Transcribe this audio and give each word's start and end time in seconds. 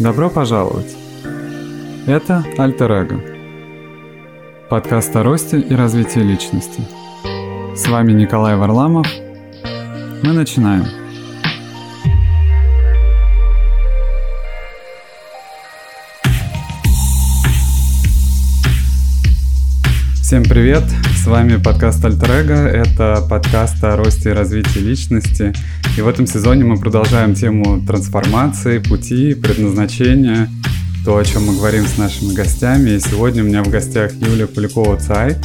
Добро 0.00 0.30
пожаловать! 0.30 0.96
Это 2.06 2.42
Альтер 2.56 2.90
Эго. 2.90 3.20
Подкаст 4.70 5.14
о 5.14 5.22
росте 5.22 5.60
и 5.60 5.74
развитии 5.74 6.20
личности. 6.20 6.80
С 7.76 7.86
вами 7.86 8.12
Николай 8.12 8.56
Варламов. 8.56 9.06
Мы 10.22 10.32
начинаем. 10.32 10.86
Всем 20.22 20.44
привет! 20.44 20.84
С 21.22 21.26
вами 21.26 21.58
подкаст 21.58 22.02
Альтер 22.02 22.30
Эго. 22.30 22.54
Это 22.54 23.22
подкаст 23.28 23.84
о 23.84 23.94
росте 23.94 24.30
и 24.30 24.32
развитии 24.32 24.78
личности. 24.78 25.52
И 25.98 26.00
в 26.00 26.08
этом 26.08 26.26
сезоне 26.26 26.64
мы 26.64 26.78
продолжаем 26.78 27.34
тему 27.34 27.84
трансформации, 27.86 28.78
пути, 28.78 29.34
предназначения, 29.34 30.48
то, 31.04 31.18
о 31.18 31.24
чем 31.24 31.44
мы 31.44 31.56
говорим 31.56 31.84
с 31.86 31.98
нашими 31.98 32.32
гостями. 32.32 32.92
И 32.92 33.00
сегодня 33.00 33.42
у 33.44 33.46
меня 33.46 33.62
в 33.62 33.68
гостях 33.68 34.14
Юлия 34.14 34.46
Полякова-Цай, 34.46 35.36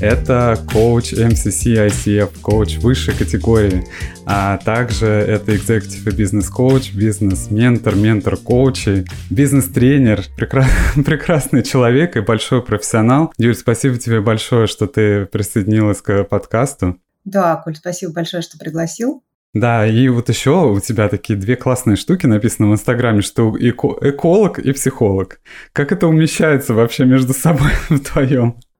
это 0.00 0.58
коуч 0.72 1.12
MCC 1.12 1.88
ICF, 1.88 2.40
коуч 2.42 2.76
высшей 2.78 3.14
категории, 3.14 3.84
а 4.26 4.58
также 4.58 5.06
это 5.06 5.52
executive 5.52 6.10
и 6.10 6.14
бизнес-коуч, 6.14 6.92
бизнес-ментор, 6.92 7.94
ментор 7.94 8.36
коучей, 8.36 9.04
бизнес-тренер, 9.30 10.24
прекра... 10.36 10.66
прекрасный 10.94 11.62
человек 11.62 12.16
и 12.16 12.20
большой 12.20 12.62
профессионал. 12.62 13.32
Юль, 13.38 13.54
спасибо 13.54 13.96
тебе 13.96 14.20
большое, 14.20 14.66
что 14.66 14.86
ты 14.86 15.26
присоединилась 15.26 16.02
к 16.02 16.24
подкасту. 16.24 16.96
Да, 17.24 17.56
Коль, 17.56 17.76
спасибо 17.76 18.12
большое, 18.12 18.42
что 18.42 18.58
пригласил. 18.58 19.22
Да, 19.54 19.86
и 19.86 20.08
вот 20.08 20.28
еще 20.28 20.70
у 20.70 20.80
тебя 20.80 21.08
такие 21.08 21.38
две 21.38 21.56
классные 21.56 21.96
штуки 21.96 22.26
написаны 22.26 22.68
в 22.68 22.72
Инстаграме, 22.72 23.22
что 23.22 23.56
эко 23.58 23.96
эколог 24.02 24.58
и 24.58 24.72
психолог. 24.72 25.40
Как 25.72 25.92
это 25.92 26.06
умещается 26.08 26.74
вообще 26.74 27.06
между 27.06 27.32
собой 27.32 27.70
в 27.88 27.98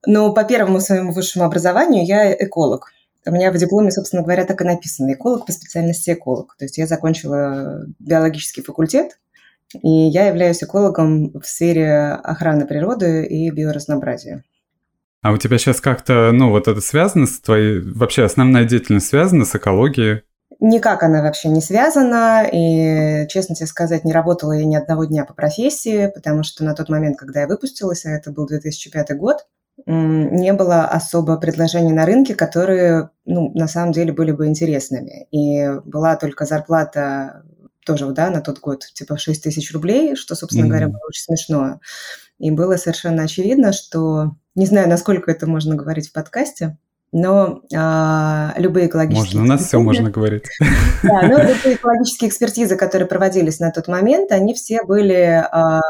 Ну, 0.07 0.33
по 0.33 0.45
первому 0.45 0.81
своему 0.81 1.13
высшему 1.13 1.45
образованию 1.45 2.07
я 2.07 2.33
эколог. 2.33 2.93
У 3.27 3.33
меня 3.33 3.51
в 3.51 3.57
дипломе, 3.57 3.91
собственно 3.91 4.23
говоря, 4.23 4.45
так 4.45 4.61
и 4.61 4.65
написано. 4.65 5.13
Эколог 5.13 5.47
по 5.47 5.53
специальности 5.53 6.13
эколог. 6.13 6.55
То 6.57 6.65
есть 6.65 6.79
я 6.79 6.87
закончила 6.87 7.85
биологический 7.99 8.63
факультет, 8.63 9.19
и 9.83 9.89
я 9.89 10.29
являюсь 10.29 10.63
экологом 10.63 11.33
в 11.33 11.45
сфере 11.45 12.13
охраны 12.23 12.67
природы 12.67 13.27
и 13.27 13.51
биоразнообразия. 13.51 14.45
А 15.23 15.33
у 15.33 15.39
тебя 15.39 15.59
сейчас 15.59 15.81
как-то, 15.81 16.31
ну, 16.33 16.51
вот 16.51 16.69
это 16.69 16.81
связано 16.81 17.27
с 17.27 17.41
твоей... 17.41 17.81
Вообще 17.81 18.23
основная 18.23 18.65
деятельность 18.65 19.09
связана 19.09 19.45
с 19.45 19.57
экологией? 19.57 20.23
Никак 20.61 21.03
она 21.03 21.21
вообще 21.21 21.49
не 21.49 21.61
связана, 21.61 22.49
и, 22.51 23.27
честно 23.29 23.57
тебе 23.57 23.67
сказать, 23.67 24.05
не 24.05 24.13
работала 24.13 24.53
я 24.53 24.65
ни 24.65 24.77
одного 24.77 25.05
дня 25.05 25.25
по 25.25 25.35
профессии, 25.35 26.13
потому 26.15 26.45
что 26.45 26.65
на 26.65 26.75
тот 26.75 26.89
момент, 26.89 27.19
когда 27.19 27.41
я 27.41 27.49
выпустилась, 27.49 28.07
а 28.07 28.11
это 28.11 28.31
был 28.31 28.47
2005 28.47 29.17
год, 29.17 29.47
не 29.85 30.53
было 30.53 30.85
особо 30.85 31.37
предложений 31.37 31.93
на 31.93 32.07
рынке, 32.07 32.35
которые, 32.35 33.11
ну, 33.25 33.53
на 33.55 33.69
самом 33.69 33.93
деле 33.93 34.13
были 34.13 34.33
бы 34.33 34.47
интересными. 34.47 35.27
И 35.31 35.69
была 35.85 36.17
только 36.17 36.47
зарплата 36.47 37.45
тоже, 37.85 38.07
да, 38.07 38.31
на 38.31 38.41
тот 38.41 38.59
год, 38.59 38.85
типа 38.95 39.17
6 39.17 39.45
тысяч 39.45 39.73
рублей, 39.73 40.17
что, 40.17 40.35
собственно 40.35 40.65
mm-hmm. 40.65 40.69
говоря, 40.69 40.89
было 40.89 41.07
очень 41.09 41.23
смешно. 41.23 41.81
И 42.39 42.51
было 42.51 42.77
совершенно 42.77 43.23
очевидно, 43.23 43.73
что, 43.73 44.33
не 44.55 44.67
знаю, 44.67 44.89
насколько 44.89 45.31
это 45.31 45.47
можно 45.47 45.77
говорить 45.77 46.09
в 46.09 46.13
подкасте, 46.13 46.77
но 47.13 47.63
а, 47.75 48.53
любые 48.59 48.89
экологические... 48.89 49.41
Можно, 49.41 49.43
у 49.43 49.57
нас 49.57 49.67
все 49.67 49.81
можно 49.81 50.11
говорить. 50.11 50.45
Да, 51.03 51.23
но 51.23 51.39
любые 51.39 51.77
экологические 51.77 52.31
экспертизы, 52.31 52.77
которые 52.77 53.07
проводились 53.07 53.61
на 53.61 53.71
тот 53.71 53.87
момент, 53.87 54.33
они 54.33 54.55
все 54.55 54.83
были 54.83 55.45
а, 55.51 55.81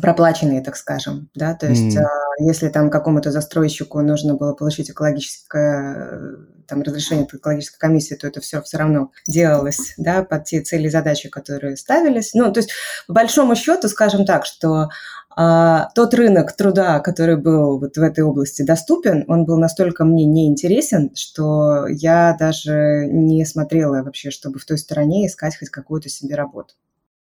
проплаченные, 0.00 0.62
так 0.62 0.76
скажем, 0.76 1.30
да, 1.34 1.54
то 1.54 1.66
есть 1.66 1.96
mm. 1.96 2.04
если 2.40 2.68
там 2.68 2.90
какому-то 2.90 3.30
застройщику 3.30 4.00
нужно 4.00 4.34
было 4.34 4.52
получить 4.52 4.90
экологическое 4.90 6.36
там 6.68 6.82
разрешение 6.82 7.24
от 7.24 7.34
экологической 7.34 7.78
комиссии, 7.78 8.14
то 8.14 8.26
это 8.26 8.40
все 8.40 8.60
все 8.60 8.76
равно 8.76 9.10
делалось, 9.26 9.94
да, 9.96 10.22
под 10.22 10.44
те 10.44 10.60
цели 10.60 10.86
и 10.86 10.90
задачи, 10.90 11.30
которые 11.30 11.76
ставились. 11.76 12.34
Ну, 12.34 12.52
то 12.52 12.60
есть 12.60 12.70
по 13.06 13.14
большому 13.14 13.56
счету, 13.56 13.88
скажем 13.88 14.26
так, 14.26 14.44
что 14.44 14.90
а, 15.34 15.88
тот 15.94 16.14
рынок 16.14 16.52
труда, 16.52 17.00
который 17.00 17.36
был 17.36 17.78
вот 17.78 17.96
в 17.96 18.02
этой 18.02 18.24
области 18.24 18.62
доступен, 18.62 19.24
он 19.28 19.44
был 19.44 19.56
настолько 19.56 20.04
мне 20.04 20.24
неинтересен, 20.24 21.14
что 21.14 21.86
я 21.86 22.36
даже 22.38 23.06
не 23.06 23.44
смотрела 23.46 24.02
вообще, 24.02 24.30
чтобы 24.30 24.58
в 24.58 24.64
той 24.64 24.78
стороне 24.78 25.26
искать 25.26 25.56
хоть 25.56 25.70
какую-то 25.70 26.08
себе 26.08 26.34
работу. 26.34 26.74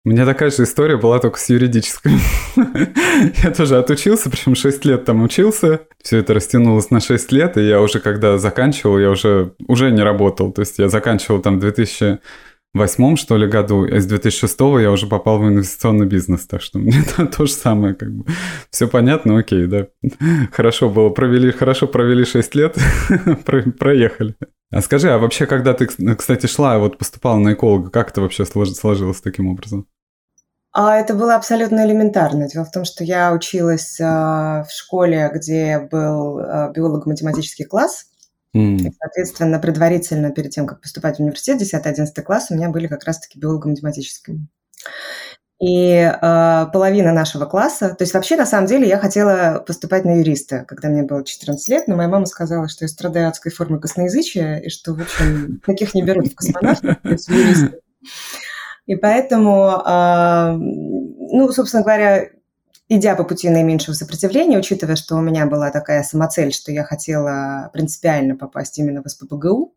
Меня 0.03 0.25
такая 0.25 0.49
же 0.49 0.63
история 0.63 0.97
была 0.97 1.19
только 1.19 1.37
с 1.37 1.47
юридической. 1.47 2.13
я 3.43 3.51
тоже 3.51 3.77
отучился, 3.77 4.31
причем 4.31 4.55
6 4.55 4.83
лет 4.85 5.05
там 5.05 5.21
учился. 5.21 5.81
Все 6.01 6.17
это 6.17 6.33
растянулось 6.33 6.89
на 6.89 6.99
6 6.99 7.31
лет, 7.31 7.55
и 7.57 7.67
я 7.67 7.79
уже 7.79 7.99
когда 7.99 8.39
заканчивал, 8.39 8.97
я 8.97 9.11
уже, 9.11 9.53
уже 9.67 9.91
не 9.91 10.01
работал. 10.01 10.51
То 10.51 10.61
есть 10.61 10.79
я 10.79 10.89
заканчивал 10.89 11.39
там 11.39 11.57
в 11.57 11.59
2008 11.59 13.15
что 13.15 13.37
ли 13.37 13.45
году, 13.45 13.85
а 13.85 13.99
с 13.99 14.07
2006 14.07 14.59
я 14.81 14.91
уже 14.91 15.05
попал 15.05 15.37
в 15.37 15.47
инвестиционный 15.47 16.07
бизнес, 16.07 16.47
так 16.47 16.63
что 16.63 16.79
мне 16.79 17.03
то, 17.15 17.27
то 17.27 17.45
же 17.45 17.51
самое 17.51 17.93
как 17.93 18.11
бы. 18.11 18.25
Все 18.71 18.87
понятно, 18.87 19.37
окей, 19.37 19.67
да. 19.67 19.85
Хорошо 20.51 20.89
было, 20.89 21.09
провели, 21.09 21.51
хорошо 21.51 21.85
провели 21.85 22.25
6 22.25 22.55
лет, 22.55 22.75
проехали. 23.77 24.35
А 24.71 24.81
скажи, 24.81 25.11
а 25.11 25.17
вообще, 25.17 25.45
когда 25.45 25.73
ты, 25.73 25.85
кстати, 26.15 26.47
шла, 26.47 26.79
вот 26.79 26.97
поступала 26.97 27.37
на 27.37 27.53
эколога, 27.53 27.89
как 27.89 28.11
это 28.11 28.21
вообще 28.21 28.45
сложилось 28.45 29.19
таким 29.19 29.47
образом? 29.47 29.85
А 30.73 30.95
это 30.97 31.13
было 31.13 31.35
абсолютно 31.35 31.85
элементарно. 31.85 32.47
Дело 32.47 32.63
в 32.63 32.71
том, 32.71 32.85
что 32.85 33.03
я 33.03 33.33
училась 33.33 33.99
а, 33.99 34.63
в 34.63 34.71
школе, 34.71 35.29
где 35.33 35.79
был 35.79 36.39
а, 36.39 36.69
биолого-математический 36.69 37.65
класс. 37.65 38.05
Mm. 38.55 38.77
И, 38.77 38.93
соответственно, 38.97 39.59
предварительно, 39.59 40.31
перед 40.31 40.51
тем, 40.51 40.65
как 40.67 40.81
поступать 40.81 41.17
в 41.17 41.19
университет, 41.21 41.61
10-11 41.61 42.21
класс, 42.21 42.47
у 42.49 42.55
меня 42.55 42.69
были 42.69 42.87
как 42.87 43.03
раз-таки 43.03 43.39
биолого-математические. 43.39 44.47
И 45.61 45.91
э, 45.91 46.65
половина 46.73 47.13
нашего 47.13 47.45
класса, 47.45 47.89
то 47.89 48.01
есть 48.01 48.15
вообще 48.15 48.35
на 48.35 48.47
самом 48.47 48.65
деле 48.65 48.87
я 48.87 48.97
хотела 48.97 49.63
поступать 49.65 50.05
на 50.05 50.17
юриста, 50.17 50.65
когда 50.67 50.89
мне 50.89 51.03
было 51.03 51.23
14 51.23 51.67
лет, 51.67 51.87
но 51.87 51.95
моя 51.95 52.09
мама 52.09 52.25
сказала, 52.25 52.67
что 52.67 52.83
я 52.83 52.89
страдаю 52.89 53.27
адской 53.27 53.51
формы 53.51 53.79
косноязычия, 53.79 54.57
и 54.57 54.69
что, 54.69 54.95
в 54.95 55.01
общем, 55.01 55.61
таких 55.63 55.93
не 55.93 56.01
берут 56.01 56.29
в 56.29 56.35
космонавты, 56.35 56.97
то 57.03 57.09
есть 57.09 57.27
в 57.27 57.31
юристы. 57.31 57.79
И 58.85 58.95
поэтому, 58.95 59.81
э, 59.85 60.51
ну, 60.57 61.51
собственно 61.51 61.83
говоря, 61.83 62.29
идя 62.89 63.15
по 63.15 63.23
пути 63.23 63.49
наименьшего 63.49 63.93
сопротивления, 63.95 64.59
учитывая, 64.59 64.95
что 64.95 65.15
у 65.15 65.21
меня 65.21 65.45
была 65.45 65.71
такая 65.71 66.03
самоцель, 66.03 66.51
что 66.51 66.71
я 66.71 66.83
хотела 66.83 67.69
принципиально 67.73 68.35
попасть 68.35 68.77
именно 68.79 69.01
в 69.01 69.09
СПБГУ, 69.09 69.73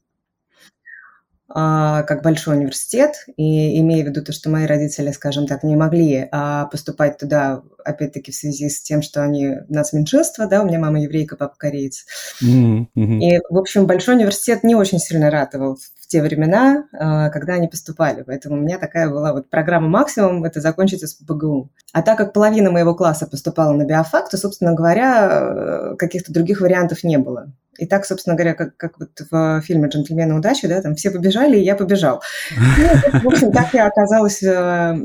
а, 1.57 2.03
как 2.03 2.25
большой 2.25 2.57
университет, 2.57 3.27
и 3.37 3.79
имея 3.79 4.03
в 4.03 4.09
виду 4.09 4.25
то, 4.25 4.33
что 4.33 4.51
мои 4.51 4.67
родители, 4.67 5.13
скажем 5.13 5.47
так, 5.47 5.63
не 5.63 5.77
могли 5.77 6.27
а, 6.33 6.67
поступать 6.67 7.17
туда, 7.17 7.63
опять-таки, 7.85 8.33
в 8.33 8.35
связи 8.35 8.69
с 8.69 8.83
тем, 8.83 9.03
что 9.03 9.23
они 9.23 9.51
у 9.69 9.73
нас 9.73 9.93
меньшинство, 9.93 10.47
да, 10.47 10.63
у 10.63 10.67
меня 10.67 10.81
мама 10.81 11.01
еврейка, 11.01 11.37
папа 11.37 11.55
кореец. 11.57 12.07
Mm-hmm. 12.43 13.19
И, 13.21 13.39
в 13.49 13.57
общем, 13.57 13.87
большой 13.87 14.17
университет 14.17 14.65
не 14.65 14.75
очень 14.75 14.99
сильно 14.99 15.31
ратовал 15.31 15.79
в 16.05 16.07
те 16.07 16.23
времена, 16.23 16.85
а, 16.93 17.31
когда 17.31 17.55
они 17.55 17.67
поступали, 17.67 18.23
поэтому 18.23 18.57
у 18.57 18.61
меня 18.61 18.79
такая 18.79 19.09
была 19.09 19.33
вот 19.33 19.49
программа 19.49 19.89
максимум– 19.89 20.45
это 20.45 20.61
закончить 20.61 21.03
с 21.03 21.15
ПГУ. 21.15 21.71
А 21.93 22.03
так 22.03 22.19
как 22.19 22.35
половина 22.35 22.71
моего 22.71 22.95
класса 22.95 23.27
поступала 23.27 23.73
на 23.73 23.85
биофак, 23.85 24.29
то, 24.29 24.37
собственно 24.37 24.75
говоря, 24.75 25.95
каких-то 25.99 26.33
других 26.33 26.61
вариантов 26.61 27.05
не 27.05 27.17
было. 27.17 27.53
И 27.79 27.87
так, 27.87 28.05
собственно 28.05 28.37
говоря, 28.37 28.55
как, 28.55 28.77
как 28.77 29.01
вот 29.01 29.11
в 29.31 29.63
фильме 29.63 29.89
«Джентльмены 29.89 30.35
удачи», 30.35 30.69
да, 30.69 30.83
там 30.83 30.95
все 30.95 31.11
побежали, 31.11 31.57
и 31.57 31.65
я 31.65 31.75
побежал. 31.75 32.23
Ну, 32.57 33.21
в 33.21 33.27
общем, 33.27 33.51
так 33.51 33.73
я 33.73 33.87
оказалась 33.87 34.43
э, 34.43 34.97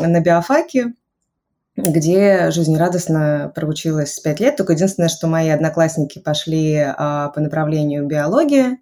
на 0.00 0.20
биофаке, 0.20 0.92
где 1.76 2.50
жизнерадостно 2.50 3.52
проучилась 3.54 4.18
пять 4.20 4.40
лет. 4.40 4.56
Только 4.56 4.72
единственное, 4.72 5.08
что 5.08 5.26
мои 5.26 5.50
одноклассники 5.50 6.18
пошли 6.18 6.76
а, 6.76 7.28
по 7.28 7.40
направлению 7.40 8.06
биология, 8.06 8.78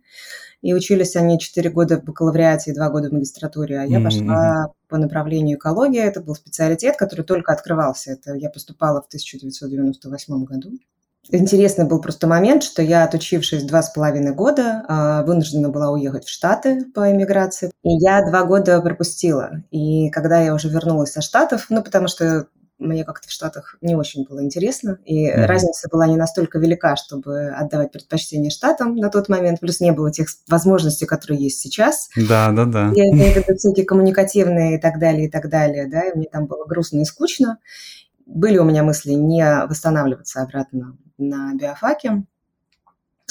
и 0.65 0.73
учились 0.73 1.15
они 1.15 1.39
4 1.39 1.69
года 1.69 2.01
в 2.01 2.05
бакалавриате 2.05 2.71
и 2.71 2.75
2 2.75 2.89
года 2.89 3.11
в 3.11 3.13
магистратуре, 3.13 3.81
а 3.81 3.85
я 3.85 3.99
mm-hmm. 3.99 4.05
пошла 4.05 4.73
по 4.89 4.97
направлению 4.97 5.59
экология. 5.59 6.05
Это 6.05 6.23
был 6.23 6.35
специалитет, 6.35 6.97
который 6.97 7.23
только 7.23 7.53
открывался. 7.53 8.13
Это 8.13 8.33
я 8.33 8.49
поступала 8.49 9.03
в 9.03 9.07
1998 9.09 10.45
году. 10.45 10.71
Интересный 11.31 11.87
был 11.87 12.01
просто 12.01 12.27
момент, 12.27 12.63
что 12.63 12.81
я, 12.81 13.05
отучившись 13.05 13.65
два 13.65 13.83
с 13.83 13.91
половиной 13.91 14.35
года, 14.35 14.85
а, 14.89 15.23
вынуждена 15.25 15.69
была 15.69 15.91
уехать 15.91 16.25
в 16.25 16.31
Штаты 16.31 16.87
по 16.95 17.13
эмиграции. 17.13 17.71
И 17.83 17.91
я 18.03 18.27
два 18.27 18.45
года 18.45 18.81
пропустила. 18.81 19.63
И 19.71 20.09
когда 20.09 20.41
я 20.41 20.55
уже 20.55 20.71
вернулась 20.71 21.13
со 21.13 21.21
Штатов, 21.21 21.67
ну, 21.69 21.83
потому 21.83 22.09
что 22.09 22.47
мне 22.85 23.05
как-то 23.05 23.29
в 23.29 23.31
Штатах 23.31 23.77
не 23.81 23.95
очень 23.95 24.25
было 24.25 24.43
интересно, 24.43 24.99
и 25.05 25.29
mm-hmm. 25.29 25.47
разница 25.47 25.89
была 25.91 26.07
не 26.07 26.17
настолько 26.17 26.59
велика, 26.59 26.97
чтобы 26.97 27.49
отдавать 27.49 27.93
предпочтение 27.93 28.51
Штатам 28.51 28.97
на 28.97 29.11
тот 29.11 29.29
момент, 29.29 29.61
плюс 29.61 29.81
не 29.81 29.93
было 29.93 30.13
тех 30.13 30.29
возможностей, 30.49 31.07
которые 31.07 31.43
есть 31.43 31.61
сейчас. 31.61 32.09
Да, 32.17 32.53
да, 32.53 32.65
да. 32.65 32.93
Я 32.95 33.11
имею 33.11 33.33
в 33.33 33.37
виду 33.37 33.57
всякие 33.57 33.87
коммуникативные 33.87 34.77
и 34.77 34.81
так 34.81 34.99
далее, 34.99 35.27
и 35.27 35.31
так 35.31 35.49
далее, 35.49 35.89
да, 35.89 36.09
и 36.09 36.17
мне 36.17 36.27
там 36.31 36.47
было 36.47 36.65
грустно 36.65 37.01
и 37.01 37.05
скучно. 37.05 37.59
Были 38.27 38.59
у 38.59 38.65
меня 38.65 38.83
мысли 38.83 39.13
не 39.13 39.45
восстанавливаться 39.67 40.43
обратно 40.43 40.97
на 41.19 41.55
биофаке, 41.55 42.25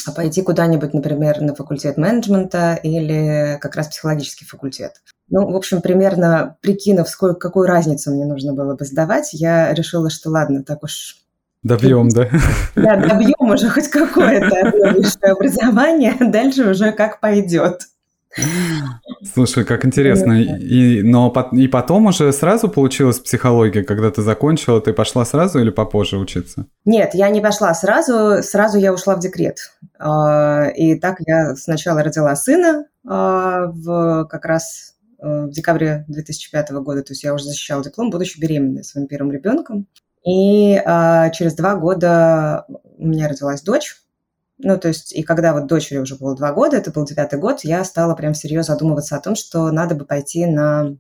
а 0.06 0.12
пойти 0.12 0.42
куда-нибудь, 0.42 0.94
например, 0.94 1.42
на 1.42 1.56
факультет 1.56 1.98
менеджмента 1.98 2.76
или 2.76 3.58
как 3.62 3.76
раз 3.76 3.88
психологический 3.88 4.46
факультет. 4.46 5.02
Ну, 5.30 5.52
в 5.52 5.56
общем, 5.56 5.82
примерно 5.82 6.58
прикинув, 6.62 7.10
сколько, 7.10 7.40
какую 7.40 7.68
разницу 7.68 8.12
мне 8.12 8.26
нужно 8.26 8.54
было 8.54 8.76
бы 8.76 8.86
сдавать, 8.86 9.30
я 9.34 9.74
решила, 9.74 10.10
что 10.10 10.30
ладно, 10.30 10.64
так 10.64 10.84
уж 10.84 11.24
Добьем, 11.64 12.10
да? 12.10 12.30
Да, 12.76 12.98
добьем 12.98 13.50
уже 13.50 13.70
хоть 13.70 13.88
какое-то 13.88 14.72
высшее 14.94 15.32
образование, 15.32 16.16
дальше 16.20 16.70
уже 16.70 16.92
как 16.92 17.22
пойдет. 17.22 17.84
Слушай, 19.34 19.64
как 19.64 19.86
интересно. 19.86 20.34
И, 20.42 21.02
но, 21.04 21.32
и 21.54 21.68
потом 21.68 22.08
уже 22.08 22.32
сразу 22.34 22.68
получилась 22.68 23.20
психология, 23.20 23.84
когда 23.84 24.12
ты 24.12 24.22
закончила, 24.22 24.82
ты 24.82 24.92
пошла 24.92 25.24
сразу 25.24 25.60
или 25.60 25.70
попозже 25.70 26.18
учиться? 26.18 26.66
Нет, 26.84 27.12
я 27.14 27.30
не 27.30 27.42
пошла 27.42 27.74
сразу, 27.74 28.42
сразу 28.44 28.78
я 28.78 28.94
ушла 28.94 29.16
в 29.16 29.20
декрет. 29.20 29.58
А, 30.00 30.66
и 30.76 30.96
так 30.96 31.18
я 31.26 31.56
сначала 31.56 32.04
родила 32.04 32.36
сына 32.36 32.86
а, 33.08 33.68
в 33.68 34.26
как 34.26 34.46
раз 34.46 34.93
в 35.24 35.52
декабре 35.52 36.06
2005 36.08 36.72
года, 36.72 37.02
то 37.02 37.14
есть 37.14 37.24
я 37.24 37.34
уже 37.34 37.46
защищала 37.46 37.84
диплом, 37.84 38.10
будучи 38.10 38.40
беременной 38.40 38.84
своим 38.84 39.08
первым 39.08 39.32
ребенком. 39.32 39.88
И 40.26 40.82
а, 40.86 41.30
через 41.32 41.54
два 41.54 41.76
года 41.76 42.66
у 42.98 43.08
меня 43.08 43.28
родилась 43.28 43.62
дочь, 43.62 43.98
ну, 44.60 44.78
то 44.78 44.88
есть, 44.88 45.12
и 45.14 45.24
когда 45.24 45.54
вот 45.54 45.68
дочери 45.68 45.98
уже 45.98 46.16
было 46.16 46.36
два 46.36 46.54
года, 46.54 46.78
это 46.78 46.92
был 46.92 47.06
девятый 47.06 47.40
год, 47.40 47.62
я 47.64 47.84
стала 47.84 48.16
прям 48.16 48.34
серьезно 48.34 48.74
задумываться 48.74 49.16
о 49.16 49.20
том, 49.20 49.36
что 49.36 49.72
надо 49.72 49.96
бы 49.96 50.06
пойти 50.06 50.46
на 50.46 50.96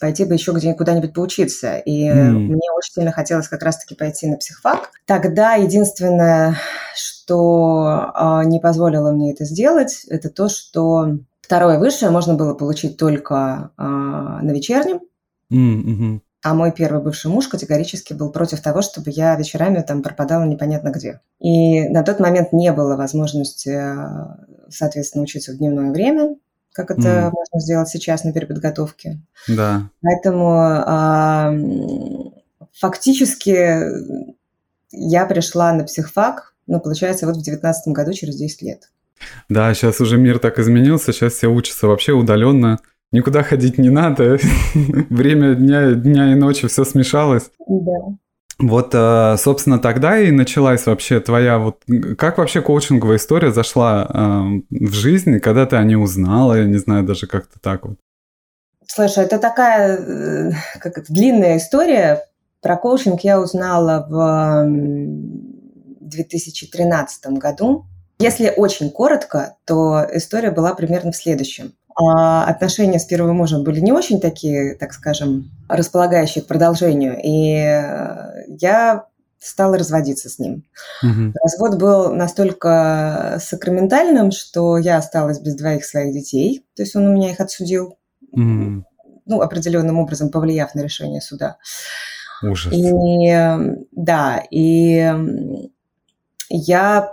пойти 0.00 0.24
бы 0.24 0.32
еще 0.32 0.52
где-нибудь 0.52 0.78
куда-нибудь 0.78 1.12
поучиться. 1.12 1.76
И 1.76 2.08
mm. 2.08 2.30
мне 2.30 2.70
очень 2.74 2.94
сильно 2.94 3.12
хотелось 3.12 3.48
как 3.48 3.62
раз-таки 3.62 3.94
пойти 3.94 4.28
на 4.28 4.38
психфак. 4.38 4.90
Тогда 5.04 5.54
единственное, 5.54 6.56
что 6.96 8.10
э, 8.14 8.44
не 8.46 8.60
позволило 8.60 9.12
мне 9.12 9.32
это 9.32 9.44
сделать, 9.44 10.06
это 10.08 10.30
то, 10.30 10.48
что 10.48 11.18
второе 11.50 11.80
высшее 11.80 12.12
можно 12.12 12.34
было 12.34 12.54
получить 12.54 12.96
только 12.96 13.72
э, 13.76 13.82
на 13.82 14.52
вечернем. 14.52 15.00
Mm-hmm. 15.52 16.20
А 16.44 16.54
мой 16.54 16.70
первый 16.70 17.02
бывший 17.02 17.28
муж 17.28 17.48
категорически 17.48 18.12
был 18.12 18.30
против 18.30 18.60
того, 18.60 18.82
чтобы 18.82 19.10
я 19.10 19.34
вечерами 19.34 19.82
там 19.82 20.00
пропадала 20.00 20.44
непонятно 20.44 20.90
где. 20.90 21.20
И 21.40 21.88
на 21.88 22.04
тот 22.04 22.20
момент 22.20 22.52
не 22.52 22.72
было 22.72 22.94
возможности, 22.94 23.82
соответственно, 24.68 25.24
учиться 25.24 25.50
в 25.50 25.56
дневное 25.56 25.90
время, 25.90 26.36
как 26.72 26.92
это 26.92 27.08
mm. 27.08 27.30
можно 27.32 27.60
сделать 27.60 27.88
сейчас 27.88 28.22
на 28.22 28.32
переподготовке. 28.32 29.20
Да. 29.48 29.90
Поэтому 30.02 30.54
а, 30.56 31.52
фактически 32.78 33.82
я 34.92 35.26
пришла 35.26 35.72
на 35.72 35.82
психфак, 35.82 36.54
ну, 36.68 36.78
получается, 36.78 37.26
вот 37.26 37.36
в 37.36 37.42
девятнадцатом 37.42 37.92
году, 37.92 38.12
через 38.12 38.36
10 38.36 38.62
лет. 38.62 38.88
Да, 39.48 39.72
сейчас 39.74 40.00
уже 40.00 40.16
мир 40.16 40.38
так 40.38 40.58
изменился, 40.58 41.12
сейчас 41.12 41.34
все 41.34 41.48
учатся 41.48 41.86
вообще 41.86 42.12
удаленно. 42.12 42.78
Никуда 43.12 43.42
ходить 43.42 43.78
не 43.78 43.90
надо. 43.90 44.38
Время 44.74 45.54
дня, 45.54 45.92
дня 45.92 46.32
и 46.32 46.34
ночи 46.34 46.68
все 46.68 46.84
смешалось. 46.84 47.50
Да. 47.66 48.16
Вот, 48.60 48.90
э, 48.92 49.36
собственно, 49.38 49.78
тогда 49.78 50.18
и 50.18 50.30
началась 50.30 50.84
вообще 50.86 51.20
твоя 51.20 51.58
вот... 51.58 51.82
Как 52.18 52.38
вообще 52.38 52.60
коучинговая 52.60 53.16
история 53.16 53.52
зашла 53.52 54.06
э, 54.06 54.76
в 54.86 54.92
жизнь, 54.92 55.40
когда 55.40 55.64
ты 55.64 55.76
о 55.76 55.82
ней 55.82 55.96
узнала, 55.96 56.58
я 56.58 56.64
не 56.66 56.76
знаю, 56.76 57.04
даже 57.04 57.26
как-то 57.26 57.58
так 57.58 57.86
вот? 57.86 57.96
Слушай, 58.86 59.24
это 59.24 59.38
такая 59.38 59.96
э, 59.96 60.52
как 60.78 60.98
это, 60.98 61.12
длинная 61.12 61.56
история. 61.56 62.22
Про 62.60 62.76
коучинг 62.76 63.22
я 63.22 63.40
узнала 63.40 64.06
в 64.10 64.66
2013 66.00 67.26
году. 67.38 67.86
Если 68.20 68.52
очень 68.54 68.90
коротко, 68.90 69.56
то 69.64 70.06
история 70.12 70.50
была 70.50 70.74
примерно 70.74 71.10
в 71.10 71.16
следующем. 71.16 71.72
А 71.96 72.44
отношения 72.44 72.98
с 72.98 73.04
первым 73.04 73.36
мужем 73.36 73.64
были 73.64 73.80
не 73.80 73.92
очень 73.92 74.20
такие, 74.20 74.74
так 74.76 74.92
скажем, 74.92 75.50
располагающие 75.68 76.44
к 76.44 76.46
продолжению. 76.46 77.16
И 77.22 77.56
э, 77.56 78.44
я 78.46 79.06
стала 79.38 79.78
разводиться 79.78 80.28
с 80.28 80.38
ним. 80.38 80.64
Угу. 81.02 81.32
Развод 81.42 81.78
был 81.78 82.14
настолько 82.14 83.38
сакраментальным, 83.42 84.30
что 84.30 84.76
я 84.76 84.98
осталась 84.98 85.40
без 85.40 85.56
двоих 85.56 85.84
своих 85.84 86.12
детей. 86.12 86.64
То 86.76 86.82
есть 86.82 86.94
он 86.94 87.06
у 87.06 87.12
меня 87.12 87.30
их 87.30 87.40
отсудил, 87.40 87.98
угу. 88.32 88.84
ну, 89.24 89.40
определенным 89.40 89.98
образом 89.98 90.30
повлияв 90.30 90.74
на 90.74 90.82
решение 90.82 91.20
суда. 91.22 91.56
Ужас. 92.42 92.72
И 92.72 93.34
да, 93.92 94.42
и 94.50 95.14
я 96.52 97.12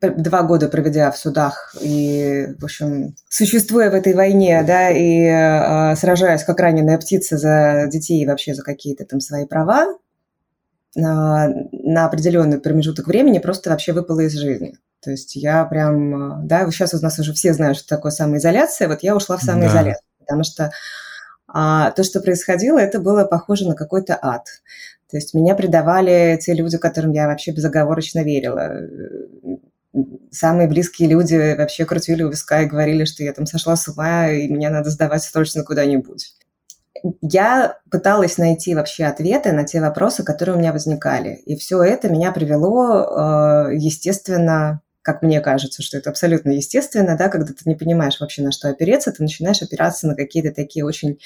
два 0.00 0.42
года 0.44 0.68
проведя 0.68 1.10
в 1.10 1.18
судах 1.18 1.74
и, 1.80 2.54
в 2.58 2.64
общем, 2.64 3.16
существуя 3.28 3.90
в 3.90 3.94
этой 3.94 4.14
войне, 4.14 4.62
да, 4.64 4.90
и 4.90 5.24
э, 5.24 5.96
сражаясь 5.96 6.44
как 6.44 6.60
раненая 6.60 6.96
птица 6.96 7.36
за 7.36 7.88
детей 7.90 8.22
и 8.22 8.26
вообще 8.26 8.54
за 8.54 8.62
какие-то 8.62 9.04
там 9.04 9.20
свои 9.20 9.44
права, 9.44 9.86
э, 9.86 11.00
на 11.00 12.06
определенный 12.06 12.60
промежуток 12.60 13.08
времени 13.08 13.40
просто 13.40 13.70
вообще 13.70 13.92
выпала 13.92 14.20
из 14.20 14.34
жизни. 14.34 14.78
То 15.02 15.10
есть 15.10 15.34
я 15.34 15.64
прям, 15.64 16.46
да, 16.46 16.70
сейчас 16.70 16.94
у 16.94 17.00
нас 17.00 17.18
уже 17.18 17.32
все 17.32 17.52
знают, 17.54 17.78
что 17.78 17.88
такое 17.88 18.12
самоизоляция, 18.12 18.86
вот 18.86 19.02
я 19.02 19.16
ушла 19.16 19.36
в 19.36 19.42
самоизоляцию, 19.42 20.06
да. 20.20 20.24
потому 20.24 20.44
что 20.44 20.70
а, 21.48 21.90
то, 21.90 22.04
что 22.04 22.20
происходило, 22.20 22.78
это 22.78 23.00
было 23.00 23.24
похоже 23.24 23.68
на 23.68 23.74
какой-то 23.74 24.18
ад. 24.20 24.46
То 25.10 25.16
есть 25.16 25.34
меня 25.34 25.54
предавали 25.54 26.38
те 26.40 26.52
люди, 26.54 26.78
которым 26.78 27.12
я 27.12 27.26
вообще 27.26 27.52
безоговорочно 27.52 28.24
верила 28.24 28.88
самые 30.30 30.68
близкие 30.68 31.08
люди 31.08 31.54
вообще 31.56 31.84
крутили 31.84 32.22
у 32.22 32.30
виска 32.30 32.62
и 32.62 32.66
говорили, 32.66 33.04
что 33.04 33.22
я 33.22 33.32
там 33.32 33.46
сошла 33.46 33.76
с 33.76 33.88
ума, 33.88 34.28
и 34.28 34.48
меня 34.48 34.70
надо 34.70 34.90
сдавать 34.90 35.22
срочно 35.22 35.64
куда-нибудь. 35.64 36.34
Я 37.20 37.78
пыталась 37.90 38.38
найти 38.38 38.74
вообще 38.74 39.04
ответы 39.04 39.52
на 39.52 39.64
те 39.64 39.80
вопросы, 39.80 40.24
которые 40.24 40.56
у 40.56 40.58
меня 40.58 40.72
возникали. 40.72 41.34
И 41.46 41.56
все 41.56 41.82
это 41.82 42.08
меня 42.08 42.32
привело, 42.32 43.68
э, 43.68 43.74
естественно, 43.74 44.80
как 45.06 45.22
мне 45.22 45.40
кажется, 45.40 45.82
что 45.84 45.98
это 45.98 46.10
абсолютно 46.10 46.50
естественно, 46.50 47.16
да, 47.16 47.28
когда 47.28 47.52
ты 47.52 47.62
не 47.64 47.76
понимаешь 47.76 48.18
вообще, 48.18 48.42
на 48.42 48.50
что 48.50 48.68
опереться, 48.68 49.12
ты 49.12 49.22
начинаешь 49.22 49.62
опираться 49.62 50.08
на 50.08 50.16
какие-то 50.16 50.52
такие 50.52 50.84
очень 50.84 51.20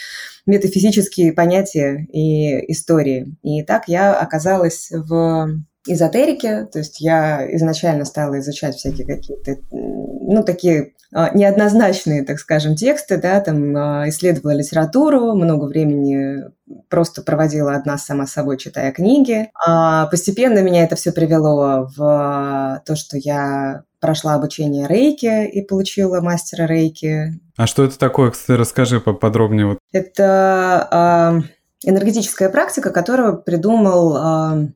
метафизические 0.45 1.33
понятия 1.33 2.07
и 2.13 2.71
истории. 2.71 3.35
И 3.43 3.63
так 3.63 3.89
я 3.89 4.13
оказалась 4.13 4.91
в 4.91 5.63
эзотерики, 5.87 6.69
то 6.71 6.81
есть 6.81 7.01
я 7.01 7.49
изначально 7.57 8.05
стала 8.05 8.39
изучать 8.41 8.77
всякие 8.77 9.07
какие-то, 9.07 9.57
ну, 9.71 10.43
такие 10.43 10.93
неоднозначные, 11.13 12.25
так 12.25 12.39
скажем, 12.39 12.77
тексты, 12.77 13.17
да, 13.17 13.41
там 13.41 13.77
а, 13.77 14.09
исследовала 14.09 14.57
литературу, 14.57 15.35
много 15.35 15.65
времени 15.65 16.45
просто 16.89 17.23
проводила 17.23 17.75
одна 17.75 17.99
сама 17.99 18.27
собой, 18.27 18.59
читая 18.59 18.93
книги. 18.93 19.51
А 19.67 20.07
постепенно 20.07 20.61
меня 20.61 20.85
это 20.85 20.95
все 20.95 21.11
привело 21.13 21.91
в 21.97 22.83
то, 22.87 22.97
что 22.97 23.17
я 23.17 23.83
прошла 23.99 24.35
обучение 24.35 24.87
рейки 24.87 25.47
и 25.47 25.63
получила 25.63 26.21
мастера 26.21 26.67
рейки. 26.67 27.41
А 27.57 27.67
что 27.67 27.85
это 27.85 27.99
такое, 27.99 28.31
кстати, 28.31 28.57
расскажи 28.57 29.01
поподробнее. 29.01 29.79
Это 29.93 31.43
энергетическая 31.85 32.51
практика, 32.51 32.91
которую 32.91 33.43
придумал 33.43 34.71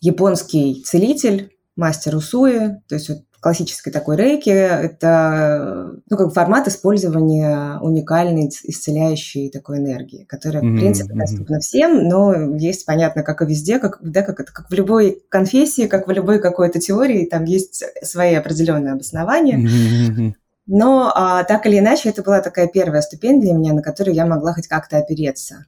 японский 0.00 0.82
целитель, 0.84 1.50
мастер 1.76 2.16
Усуи, 2.16 2.80
то 2.88 2.94
есть 2.94 3.08
вот 3.08 3.18
классической 3.40 3.92
такой 3.92 4.16
рейки, 4.16 4.50
это 4.50 5.94
ну, 6.08 6.16
как 6.16 6.32
формат 6.32 6.68
использования 6.68 7.78
уникальной 7.80 8.48
исцеляющей 8.48 9.50
такой 9.50 9.78
энергии, 9.78 10.24
которая, 10.24 10.62
mm-hmm. 10.62 10.76
в 10.76 10.78
принципе, 10.78 11.14
доступна 11.14 11.60
всем, 11.60 12.06
но 12.06 12.56
есть, 12.56 12.84
понятно, 12.84 13.22
как 13.22 13.40
и 13.42 13.46
везде, 13.46 13.78
как, 13.78 13.98
да, 14.02 14.22
как, 14.22 14.40
это, 14.40 14.52
как 14.52 14.68
в 14.70 14.74
любой 14.74 15.22
конфессии, 15.30 15.86
как 15.86 16.06
в 16.06 16.10
любой 16.10 16.38
какой-то 16.38 16.78
теории, 16.80 17.24
там 17.24 17.44
есть 17.44 17.82
свои 18.02 18.34
определенные 18.34 18.92
обоснования. 18.92 19.58
Mm-hmm. 19.58 20.32
Но 20.66 21.10
а, 21.14 21.42
так 21.44 21.66
или 21.66 21.78
иначе, 21.78 22.10
это 22.10 22.22
была 22.22 22.40
такая 22.40 22.68
первая 22.68 23.02
ступень 23.02 23.40
для 23.40 23.54
меня, 23.54 23.72
на 23.72 23.82
которую 23.82 24.14
я 24.14 24.26
могла 24.26 24.52
хоть 24.52 24.68
как-то 24.68 24.98
опереться. 24.98 25.64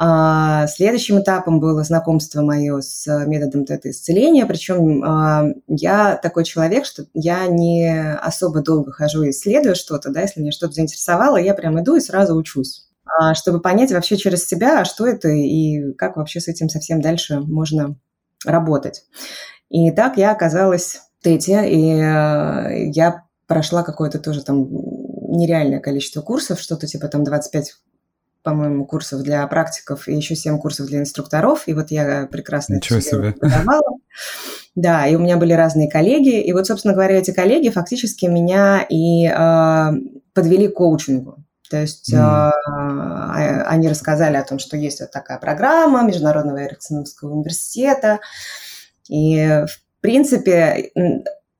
А 0.00 0.68
следующим 0.68 1.20
этапом 1.20 1.58
было 1.58 1.82
знакомство 1.82 2.40
мое 2.42 2.80
с 2.80 3.06
методом 3.26 3.64
тета-исцеления, 3.64 4.46
причем 4.46 5.02
а, 5.02 5.46
я 5.66 6.16
такой 6.16 6.44
человек, 6.44 6.84
что 6.86 7.06
я 7.14 7.48
не 7.48 8.14
особо 8.14 8.62
долго 8.62 8.92
хожу 8.92 9.24
и 9.24 9.30
исследую 9.30 9.74
что-то, 9.74 10.10
да, 10.10 10.20
если 10.20 10.40
меня 10.40 10.52
что-то 10.52 10.74
заинтересовало, 10.74 11.36
я 11.36 11.52
прям 11.54 11.80
иду 11.82 11.96
и 11.96 12.00
сразу 12.00 12.36
учусь. 12.36 12.86
а, 13.06 13.34
чтобы 13.34 13.60
понять 13.60 13.90
вообще 13.92 14.16
через 14.16 14.46
себя, 14.46 14.84
что 14.84 15.06
это 15.06 15.28
и 15.28 15.92
как 15.94 16.16
вообще 16.16 16.40
с 16.40 16.48
этим 16.48 16.68
совсем 16.68 17.00
дальше 17.00 17.40
можно 17.40 17.96
работать. 18.44 19.04
И 19.70 19.90
так 19.90 20.16
я 20.16 20.30
оказалась 20.32 21.00
в 21.20 21.24
Тете, 21.24 21.68
и 21.68 21.92
э, 21.94 22.90
я 22.92 23.24
прошла 23.46 23.82
какое-то 23.82 24.18
тоже 24.18 24.44
там 24.44 24.68
нереальное 24.70 25.80
количество 25.80 26.22
курсов, 26.22 26.60
что-то 26.60 26.86
типа 26.86 27.08
там 27.08 27.24
25 27.24 27.74
по-моему, 28.48 28.86
курсов 28.86 29.22
для 29.22 29.46
практиков 29.46 30.08
и 30.08 30.14
еще 30.14 30.34
7 30.34 30.58
курсов 30.58 30.86
для 30.86 31.00
инструкторов. 31.00 31.64
И 31.66 31.74
вот 31.74 31.90
я 31.90 32.26
прекрасно 32.30 32.76
Ничего 32.76 33.00
себе. 33.00 33.32
преподавала. 33.32 33.98
Да, 34.74 35.06
и 35.06 35.16
у 35.16 35.18
меня 35.18 35.36
были 35.36 35.52
разные 35.52 35.90
коллеги. 35.90 36.40
И 36.40 36.50
вот, 36.54 36.66
собственно 36.66 36.94
говоря, 36.94 37.18
эти 37.18 37.30
коллеги 37.30 37.68
фактически 37.68 38.24
меня 38.24 38.86
и 38.88 39.26
э, 39.26 39.90
подвели 40.32 40.68
к 40.68 40.74
коучингу. 40.74 41.44
То 41.68 41.78
есть 41.78 42.14
mm. 42.14 42.16
э, 42.16 43.62
они 43.66 43.88
рассказали 43.88 44.38
о 44.38 44.44
том, 44.44 44.58
что 44.58 44.78
есть 44.78 45.00
вот 45.00 45.10
такая 45.10 45.36
программа 45.38 46.02
Международного 46.04 46.64
Эриксоновского 46.64 47.34
университета. 47.34 48.20
И, 49.10 49.64
в 49.66 50.00
принципе, 50.00 50.90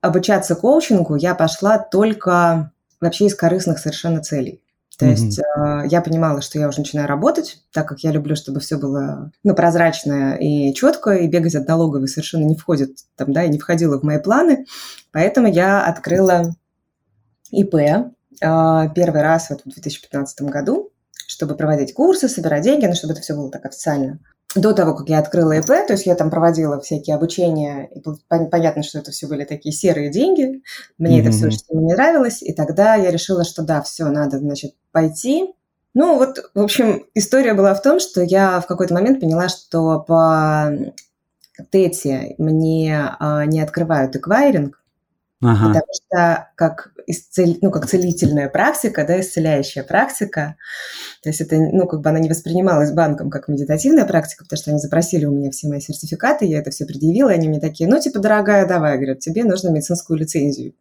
обучаться 0.01 0.55
коучингу 0.55 1.17
я 1.17 1.35
пошла 1.35 1.77
только 1.77 2.71
вообще 2.99 3.27
из 3.27 3.35
корыстных 3.35 3.77
совершенно 3.77 4.23
целей. 4.23 4.63
То 4.99 5.05
mm-hmm. 5.05 5.11
есть 5.11 5.39
э, 5.39 5.83
я 5.89 6.01
понимала, 6.01 6.41
что 6.41 6.59
я 6.59 6.67
уже 6.67 6.79
начинаю 6.79 7.07
работать, 7.07 7.63
так 7.71 7.87
как 7.87 8.01
я 8.01 8.11
люблю, 8.11 8.35
чтобы 8.35 8.59
все 8.59 8.77
было 8.77 9.31
ну, 9.45 9.55
прозрачное 9.55 10.35
и 10.35 10.73
четко, 10.73 11.11
и 11.11 11.27
бегать 11.27 11.55
от 11.55 11.69
налоговой 11.69 12.09
совершенно 12.09 12.43
не 12.43 12.55
входит 12.55 12.97
там, 13.15 13.31
да, 13.31 13.45
и 13.45 13.49
не 13.49 13.59
входило 13.59 13.97
в 13.97 14.03
мои 14.03 14.19
планы. 14.19 14.65
Поэтому 15.13 15.47
я 15.47 15.85
открыла 15.85 16.53
ИП 17.51 17.75
э, 17.75 18.09
первый 18.41 19.21
раз 19.21 19.49
вот 19.49 19.61
в 19.61 19.69
2015 19.69 20.41
году, 20.41 20.91
чтобы 21.27 21.55
проводить 21.55 21.93
курсы, 21.93 22.27
собирать 22.27 22.63
деньги, 22.63 22.85
но 22.85 22.93
чтобы 22.93 23.13
это 23.13 23.21
все 23.21 23.35
было 23.35 23.49
так 23.49 23.65
официально 23.65 24.19
до 24.55 24.73
того, 24.73 24.95
как 24.95 25.09
я 25.09 25.19
открыла 25.19 25.53
ИП, 25.53 25.67
то 25.67 25.93
есть 25.93 26.07
я 26.07 26.15
там 26.15 26.31
проводила 26.31 26.79
всякие 26.79 27.15
обучения, 27.15 27.89
и 27.93 28.01
понятно, 28.27 28.81
что 28.81 28.99
это 28.99 29.11
все 29.11 29.27
были 29.27 29.43
такие 29.43 29.71
серые 29.71 30.09
деньги, 30.09 30.63
мне 30.97 31.19
mm-hmm. 31.19 31.21
это 31.21 31.31
все 31.31 31.45
очень 31.47 31.59
не 31.71 31.93
нравилось, 31.93 32.41
и 32.41 32.53
тогда 32.53 32.95
я 32.95 33.11
решила, 33.11 33.43
что 33.43 33.61
да, 33.61 33.81
все, 33.81 34.05
надо, 34.05 34.39
значит, 34.39 34.73
пойти. 34.91 35.53
Ну 35.93 36.17
вот, 36.17 36.39
в 36.53 36.61
общем, 36.61 37.05
история 37.13 37.53
была 37.53 37.73
в 37.73 37.81
том, 37.81 37.99
что 37.99 38.21
я 38.21 38.59
в 38.59 38.67
какой-то 38.67 38.93
момент 38.93 39.19
поняла, 39.19 39.49
что 39.49 39.99
по 39.99 40.71
Тете 41.71 42.35
мне 42.37 43.15
а, 43.19 43.45
не 43.45 43.61
открывают 43.61 44.15
эквайринг, 44.15 44.81
Ага. 45.41 45.67
Потому 45.67 45.93
что 45.93 46.49
как, 46.55 46.91
исцел... 47.07 47.57
ну, 47.61 47.71
как 47.71 47.87
целительная 47.87 48.49
практика, 48.49 49.05
да, 49.05 49.21
исцеляющая 49.21 49.83
практика, 49.83 50.57
то 51.23 51.29
есть 51.29 51.39
это, 51.39 51.55
ну, 51.57 51.87
как 51.87 52.01
бы 52.01 52.09
она 52.09 52.19
не 52.19 52.29
воспринималась 52.29 52.91
банком 52.91 53.29
как 53.29 53.47
медитативная 53.47 54.05
практика, 54.05 54.43
потому 54.43 54.57
что 54.57 54.71
они 54.71 54.79
запросили 54.79 55.25
у 55.25 55.31
меня 55.31 55.49
все 55.51 55.69
мои 55.69 55.79
сертификаты, 55.79 56.45
я 56.45 56.59
это 56.59 56.71
все 56.71 56.85
предъявила, 56.85 57.29
и 57.29 57.35
они 57.35 57.47
мне 57.47 57.61
такие, 57.61 57.89
ну, 57.89 57.99
типа, 58.01 58.19
дорогая, 58.19 58.67
давай, 58.67 58.97
говорят, 58.97 59.19
тебе 59.19 59.45
нужно 59.45 59.69
медицинскую 59.69 60.19
лицензию. 60.19 60.73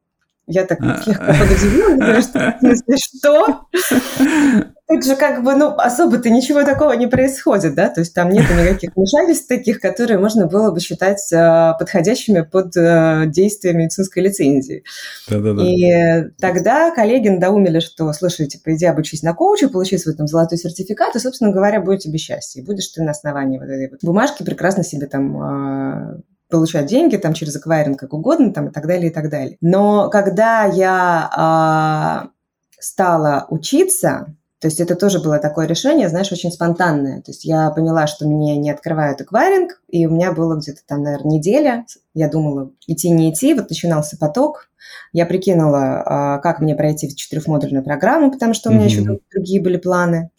Я 0.49 0.65
так 0.65 0.79
а. 0.81 1.03
слегка 1.03 1.35
подозревала, 1.35 2.23
что, 2.23 2.59
что? 2.97 4.71
Тут 4.89 5.05
же 5.05 5.17
как 5.17 5.45
бы, 5.45 5.55
ну, 5.55 5.75
особо-то 5.77 6.31
ничего 6.31 6.65
такого 6.65 6.93
не 6.93 7.07
происходит, 7.07 7.75
да, 7.75 7.91
то 7.91 8.01
есть 8.01 8.15
там 8.15 8.31
нет 8.31 8.47
никаких 8.51 8.97
вмешательств 8.97 9.47
таких, 9.47 9.81
которые 9.81 10.19
можно 10.19 10.47
было 10.47 10.71
бы 10.71 10.81
считать 10.81 11.31
э, 11.31 11.75
подходящими 11.79 12.41
под 12.41 12.75
э, 12.75 13.25
действие 13.27 13.75
медицинской 13.75 14.23
лицензии. 14.23 14.85
Да-да-да. 15.29 15.63
И 15.63 16.31
тогда 16.41 16.91
коллеги 16.91 17.29
надоумили, 17.29 17.81
что, 17.81 18.11
слушай, 18.15 18.47
типа, 18.47 18.75
иди 18.75 18.87
обучись 18.87 19.23
на 19.23 19.35
коуче, 19.35 19.69
получи 19.69 19.99
свой 19.99 20.15
там 20.15 20.27
золотой 20.27 20.57
сертификат, 20.57 21.15
и, 21.17 21.19
собственно 21.19 21.53
говоря, 21.53 21.83
будет 21.83 22.01
тебе 22.01 22.17
счастье. 22.17 22.63
И 22.63 22.65
будешь 22.65 22.89
ты 22.89 23.03
на 23.03 23.11
основании 23.11 23.59
вот 23.59 23.69
этой 23.69 23.91
вот 23.91 24.01
бумажки 24.03 24.43
прекрасно 24.43 24.85
себе 24.85 25.07
там 25.07 26.17
э, 26.17 26.23
получать 26.49 26.87
деньги 26.87 27.17
там 27.19 27.35
через 27.35 27.55
аквайринг 27.57 27.99
как 27.99 28.15
угодно 28.15 28.55
там 28.55 28.69
и 28.69 28.73
так 28.73 28.87
далее, 28.87 29.11
и 29.11 29.13
так 29.13 29.29
далее. 29.29 29.59
Но 29.61 30.09
когда 30.09 30.65
я 30.65 32.25
э, 32.25 32.29
стала 32.81 33.47
учиться, 33.51 34.35
то 34.61 34.67
есть 34.67 34.81
это 34.81 34.97
тоже 34.97 35.21
было 35.21 35.39
такое 35.39 35.67
решение, 35.67 36.09
знаешь, 36.09 36.33
очень 36.33 36.51
спонтанное. 36.51 37.23
То 37.23 37.31
есть 37.31 37.45
я 37.45 37.71
поняла, 37.71 38.09
что 38.09 38.27
мне 38.27 38.57
не 38.57 38.71
открывают 38.71 39.21
аквайринг, 39.21 39.81
и 39.89 40.05
у 40.07 40.11
меня 40.11 40.33
было 40.33 40.57
где-то 40.57 40.81
там, 40.85 41.03
наверное, 41.03 41.37
неделя. 41.37 41.87
Я 42.13 42.29
думала, 42.29 42.73
идти, 42.89 43.11
не 43.11 43.31
идти. 43.33 43.55
Вот 43.55 43.71
начинался 43.71 44.19
поток. 44.19 44.69
Я 45.13 45.27
прикинула, 45.27 46.03
а, 46.05 46.39
как 46.39 46.59
мне 46.61 46.75
пройти 46.75 47.09
в 47.09 47.15
четырехмодульную 47.15 47.85
программу, 47.85 48.33
потому 48.33 48.53
что 48.53 48.71
у 48.71 48.73
меня 48.73 48.87
mm-hmm. 48.87 48.89
еще 48.89 49.21
другие 49.33 49.63
были 49.63 49.77
планы. 49.77 50.31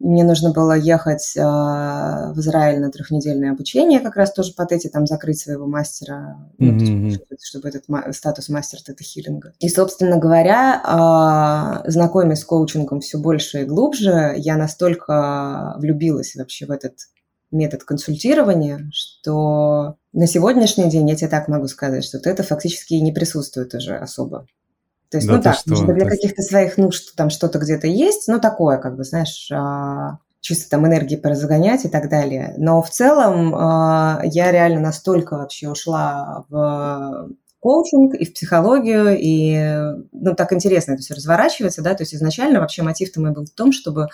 Мне 0.00 0.22
нужно 0.22 0.52
было 0.52 0.76
ехать 0.76 1.36
э, 1.36 1.40
в 1.40 2.38
Израиль 2.38 2.80
на 2.80 2.90
трехнедельное 2.90 3.50
обучение, 3.50 3.98
как 3.98 4.14
раз 4.14 4.32
тоже 4.32 4.54
под 4.54 4.70
эти, 4.70 4.88
там, 4.88 5.06
закрыть 5.06 5.40
своего 5.40 5.66
мастера, 5.66 6.38
mm-hmm. 6.60 7.18
ну, 7.30 7.36
чтобы 7.42 7.68
этот 7.68 7.88
ма- 7.88 8.12
статус 8.12 8.48
мастера 8.48 8.80
тета-хиллинга. 8.80 9.54
И, 9.58 9.68
собственно 9.68 10.18
говоря, 10.18 11.82
э, 11.84 11.90
знакомясь 11.90 12.40
с 12.40 12.44
коучингом 12.44 13.00
все 13.00 13.18
больше 13.18 13.62
и 13.62 13.64
глубже, 13.64 14.34
я 14.36 14.56
настолько 14.56 15.74
влюбилась 15.78 16.36
вообще 16.36 16.66
в 16.66 16.70
этот 16.70 16.94
метод 17.50 17.82
консультирования, 17.82 18.90
что 18.92 19.96
на 20.12 20.26
сегодняшний 20.26 20.88
день, 20.90 21.08
я 21.08 21.16
тебе 21.16 21.28
так 21.28 21.48
могу 21.48 21.66
сказать, 21.66 22.04
что 22.04 22.18
это 22.18 22.42
фактически 22.42 22.94
не 22.94 23.12
присутствует 23.12 23.74
уже 23.74 23.96
особо. 23.96 24.46
То 25.10 25.16
есть, 25.16 25.26
да 25.26 25.36
ну 25.36 25.42
так, 25.42 25.56
что? 25.56 25.74
для 25.92 26.08
каких-то 26.08 26.42
своих 26.42 26.76
нужд 26.76 27.14
там 27.16 27.30
что-то 27.30 27.58
где-то 27.58 27.86
есть, 27.86 28.28
ну 28.28 28.40
такое, 28.40 28.76
как 28.76 28.96
бы, 28.96 29.04
знаешь, 29.04 29.50
а, 29.50 30.18
чисто 30.40 30.70
там 30.70 30.86
энергии 30.86 31.16
поразгонять 31.16 31.84
и 31.84 31.88
так 31.88 32.10
далее. 32.10 32.54
Но 32.58 32.82
в 32.82 32.90
целом 32.90 33.54
а, 33.54 34.20
я 34.24 34.52
реально 34.52 34.80
настолько 34.80 35.36
вообще 35.36 35.70
ушла 35.70 36.44
в 36.48 37.30
коучинг 37.60 38.14
и 38.14 38.24
в 38.24 38.34
психологию, 38.34 39.16
и 39.18 39.98
ну, 40.12 40.34
так 40.34 40.52
интересно 40.52 40.92
это 40.92 41.02
все 41.02 41.14
разворачивается, 41.14 41.82
да, 41.82 41.94
то 41.94 42.02
есть 42.02 42.14
изначально 42.14 42.60
вообще 42.60 42.82
мотив-то 42.82 43.20
мой 43.20 43.32
был 43.32 43.46
в 43.46 43.50
том, 43.50 43.72
чтобы 43.72 44.08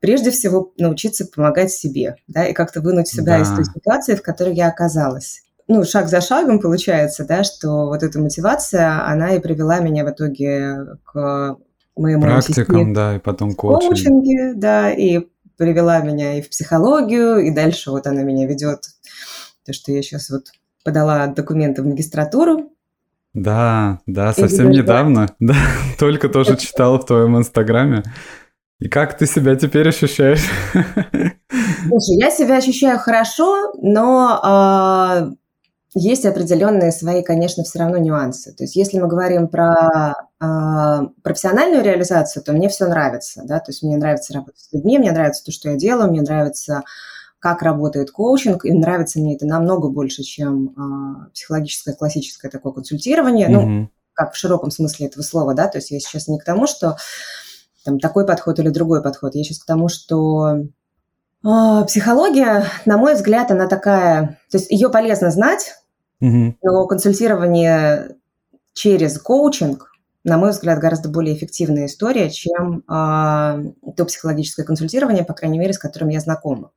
прежде 0.00 0.30
всего 0.30 0.72
научиться 0.78 1.24
помогать 1.26 1.72
себе, 1.72 2.16
да, 2.28 2.46
и 2.46 2.52
как-то 2.52 2.80
вынуть 2.80 3.08
себя 3.08 3.38
да. 3.38 3.42
из 3.42 3.48
той 3.48 3.64
ситуации, 3.64 4.14
в 4.14 4.22
которой 4.22 4.54
я 4.54 4.68
оказалась 4.68 5.42
ну, 5.72 5.84
шаг 5.84 6.08
за 6.08 6.20
шагом 6.20 6.60
получается, 6.60 7.24
да, 7.24 7.44
что 7.44 7.86
вот 7.86 8.02
эта 8.02 8.18
мотивация, 8.18 9.06
она 9.06 9.34
и 9.34 9.40
привела 9.40 9.80
меня 9.80 10.04
в 10.04 10.10
итоге 10.10 10.76
к 11.04 11.56
моему 11.96 12.22
практикам, 12.22 12.92
да, 12.92 13.16
и 13.16 13.18
потом 13.18 13.54
коучинг. 13.54 13.90
коучинге, 13.90 14.54
да, 14.54 14.90
и 14.90 15.20
привела 15.56 16.00
меня 16.00 16.38
и 16.38 16.42
в 16.42 16.50
психологию, 16.50 17.38
и 17.38 17.50
дальше 17.50 17.90
вот 17.90 18.06
она 18.06 18.22
меня 18.22 18.46
ведет, 18.46 18.86
то, 19.64 19.72
что 19.72 19.92
я 19.92 20.02
сейчас 20.02 20.30
вот 20.30 20.46
подала 20.84 21.26
документы 21.28 21.82
в 21.82 21.86
магистратуру. 21.86 22.72
Да, 23.34 24.00
да, 24.06 24.32
совсем 24.32 24.70
недавно, 24.70 25.28
да, 25.40 25.56
только 25.98 26.28
тоже 26.28 26.56
читал 26.58 26.98
в 26.98 27.06
твоем 27.06 27.38
инстаграме. 27.38 28.02
И 28.80 28.88
как 28.88 29.16
ты 29.16 29.26
себя 29.26 29.54
теперь 29.54 29.88
ощущаешь? 29.88 30.42
Слушай, 30.72 32.16
я 32.16 32.30
себя 32.30 32.56
ощущаю 32.56 32.98
хорошо, 32.98 33.72
но 33.80 34.40
а, 34.42 35.30
есть 35.94 36.24
определенные 36.24 36.90
свои, 36.90 37.22
конечно, 37.22 37.64
все 37.64 37.80
равно 37.80 37.98
нюансы. 37.98 38.52
То 38.52 38.64
есть 38.64 38.76
если 38.76 38.98
мы 38.98 39.08
говорим 39.08 39.48
про 39.48 40.14
э, 40.40 41.00
профессиональную 41.22 41.84
реализацию, 41.84 42.42
то 42.42 42.52
мне 42.52 42.68
все 42.68 42.86
нравится, 42.86 43.42
да, 43.44 43.58
то 43.58 43.70
есть 43.70 43.82
мне 43.82 43.96
нравится 43.96 44.32
работать 44.32 44.60
с 44.60 44.72
людьми, 44.72 44.98
мне 44.98 45.12
нравится 45.12 45.44
то, 45.44 45.52
что 45.52 45.70
я 45.70 45.76
делаю, 45.76 46.10
мне 46.10 46.22
нравится, 46.22 46.82
как 47.38 47.62
работает 47.62 48.10
коучинг, 48.10 48.64
и 48.64 48.72
нравится 48.72 49.18
мне 49.18 49.36
это 49.36 49.46
намного 49.46 49.88
больше, 49.88 50.22
чем 50.22 50.68
э, 50.68 51.30
психологическое 51.34 51.94
классическое 51.94 52.50
такое 52.50 52.72
консультирование, 52.72 53.48
mm-hmm. 53.48 53.66
ну, 53.66 53.90
как 54.14 54.32
в 54.32 54.36
широком 54.36 54.70
смысле 54.70 55.08
этого 55.08 55.22
слова, 55.22 55.52
да, 55.52 55.68
то 55.68 55.78
есть 55.78 55.90
я 55.90 56.00
сейчас 56.00 56.26
не 56.26 56.38
к 56.38 56.44
тому, 56.44 56.66
что 56.66 56.96
там 57.84 57.98
такой 57.98 58.26
подход 58.26 58.58
или 58.58 58.68
другой 58.70 59.02
подход, 59.02 59.34
я 59.34 59.44
сейчас 59.44 59.58
к 59.58 59.66
тому, 59.66 59.88
что 59.88 60.64
а, 61.44 61.84
Психология, 61.84 62.64
на 62.86 62.96
мой 62.96 63.14
взгляд, 63.14 63.50
она 63.50 63.66
такая, 63.66 64.38
то 64.50 64.58
есть 64.58 64.70
ее 64.70 64.88
полезно 64.88 65.30
знать, 65.30 65.74
Но 66.62 66.86
консультирование 66.86 68.16
через 68.74 69.18
коучинг, 69.18 69.90
на 70.24 70.38
мой 70.38 70.50
взгляд, 70.50 70.78
гораздо 70.78 71.08
более 71.08 71.36
эффективная 71.36 71.86
история, 71.86 72.30
чем 72.30 72.78
э, 72.78 73.72
то 73.96 74.04
психологическое 74.06 74.62
консультирование, 74.62 75.24
по 75.24 75.34
крайней 75.34 75.58
мере, 75.58 75.72
с 75.72 75.78
которым 75.78 76.10
я 76.10 76.20
знакома. 76.20 76.70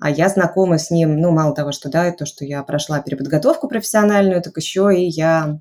А 0.00 0.10
я 0.10 0.28
знакома 0.28 0.78
с 0.78 0.90
ним, 0.90 1.20
ну, 1.20 1.30
мало 1.30 1.54
того, 1.54 1.70
что, 1.70 1.88
да, 1.88 2.10
то, 2.10 2.26
что 2.26 2.44
я 2.44 2.62
прошла 2.64 3.00
переподготовку 3.00 3.68
профессиональную, 3.68 4.42
так 4.42 4.56
еще 4.56 4.92
и 4.92 5.06
я 5.06 5.60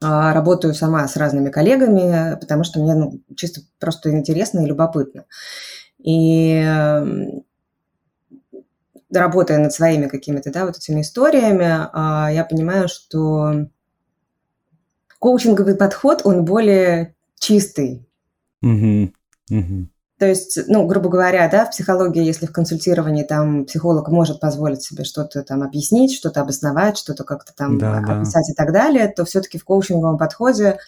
э, 0.00 0.06
работаю 0.32 0.74
сама 0.74 1.06
с 1.06 1.16
разными 1.16 1.50
коллегами, 1.50 2.36
потому 2.40 2.64
что 2.64 2.80
мне 2.80 2.94
ну, 2.94 3.20
чисто 3.36 3.60
просто 3.78 4.10
интересно 4.10 4.60
и 4.60 4.66
любопытно. 4.66 5.26
И 5.98 6.60
работая 9.12 9.58
над 9.58 9.72
своими 9.72 10.06
какими-то, 10.06 10.50
да, 10.50 10.66
вот 10.66 10.76
этими 10.76 11.02
историями, 11.02 11.88
а, 11.92 12.30
я 12.32 12.44
понимаю, 12.44 12.88
что 12.88 13.68
коучинговый 15.18 15.76
подход, 15.76 16.22
он 16.24 16.44
более 16.44 17.14
чистый. 17.38 18.08
Mm-hmm. 18.64 19.12
Mm-hmm. 19.50 19.86
То 20.18 20.26
есть, 20.26 20.58
ну, 20.68 20.86
грубо 20.86 21.08
говоря, 21.08 21.48
да, 21.48 21.64
в 21.66 21.70
психологии, 21.70 22.24
если 22.24 22.46
в 22.46 22.52
консультировании 22.52 23.24
там 23.24 23.64
психолог 23.64 24.08
может 24.08 24.38
позволить 24.38 24.82
себе 24.82 25.02
что-то 25.02 25.42
там 25.42 25.64
объяснить, 25.64 26.14
что-то 26.14 26.40
обосновать, 26.42 26.96
что-то 26.96 27.24
как-то 27.24 27.52
там 27.54 27.76
да, 27.76 27.98
описать 27.98 28.46
да. 28.46 28.52
и 28.52 28.54
так 28.54 28.72
далее, 28.72 29.08
то 29.08 29.24
все-таки 29.24 29.58
в 29.58 29.64
коучинговом 29.64 30.18
подходе, 30.18 30.78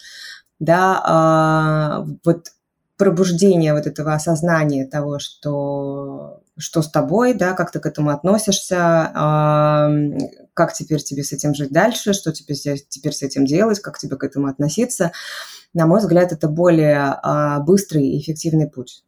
да, 0.59 1.01
а, 1.03 2.05
вот 2.23 2.51
пробуждение 2.97 3.73
вот 3.73 3.87
этого 3.87 4.13
осознания 4.13 4.85
того, 4.85 5.19
что, 5.19 6.41
что 6.57 6.81
с 6.81 6.89
тобой, 6.89 7.33
да, 7.33 7.53
как 7.53 7.71
ты 7.71 7.79
к 7.79 7.85
этому 7.85 8.09
относишься, 8.11 9.11
как 10.53 10.73
теперь 10.73 11.01
тебе 11.01 11.23
с 11.23 11.33
этим 11.33 11.53
жить 11.53 11.71
дальше, 11.71 12.13
что 12.13 12.31
тебе 12.31 12.55
теперь 12.55 13.13
с 13.13 13.21
этим 13.21 13.45
делать, 13.45 13.79
как 13.79 13.97
тебе 13.97 14.15
к 14.15 14.23
этому 14.23 14.47
относиться. 14.47 15.11
На 15.73 15.85
мой 15.87 15.99
взгляд, 15.99 16.31
это 16.31 16.47
более 16.47 17.19
а, 17.21 17.59
быстрый 17.59 18.07
и 18.07 18.21
эффективный 18.21 18.69
путь. 18.69 19.03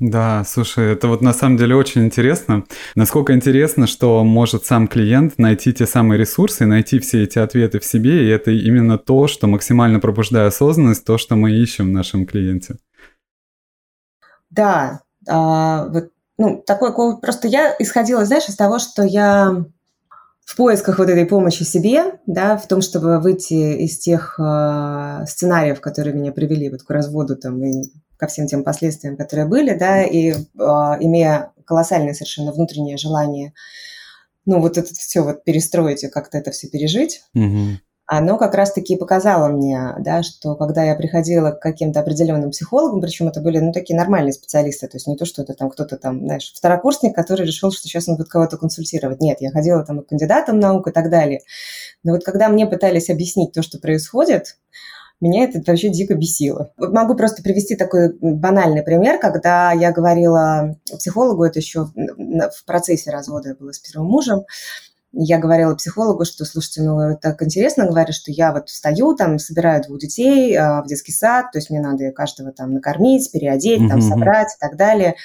Да, 0.00 0.44
слушай, 0.44 0.92
это 0.92 1.08
вот 1.08 1.22
на 1.22 1.32
самом 1.32 1.56
деле 1.56 1.74
очень 1.74 2.04
интересно. 2.04 2.64
Насколько 2.94 3.34
интересно, 3.34 3.88
что 3.88 4.22
может 4.22 4.64
сам 4.64 4.86
клиент 4.86 5.38
найти 5.38 5.72
те 5.72 5.86
самые 5.86 6.20
ресурсы, 6.20 6.66
найти 6.66 7.00
все 7.00 7.24
эти 7.24 7.40
ответы 7.40 7.80
в 7.80 7.84
себе, 7.84 8.24
и 8.24 8.28
это 8.28 8.52
именно 8.52 8.96
то, 8.96 9.26
что 9.26 9.48
максимально 9.48 9.98
пробуждает 9.98 10.52
осознанность, 10.52 11.04
то, 11.04 11.18
что 11.18 11.34
мы 11.34 11.50
ищем 11.50 11.86
в 11.86 11.92
нашем 11.92 12.26
клиенте. 12.26 12.76
Да, 14.50 15.00
а, 15.28 15.86
вот, 15.86 16.10
ну, 16.38 16.62
такой 16.64 17.20
просто 17.20 17.48
я 17.48 17.74
исходила, 17.78 18.24
знаешь, 18.24 18.48
из 18.48 18.56
того, 18.56 18.78
что 18.78 19.02
я 19.02 19.64
в 20.44 20.56
поисках 20.56 20.98
вот 20.98 21.10
этой 21.10 21.26
помощи 21.26 21.62
себе, 21.62 22.20
да, 22.26 22.56
в 22.56 22.66
том, 22.66 22.80
чтобы 22.80 23.20
выйти 23.20 23.82
из 23.82 23.98
тех 23.98 24.40
э, 24.40 25.24
сценариев, 25.28 25.80
которые 25.82 26.14
меня 26.14 26.32
привели 26.32 26.70
вот 26.70 26.82
к 26.84 26.90
разводу 26.90 27.36
там 27.36 27.62
и 27.62 27.82
ко 28.16 28.28
всем 28.28 28.46
тем 28.46 28.64
последствиям, 28.64 29.18
которые 29.18 29.46
были, 29.46 29.74
да, 29.74 30.02
и 30.02 30.32
э, 30.32 30.36
имея 30.56 31.52
колоссальное 31.66 32.14
совершенно 32.14 32.52
внутреннее 32.52 32.96
желание, 32.96 33.52
ну, 34.46 34.60
вот 34.60 34.78
это 34.78 34.94
все 34.94 35.20
вот 35.22 35.44
перестроить 35.44 36.04
и 36.04 36.08
как-то 36.08 36.38
это 36.38 36.50
все 36.50 36.68
пережить, 36.68 37.24
mm-hmm 37.36 37.76
оно 38.10 38.38
как 38.38 38.54
раз-таки 38.54 38.96
показало 38.96 39.48
мне, 39.48 39.94
да, 39.98 40.22
что 40.22 40.56
когда 40.56 40.82
я 40.82 40.94
приходила 40.94 41.50
к 41.50 41.60
каким-то 41.60 42.00
определенным 42.00 42.50
психологам, 42.50 43.02
причем 43.02 43.28
это 43.28 43.42
были, 43.42 43.58
ну, 43.58 43.70
такие 43.70 43.98
нормальные 43.98 44.32
специалисты, 44.32 44.88
то 44.88 44.96
есть 44.96 45.06
не 45.06 45.14
то, 45.14 45.26
что 45.26 45.42
это 45.42 45.52
там 45.52 45.68
кто-то 45.68 45.98
там, 45.98 46.20
знаешь, 46.24 46.50
второкурсник, 46.56 47.14
который 47.14 47.46
решил, 47.46 47.70
что 47.70 47.82
сейчас 47.82 48.08
он 48.08 48.16
будет 48.16 48.30
кого-то 48.30 48.56
консультировать. 48.56 49.20
Нет, 49.20 49.42
я 49.42 49.50
ходила 49.50 49.84
там 49.84 50.00
к 50.00 50.06
кандидатам 50.06 50.58
наук 50.58 50.88
и 50.88 50.90
так 50.90 51.10
далее. 51.10 51.42
Но 52.02 52.12
вот 52.12 52.24
когда 52.24 52.48
мне 52.48 52.66
пытались 52.66 53.10
объяснить 53.10 53.52
то, 53.52 53.60
что 53.60 53.78
происходит, 53.78 54.56
меня 55.20 55.44
это 55.44 55.60
вообще 55.66 55.90
дико 55.90 56.14
бесило. 56.14 56.72
Могу 56.78 57.14
просто 57.14 57.42
привести 57.42 57.74
такой 57.76 58.16
банальный 58.20 58.82
пример, 58.82 59.18
когда 59.18 59.72
я 59.72 59.92
говорила 59.92 60.76
психологу, 60.96 61.44
это 61.44 61.58
еще 61.58 61.86
в 61.86 62.64
процессе 62.64 63.10
развода 63.10 63.50
я 63.50 63.54
была 63.54 63.72
с 63.72 63.80
первым 63.80 64.08
мужем, 64.08 64.44
я 65.12 65.38
говорила 65.38 65.74
психологу, 65.74 66.24
что, 66.24 66.44
слушайте, 66.44 66.82
ну, 66.82 67.16
так 67.20 67.42
интересно, 67.42 67.86
говорю, 67.86 68.12
что 68.12 68.30
я 68.30 68.52
вот 68.52 68.68
встаю, 68.68 69.14
там, 69.14 69.38
собираю 69.38 69.82
двух 69.82 69.98
детей 69.98 70.54
а, 70.56 70.82
в 70.82 70.86
детский 70.86 71.12
сад, 71.12 71.46
то 71.52 71.58
есть 71.58 71.70
мне 71.70 71.80
надо 71.80 72.10
каждого 72.12 72.52
там 72.52 72.74
накормить, 72.74 73.30
переодеть, 73.32 73.88
там, 73.88 74.02
собрать 74.02 74.54
и 74.54 74.60
так 74.60 74.76
далее. 74.76 75.16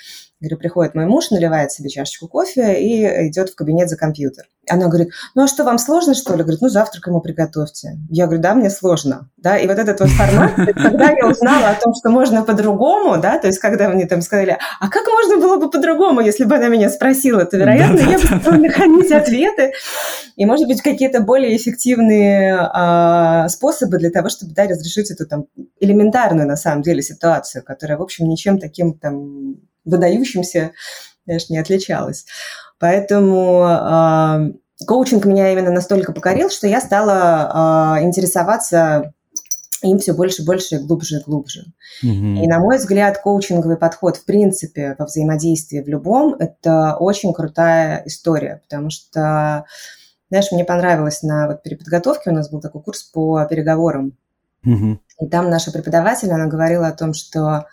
Говорю, 0.43 0.57
приходит 0.57 0.93
мой 0.93 1.05
муж, 1.05 1.31
наливает 1.31 1.71
себе 1.71 1.89
чашечку 1.89 2.27
кофе 2.27 2.77
и 2.77 3.29
идет 3.29 3.51
в 3.51 3.55
кабинет 3.55 3.87
за 3.87 3.95
компьютер. 3.95 4.43
Она 4.69 4.87
говорит, 4.87 5.11
ну 5.35 5.43
а 5.43 5.47
что, 5.47 5.63
вам 5.63 5.77
сложно, 5.77 6.13
что 6.13 6.35
ли? 6.35 6.41
Говорит, 6.41 6.59
ну 6.59 6.67
завтрак 6.67 7.07
ему 7.07 7.21
приготовьте. 7.21 7.97
Я 8.09 8.25
говорю, 8.25 8.41
да, 8.41 8.53
мне 8.53 8.69
сложно. 8.69 9.29
Да, 9.37 9.57
и 9.57 9.65
вот 9.67 9.79
этот 9.79 10.01
вот 10.01 10.09
формат, 10.09 10.53
когда 10.55 11.11
я 11.11 11.29
узнала 11.29 11.69
о 11.69 11.75
том, 11.75 11.93
что 11.95 12.09
можно 12.09 12.43
по-другому, 12.43 13.21
да, 13.21 13.39
то 13.39 13.47
есть 13.47 13.59
когда 13.59 13.87
мне 13.87 14.05
там 14.05 14.21
сказали, 14.21 14.57
а 14.81 14.89
как 14.89 15.07
можно 15.07 15.37
было 15.37 15.55
бы 15.55 15.69
по-другому, 15.69 16.19
если 16.19 16.43
бы 16.43 16.55
она 16.55 16.67
меня 16.67 16.89
спросила, 16.89 17.45
то, 17.45 17.55
вероятно, 17.55 18.01
я 18.01 18.19
бы 18.19 18.41
стала 18.41 18.57
находить 18.57 19.13
ответы 19.13 19.71
и, 20.35 20.45
может 20.45 20.67
быть, 20.67 20.81
какие-то 20.81 21.21
более 21.21 21.55
эффективные 21.55 22.57
а, 22.59 23.47
способы 23.47 23.97
для 23.97 24.09
того, 24.09 24.27
чтобы, 24.27 24.53
да, 24.53 24.65
разрешить 24.65 25.09
эту 25.09 25.25
там 25.25 25.45
элементарную, 25.79 26.45
на 26.45 26.57
самом 26.57 26.81
деле, 26.81 27.01
ситуацию, 27.01 27.63
которая, 27.63 27.97
в 27.97 28.01
общем, 28.01 28.27
ничем 28.27 28.59
таким 28.59 28.93
там 28.93 29.55
выдающимся, 29.85 30.71
знаешь, 31.25 31.49
не 31.49 31.57
отличалась. 31.57 32.25
Поэтому 32.79 33.65
э, 33.65 34.85
коучинг 34.85 35.25
меня 35.25 35.51
именно 35.51 35.71
настолько 35.71 36.11
покорил, 36.11 36.49
что 36.49 36.67
я 36.67 36.81
стала 36.81 37.97
э, 37.99 38.03
интересоваться 38.03 39.13
им 39.83 39.99
все 39.99 40.13
больше, 40.13 40.43
больше, 40.43 40.79
глубже 40.79 41.17
и 41.17 41.23
глубже. 41.23 41.65
Mm-hmm. 42.03 42.43
И, 42.43 42.47
на 42.47 42.59
мой 42.59 42.77
взгляд, 42.77 43.19
коучинговый 43.19 43.77
подход, 43.77 44.17
в 44.17 44.25
принципе, 44.25 44.95
во 44.97 45.05
взаимодействии 45.05 45.81
в 45.81 45.87
любом, 45.87 46.35
это 46.35 46.95
очень 46.95 47.33
крутая 47.33 48.01
история, 48.05 48.61
потому 48.63 48.89
что, 48.89 49.65
знаешь, 50.29 50.51
мне 50.51 50.65
понравилось 50.65 51.21
на 51.21 51.47
вот 51.47 51.63
переподготовке, 51.63 52.29
у 52.29 52.33
нас 52.33 52.49
был 52.49 52.61
такой 52.61 52.81
курс 52.81 53.03
по 53.03 53.45
переговорам, 53.45 54.17
mm-hmm. 54.65 54.97
и 55.21 55.27
там 55.27 55.49
наша 55.49 55.71
преподаватель, 55.71 56.31
она 56.31 56.47
говорила 56.47 56.87
о 56.87 56.93
том, 56.93 57.13
что 57.13 57.67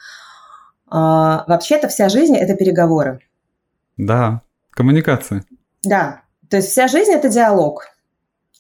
а, 0.91 1.45
вообще-то 1.47 1.89
вся 1.89 2.09
жизнь– 2.09 2.37
это 2.37 2.55
переговоры. 2.55 3.21
Да, 3.97 4.43
коммуникация. 4.71 5.45
Да, 5.83 6.23
то 6.49 6.57
есть 6.57 6.71
вся 6.71 6.89
жизнь– 6.89 7.11
это 7.13 7.29
диалог 7.29 7.87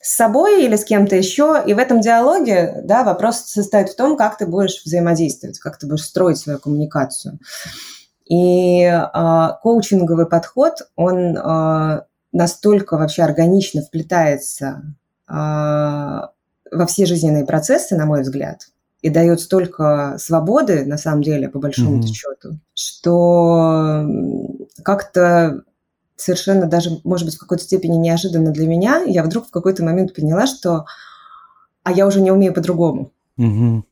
с 0.01 0.17
собой 0.17 0.65
или 0.65 0.77
с 0.77 0.85
кем-то 0.85 1.15
еще. 1.17 1.63
И 1.67 1.75
в 1.75 1.79
этом 1.79 2.01
диалоге 2.01 2.81
да, 2.85 3.05
вопрос 3.05 3.41
состоит 3.41 3.91
в 3.91 3.97
том, 3.97 4.17
как 4.17 4.39
ты 4.39 4.47
будешь 4.47 4.83
взаимодействовать, 4.85 5.59
как 5.59 5.79
ты 5.79 5.87
будешь 5.87 6.05
строить 6.05 6.39
свою 6.39 6.59
коммуникацию. 6.59 7.39
И 8.25 8.83
э, 8.85 9.49
коучинговый 9.63 10.27
подход, 10.27 10.89
он 10.95 11.37
э, 11.37 12.03
настолько 12.33 12.97
вообще 12.97 13.23
органично 13.25 13.83
вплетается 13.83 14.83
э, 15.29 15.33
во 15.33 16.87
все 16.87 17.07
жизненные 17.07 17.45
процессы, 17.45 17.97
на 17.97 18.07
мой 18.07 18.23
взгляд, 18.23 18.69
и 19.03 19.11
дает 19.11 19.41
столько 19.41 20.17
свободы, 20.19 20.85
на 20.85 20.99
самом 20.99 21.23
деле, 21.23 21.49
по 21.49 21.59
большому 21.59 22.01
mm-hmm. 22.01 22.07
счету, 22.07 22.59
что 22.75 24.07
как-то 24.85 25.63
совершенно 26.17 26.67
даже, 26.67 27.01
может 27.05 27.27
быть, 27.27 27.37
в 27.37 27.41
какой-то 27.41 27.65
степени 27.65 27.97
неожиданно 27.97 28.53
для 28.53 28.67
меня, 28.67 29.03
я 29.07 29.23
вдруг 29.23 29.47
в 29.47 29.51
какой-то 29.51 29.85
момент 29.85 30.15
поняла, 30.15 30.47
что 30.47 30.85
а 31.83 31.93
я 31.93 32.07
уже 32.07 32.21
не 32.21 32.31
умею 32.31 32.53
по-другому. 32.53 33.13
Угу. 33.39 33.85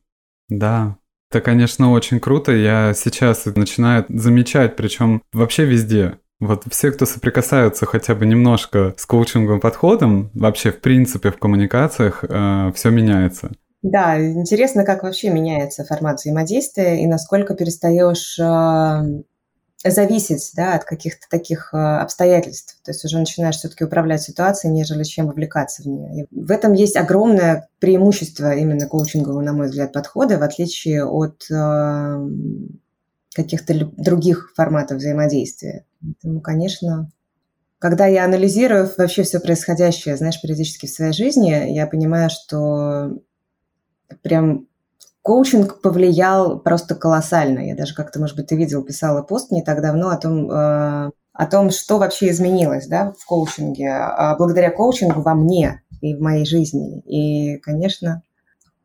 Да, 0.49 0.97
это, 1.31 1.41
конечно, 1.41 1.91
очень 1.91 2.19
круто. 2.19 2.51
Я 2.51 2.93
сейчас 2.93 3.45
начинаю 3.45 4.05
замечать, 4.09 4.75
причем 4.75 5.21
вообще 5.33 5.65
везде. 5.65 6.19
Вот 6.39 6.63
все, 6.69 6.91
кто 6.91 7.05
соприкасаются 7.05 7.85
хотя 7.85 8.15
бы 8.15 8.25
немножко 8.25 8.93
с 8.97 9.05
коучинговым 9.05 9.59
подходом, 9.59 10.31
вообще 10.33 10.71
в 10.71 10.79
принципе 10.79 11.31
в 11.31 11.37
коммуникациях, 11.37 12.23
э, 12.23 12.71
все 12.73 12.89
меняется. 12.89 13.51
Да, 13.81 14.21
интересно, 14.21 14.83
как 14.83 15.03
вообще 15.03 15.29
меняется 15.29 15.85
формат 15.85 16.19
взаимодействия 16.19 17.01
и 17.01 17.07
насколько 17.07 17.53
перестаешь 17.55 18.37
э, 18.37 19.23
зависеть 19.89 20.51
да, 20.55 20.75
от 20.75 20.83
каких-то 20.83 21.27
таких 21.29 21.73
э, 21.73 21.77
обстоятельств. 21.77 22.77
То 22.83 22.91
есть 22.91 23.05
уже 23.05 23.17
начинаешь 23.17 23.55
все-таки 23.55 23.85
управлять 23.85 24.21
ситуацией, 24.21 24.73
нежели 24.73 25.03
чем 25.03 25.27
вовлекаться 25.27 25.83
в 25.83 25.85
нее. 25.85 26.23
И 26.23 26.27
в 26.31 26.51
этом 26.51 26.73
есть 26.73 26.97
огромное 26.97 27.69
преимущество 27.79 28.53
именно 28.53 28.85
коучингового, 28.85 29.41
на 29.41 29.53
мой 29.53 29.67
взгляд, 29.67 29.93
подхода, 29.93 30.37
в 30.37 30.43
отличие 30.43 31.05
от 31.05 31.45
э, 31.49 32.27
каких-то 33.33 33.73
других 33.95 34.51
форматов 34.55 34.97
взаимодействия. 34.97 35.85
Поэтому, 36.01 36.41
конечно, 36.41 37.09
когда 37.79 38.07
я 38.07 38.25
анализирую 38.25 38.89
вообще 38.97 39.23
все 39.23 39.39
происходящее, 39.39 40.17
знаешь, 40.17 40.41
периодически 40.41 40.85
в 40.85 40.91
своей 40.91 41.13
жизни, 41.13 41.71
я 41.73 41.87
понимаю, 41.87 42.29
что 42.29 43.19
прям 44.21 44.67
коучинг 45.21 45.81
повлиял 45.81 46.59
просто 46.59 46.95
колоссально. 46.95 47.67
Я 47.67 47.75
даже 47.75 47.93
как-то, 47.93 48.19
может 48.19 48.35
быть, 48.35 48.47
ты 48.47 48.55
видел, 48.55 48.83
писала 48.83 49.21
пост 49.21 49.51
не 49.51 49.63
так 49.63 49.81
давно 49.81 50.09
о 50.09 50.17
том, 50.17 50.49
э, 50.49 51.11
о 51.33 51.45
том, 51.45 51.71
что 51.71 51.99
вообще 51.99 52.29
изменилось 52.29 52.87
да, 52.87 53.13
в 53.17 53.25
коучинге, 53.25 53.89
а 53.91 54.35
благодаря 54.35 54.71
коучингу 54.71 55.21
во 55.21 55.35
мне 55.35 55.83
и 56.01 56.15
в 56.15 56.21
моей 56.21 56.45
жизни. 56.45 56.99
И, 57.01 57.57
конечно, 57.57 58.23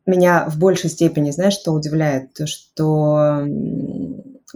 меня 0.05 0.45
в 0.47 0.57
большей 0.59 0.89
степени, 0.89 1.31
знаешь, 1.31 1.53
что 1.53 1.71
удивляет? 1.71 2.33
То, 2.33 2.45
что 2.47 3.43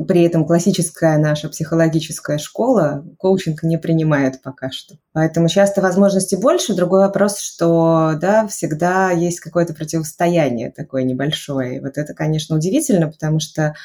при 0.08 0.24
этом 0.24 0.46
классическая 0.46 1.18
наша 1.18 1.50
психологическая 1.50 2.38
школа 2.38 3.06
коучинг 3.18 3.64
не 3.64 3.78
принимает 3.78 4.42
пока 4.42 4.72
что. 4.72 4.96
Поэтому 5.14 5.50
часто 5.50 5.82
возможностей 5.82 6.38
больше. 6.38 6.74
Другой 6.74 7.02
вопрос, 7.02 7.40
что 7.40 8.14
да, 8.20 8.48
всегда 8.48 9.12
есть 9.12 9.40
какое-то 9.40 9.74
противостояние 9.74 10.72
такое 10.72 11.04
небольшое. 11.04 11.78
И 11.78 11.80
вот 11.80 11.98
это, 11.98 12.14
конечно, 12.14 12.56
удивительно, 12.56 13.10
потому 13.10 13.40
что 13.40 13.76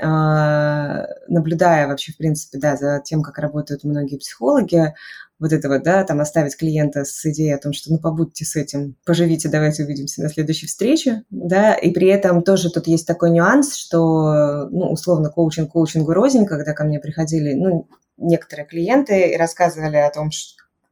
а, 0.00 1.06
наблюдая 1.28 1.86
вообще, 1.86 2.12
в 2.12 2.16
принципе, 2.16 2.58
да, 2.58 2.76
за 2.76 3.00
тем, 3.04 3.22
как 3.22 3.38
работают 3.38 3.84
многие 3.84 4.18
психологи, 4.18 4.94
вот 5.40 5.52
это 5.52 5.68
вот, 5.68 5.82
да, 5.82 6.04
там 6.04 6.20
оставить 6.20 6.56
клиента 6.56 7.04
с 7.04 7.24
идеей 7.26 7.54
о 7.54 7.58
том, 7.58 7.72
что 7.72 7.92
ну 7.92 7.98
побудьте 7.98 8.44
с 8.44 8.56
этим, 8.56 8.96
поживите, 9.04 9.48
давайте 9.48 9.84
увидимся 9.84 10.22
на 10.22 10.28
следующей 10.28 10.66
встрече, 10.66 11.22
да, 11.30 11.74
и 11.74 11.90
при 11.90 12.08
этом 12.08 12.42
тоже 12.42 12.70
тут 12.70 12.86
есть 12.86 13.06
такой 13.06 13.30
нюанс, 13.30 13.74
что, 13.74 14.68
ну, 14.70 14.90
условно, 14.90 15.30
коучинг 15.30 15.72
коучингу 15.72 16.12
рознь, 16.12 16.46
когда 16.46 16.72
ко 16.72 16.84
мне 16.84 17.00
приходили, 17.00 17.54
ну, 17.54 17.88
некоторые 18.16 18.66
клиенты 18.66 19.32
и 19.32 19.36
рассказывали 19.36 19.96
о 19.96 20.10
том, 20.10 20.30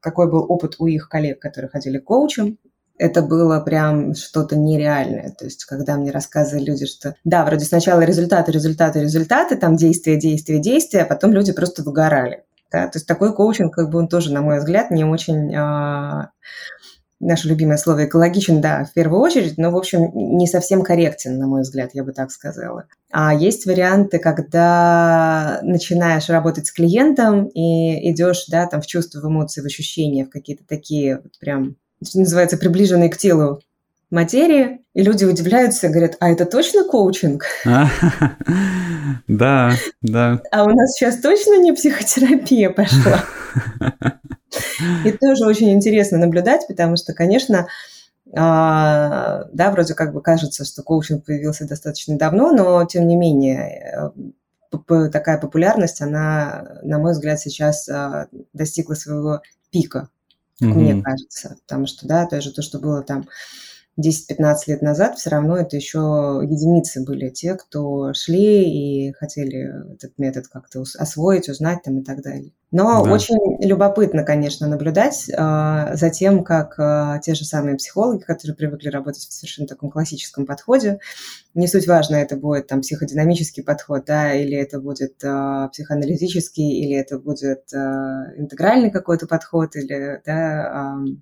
какой 0.00 0.30
был 0.30 0.44
опыт 0.48 0.76
у 0.78 0.86
их 0.86 1.08
коллег, 1.08 1.40
которые 1.40 1.70
ходили 1.70 1.98
к 1.98 2.04
коучам, 2.04 2.58
это 2.98 3.22
было 3.22 3.60
прям 3.60 4.14
что-то 4.14 4.56
нереальное. 4.56 5.30
То 5.30 5.44
есть, 5.44 5.64
когда 5.64 5.96
мне 5.96 6.10
рассказывали 6.10 6.64
люди, 6.64 6.86
что 6.86 7.16
да, 7.24 7.44
вроде 7.44 7.64
сначала 7.64 8.02
результаты, 8.02 8.52
результаты, 8.52 9.00
результаты, 9.00 9.56
там 9.56 9.76
действия, 9.76 10.16
действия, 10.16 10.58
действия, 10.58 11.02
а 11.02 11.06
потом 11.06 11.32
люди 11.32 11.52
просто 11.52 11.82
выгорали. 11.82 12.44
Да? 12.72 12.86
То 12.88 12.98
есть 12.98 13.06
такой 13.06 13.34
коучинг, 13.34 13.74
как 13.74 13.90
бы 13.90 13.98
он 13.98 14.08
тоже, 14.08 14.32
на 14.32 14.40
мой 14.40 14.58
взгляд, 14.58 14.90
не 14.90 15.04
очень 15.04 15.54
а, 15.54 16.30
наше 17.22 17.48
любимое 17.48 17.76
слово 17.76 18.06
экологичен, 18.06 18.60
да, 18.60 18.84
в 18.84 18.92
первую 18.92 19.20
очередь, 19.20 19.56
но, 19.56 19.70
в 19.70 19.76
общем, 19.76 20.10
не 20.12 20.46
совсем 20.46 20.82
корректен, 20.82 21.38
на 21.38 21.46
мой 21.46 21.62
взгляд, 21.62 21.90
я 21.94 22.02
бы 22.02 22.12
так 22.12 22.32
сказала. 22.32 22.86
А 23.12 23.32
есть 23.32 23.64
варианты, 23.64 24.18
когда 24.18 25.60
начинаешь 25.62 26.28
работать 26.28 26.66
с 26.66 26.72
клиентом 26.72 27.46
и 27.46 28.10
идешь, 28.10 28.46
да, 28.48 28.66
там 28.66 28.82
в 28.82 28.86
чувства, 28.86 29.20
в 29.20 29.28
эмоции, 29.28 29.62
в 29.62 29.66
ощущения, 29.66 30.24
в 30.24 30.30
какие-то 30.30 30.64
такие 30.66 31.16
вот 31.22 31.38
прям, 31.38 31.76
что 32.04 32.18
называется, 32.18 32.58
приближенные 32.58 33.08
к 33.08 33.16
телу 33.16 33.60
материи, 34.10 34.80
и 34.92 35.02
люди 35.02 35.24
удивляются 35.24 35.88
говорят, 35.88 36.16
а 36.20 36.30
это 36.30 36.44
точно 36.44 36.84
коучинг? 36.84 37.44
Да, 39.28 39.72
да. 40.00 40.42
А 40.50 40.64
у 40.64 40.70
нас 40.70 40.92
сейчас 40.92 41.18
точно 41.20 41.58
не 41.58 41.72
психотерапия 41.72 42.70
пошла? 42.70 43.24
И 45.04 45.12
тоже 45.12 45.46
очень 45.46 45.70
интересно 45.70 46.18
наблюдать, 46.18 46.66
потому 46.68 46.96
что, 46.96 47.14
конечно, 47.14 47.68
а, 48.34 49.44
да, 49.52 49.70
вроде 49.70 49.94
как 49.94 50.12
бы 50.12 50.22
кажется, 50.22 50.64
что 50.64 50.82
коучинг 50.82 51.24
появился 51.24 51.66
достаточно 51.66 52.16
давно, 52.16 52.52
но 52.52 52.84
тем 52.84 53.06
не 53.06 53.16
менее 53.16 54.12
э, 54.88 55.08
такая 55.10 55.38
популярность, 55.38 56.00
она, 56.00 56.78
на 56.82 56.98
мой 56.98 57.12
взгляд, 57.12 57.40
сейчас 57.40 57.88
а, 57.88 58.28
достигла 58.52 58.94
своего 58.94 59.42
пика, 59.70 60.08
mm-hmm. 60.62 60.66
мне 60.66 61.02
кажется, 61.02 61.56
потому 61.66 61.86
что, 61.86 62.06
да, 62.06 62.26
то 62.26 62.40
же 62.40 62.52
то, 62.52 62.62
что 62.62 62.78
было 62.78 63.02
там 63.02 63.28
10-15 64.00 64.54
лет 64.68 64.82
назад 64.82 65.18
все 65.18 65.30
равно 65.30 65.56
это 65.56 65.76
еще 65.76 66.40
единицы 66.42 67.04
были 67.04 67.28
те, 67.28 67.54
кто 67.54 68.14
шли 68.14 68.64
и 68.64 69.12
хотели 69.12 69.94
этот 69.94 70.18
метод 70.18 70.48
как-то 70.48 70.82
освоить, 70.98 71.48
узнать 71.48 71.82
там 71.82 71.98
и 71.98 72.04
так 72.04 72.22
далее. 72.22 72.52
Но 72.70 73.04
да. 73.04 73.12
очень 73.12 73.36
любопытно, 73.62 74.24
конечно, 74.24 74.66
наблюдать 74.66 75.28
э, 75.28 75.32
за 75.94 76.10
тем, 76.10 76.42
как 76.42 76.78
э, 76.78 77.20
те 77.22 77.34
же 77.34 77.44
самые 77.44 77.76
психологи, 77.76 78.22
которые 78.22 78.56
привыкли 78.56 78.88
работать 78.88 79.26
в 79.26 79.32
совершенно 79.32 79.68
таком 79.68 79.90
классическом 79.90 80.46
подходе, 80.46 80.98
не 81.52 81.68
суть 81.68 81.86
важно, 81.86 82.16
это 82.16 82.36
будет 82.36 82.68
там 82.68 82.80
психодинамический 82.80 83.62
подход, 83.62 84.06
да, 84.06 84.32
или 84.32 84.56
это 84.56 84.80
будет 84.80 85.22
э, 85.22 85.68
психоаналитический, 85.70 86.80
или 86.82 86.96
это 86.96 87.18
будет 87.18 87.74
э, 87.74 87.76
интегральный 88.38 88.90
какой-то 88.90 89.26
подход, 89.26 89.76
или 89.76 90.22
да, 90.24 90.96
э, 90.96 91.16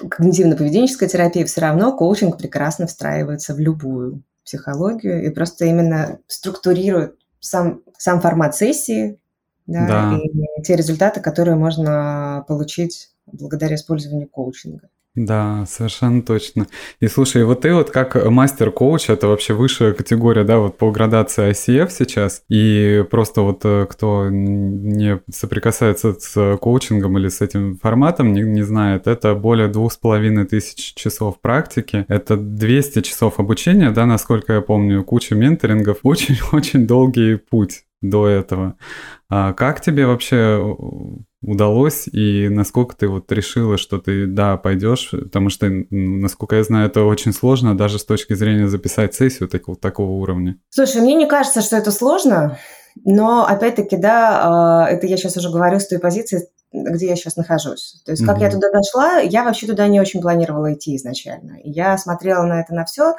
когнитивно-поведенческая 0.00 1.08
терапия, 1.08 1.44
все 1.44 1.60
равно 1.60 1.96
коучинг 1.96 2.38
прекрасно 2.38 2.86
встраивается 2.86 3.54
в 3.54 3.58
любую 3.58 4.22
психологию 4.44 5.24
и 5.24 5.30
просто 5.30 5.64
именно 5.64 6.18
структурирует 6.26 7.16
сам, 7.40 7.82
сам 7.98 8.20
формат 8.20 8.56
сессии 8.56 9.18
да, 9.66 9.86
да. 9.86 10.18
и 10.18 10.62
те 10.62 10.76
результаты, 10.76 11.20
которые 11.20 11.56
можно 11.56 12.44
получить 12.48 13.10
благодаря 13.26 13.76
использованию 13.76 14.28
коучинга. 14.28 14.88
Да, 15.14 15.64
совершенно 15.68 16.22
точно. 16.22 16.66
И 16.98 17.06
слушай, 17.06 17.44
вот 17.44 17.60
ты 17.60 17.72
вот 17.72 17.90
как 17.90 18.16
мастер-коуч, 18.16 19.10
это 19.10 19.28
вообще 19.28 19.54
высшая 19.54 19.92
категория, 19.92 20.42
да, 20.42 20.58
вот 20.58 20.76
по 20.76 20.90
градации 20.90 21.50
ICF 21.52 21.90
сейчас, 21.90 22.42
и 22.48 23.04
просто 23.08 23.42
вот 23.42 23.60
э, 23.64 23.86
кто 23.88 24.28
не 24.28 25.20
соприкасается 25.30 26.16
с 26.18 26.56
коучингом 26.56 27.16
или 27.16 27.28
с 27.28 27.40
этим 27.40 27.78
форматом, 27.80 28.32
не, 28.32 28.42
не 28.42 28.62
знает, 28.62 29.06
это 29.06 29.36
более 29.36 29.68
двух 29.68 29.92
с 29.92 29.96
половиной 29.96 30.46
тысяч 30.46 30.94
часов 30.94 31.40
практики, 31.40 32.04
это 32.08 32.36
200 32.36 33.02
часов 33.02 33.38
обучения, 33.38 33.92
да, 33.92 34.06
насколько 34.06 34.54
я 34.54 34.62
помню, 34.62 35.04
куча 35.04 35.36
менторингов, 35.36 35.98
очень-очень 36.02 36.88
долгий 36.88 37.36
путь 37.36 37.84
до 38.02 38.26
этого. 38.26 38.74
А 39.30 39.52
как 39.52 39.80
тебе 39.80 40.06
вообще 40.06 40.76
удалось 41.46 42.08
и 42.08 42.48
насколько 42.48 42.96
ты 42.96 43.08
вот 43.08 43.30
решила, 43.30 43.76
что 43.78 43.98
ты, 43.98 44.26
да, 44.26 44.56
пойдешь, 44.56 45.10
потому 45.10 45.50
что, 45.50 45.68
насколько 45.90 46.56
я 46.56 46.64
знаю, 46.64 46.86
это 46.86 47.02
очень 47.02 47.32
сложно 47.32 47.76
даже 47.76 47.98
с 47.98 48.04
точки 48.04 48.34
зрения 48.34 48.68
записать 48.68 49.14
сессию 49.14 49.48
такого, 49.48 49.76
такого 49.76 50.10
уровня. 50.12 50.58
Слушай, 50.70 51.02
мне 51.02 51.14
не 51.14 51.26
кажется, 51.26 51.60
что 51.60 51.76
это 51.76 51.90
сложно, 51.90 52.58
но 53.04 53.46
опять-таки, 53.46 53.96
да, 53.96 54.84
а, 54.84 54.88
это 54.88 55.06
я 55.06 55.16
сейчас 55.16 55.36
уже 55.36 55.50
говорю 55.50 55.80
с 55.80 55.88
той 55.88 55.98
позиции, 55.98 56.48
где 56.72 57.08
я 57.08 57.16
сейчас 57.16 57.36
нахожусь. 57.36 58.02
То 58.04 58.12
есть, 58.12 58.24
как 58.24 58.38
mm-hmm. 58.38 58.42
я 58.42 58.50
туда 58.50 58.68
дошла, 58.72 59.18
я 59.18 59.44
вообще 59.44 59.66
туда 59.66 59.86
не 59.86 60.00
очень 60.00 60.20
планировала 60.20 60.72
идти 60.72 60.96
изначально. 60.96 61.58
Я 61.62 61.96
смотрела 61.98 62.44
на 62.44 62.60
это 62.60 62.74
на 62.74 62.84
все 62.84 63.14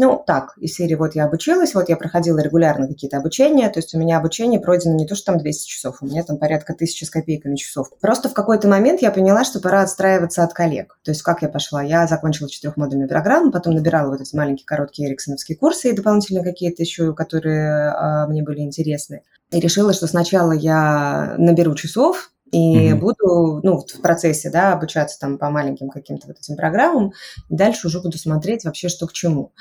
ну, 0.00 0.22
так, 0.24 0.56
из 0.58 0.74
серии 0.74 0.94
вот 0.94 1.16
я 1.16 1.24
обучилась, 1.24 1.74
вот 1.74 1.88
я 1.88 1.96
проходила 1.96 2.38
регулярно 2.38 2.86
какие-то 2.86 3.16
обучения, 3.16 3.68
то 3.68 3.80
есть 3.80 3.96
у 3.96 3.98
меня 3.98 4.18
обучение 4.18 4.60
пройдено 4.60 4.94
не 4.94 5.08
то, 5.08 5.16
что 5.16 5.32
там 5.32 5.38
200 5.38 5.68
часов, 5.68 5.96
у 6.00 6.06
меня 6.06 6.22
там 6.22 6.38
порядка 6.38 6.72
тысячи 6.72 7.02
с 7.02 7.10
копейками 7.10 7.56
часов. 7.56 7.88
Просто 8.00 8.28
в 8.28 8.32
какой-то 8.32 8.68
момент 8.68 9.02
я 9.02 9.10
поняла, 9.10 9.42
что 9.42 9.58
пора 9.58 9.82
отстраиваться 9.82 10.44
от 10.44 10.52
коллег. 10.52 10.96
То 11.02 11.10
есть 11.10 11.22
как 11.22 11.42
я 11.42 11.48
пошла? 11.48 11.82
Я 11.82 12.06
закончила 12.06 12.48
четырехмодульную 12.48 13.08
программу, 13.08 13.50
потом 13.50 13.74
набирала 13.74 14.12
вот 14.12 14.20
эти 14.20 14.36
маленькие 14.36 14.66
короткие 14.66 15.08
эриксоновские 15.08 15.58
курсы 15.58 15.90
и 15.90 15.96
дополнительно 15.96 16.44
какие-то 16.44 16.80
еще, 16.84 17.12
которые 17.12 17.90
а, 17.90 18.28
мне 18.28 18.44
были 18.44 18.60
интересны. 18.60 19.22
И 19.50 19.58
решила, 19.58 19.92
что 19.92 20.06
сначала 20.06 20.52
я 20.52 21.34
наберу 21.38 21.74
часов, 21.74 22.30
и 22.50 22.90
mm-hmm. 22.90 22.94
буду, 22.96 23.60
ну, 23.62 23.78
в 23.78 24.00
процессе, 24.00 24.50
да, 24.50 24.72
обучаться 24.72 25.18
там 25.18 25.38
по 25.38 25.50
маленьким 25.50 25.90
каким-то 25.90 26.28
вот 26.28 26.38
этим 26.38 26.56
программам, 26.56 27.12
и 27.48 27.54
дальше 27.54 27.86
уже 27.86 28.00
буду 28.00 28.18
смотреть 28.18 28.64
вообще, 28.64 28.88
что 28.88 29.06
к 29.06 29.12
чему. 29.12 29.52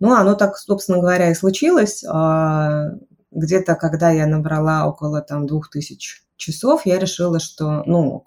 Ну, 0.00 0.14
оно 0.14 0.34
так, 0.34 0.56
собственно 0.58 0.98
говоря, 0.98 1.30
и 1.30 1.34
случилось. 1.34 2.04
А, 2.06 2.90
где-то, 3.30 3.74
когда 3.74 4.10
я 4.10 4.26
набрала 4.26 4.86
около 4.86 5.20
там 5.20 5.46
двух 5.46 5.70
тысяч 5.70 6.24
часов, 6.36 6.86
я 6.86 6.98
решила, 6.98 7.40
что, 7.40 7.82
ну, 7.86 8.24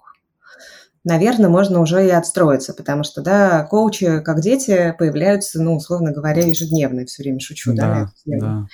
наверное, 1.04 1.48
можно 1.48 1.80
уже 1.80 2.06
и 2.06 2.10
отстроиться, 2.10 2.74
потому 2.74 3.04
что, 3.04 3.22
да, 3.22 3.64
коучи, 3.64 4.20
как 4.20 4.40
дети, 4.40 4.94
появляются, 4.98 5.62
ну, 5.62 5.76
условно 5.76 6.12
говоря, 6.12 6.44
ежедневно, 6.44 7.06
все 7.06 7.22
время 7.22 7.40
шучу, 7.40 7.72
да, 7.74 8.10
да, 8.26 8.38
да. 8.38 8.66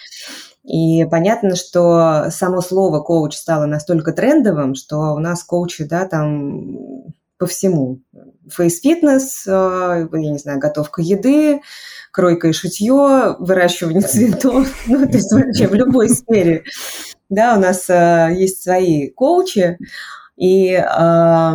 И 0.64 1.04
понятно, 1.04 1.56
что 1.56 2.30
само 2.30 2.62
слово 2.62 3.00
коуч 3.00 3.34
стало 3.34 3.66
настолько 3.66 4.12
трендовым, 4.12 4.74
что 4.74 5.14
у 5.14 5.18
нас 5.18 5.44
коучи, 5.44 5.84
да, 5.84 6.06
там 6.06 7.04
по 7.38 7.46
всему. 7.46 8.00
Фейс-фитнес, 8.48 9.46
э, 9.46 10.08
я 10.10 10.30
не 10.30 10.38
знаю, 10.38 10.58
готовка 10.58 11.02
еды, 11.02 11.60
кройка 12.10 12.48
и 12.48 12.52
шитье, 12.52 13.36
выращивание 13.38 14.00
цветов, 14.00 14.68
ну, 14.86 15.06
то 15.06 15.16
есть 15.16 15.32
вообще 15.32 15.66
в 15.66 15.74
любой 15.74 16.08
сфере. 16.08 16.64
Да, 17.28 17.56
у 17.56 17.60
нас 17.60 17.90
э, 17.90 18.30
есть 18.34 18.62
свои 18.62 19.10
коучи, 19.10 19.78
и 20.36 20.72
э, 20.72 21.52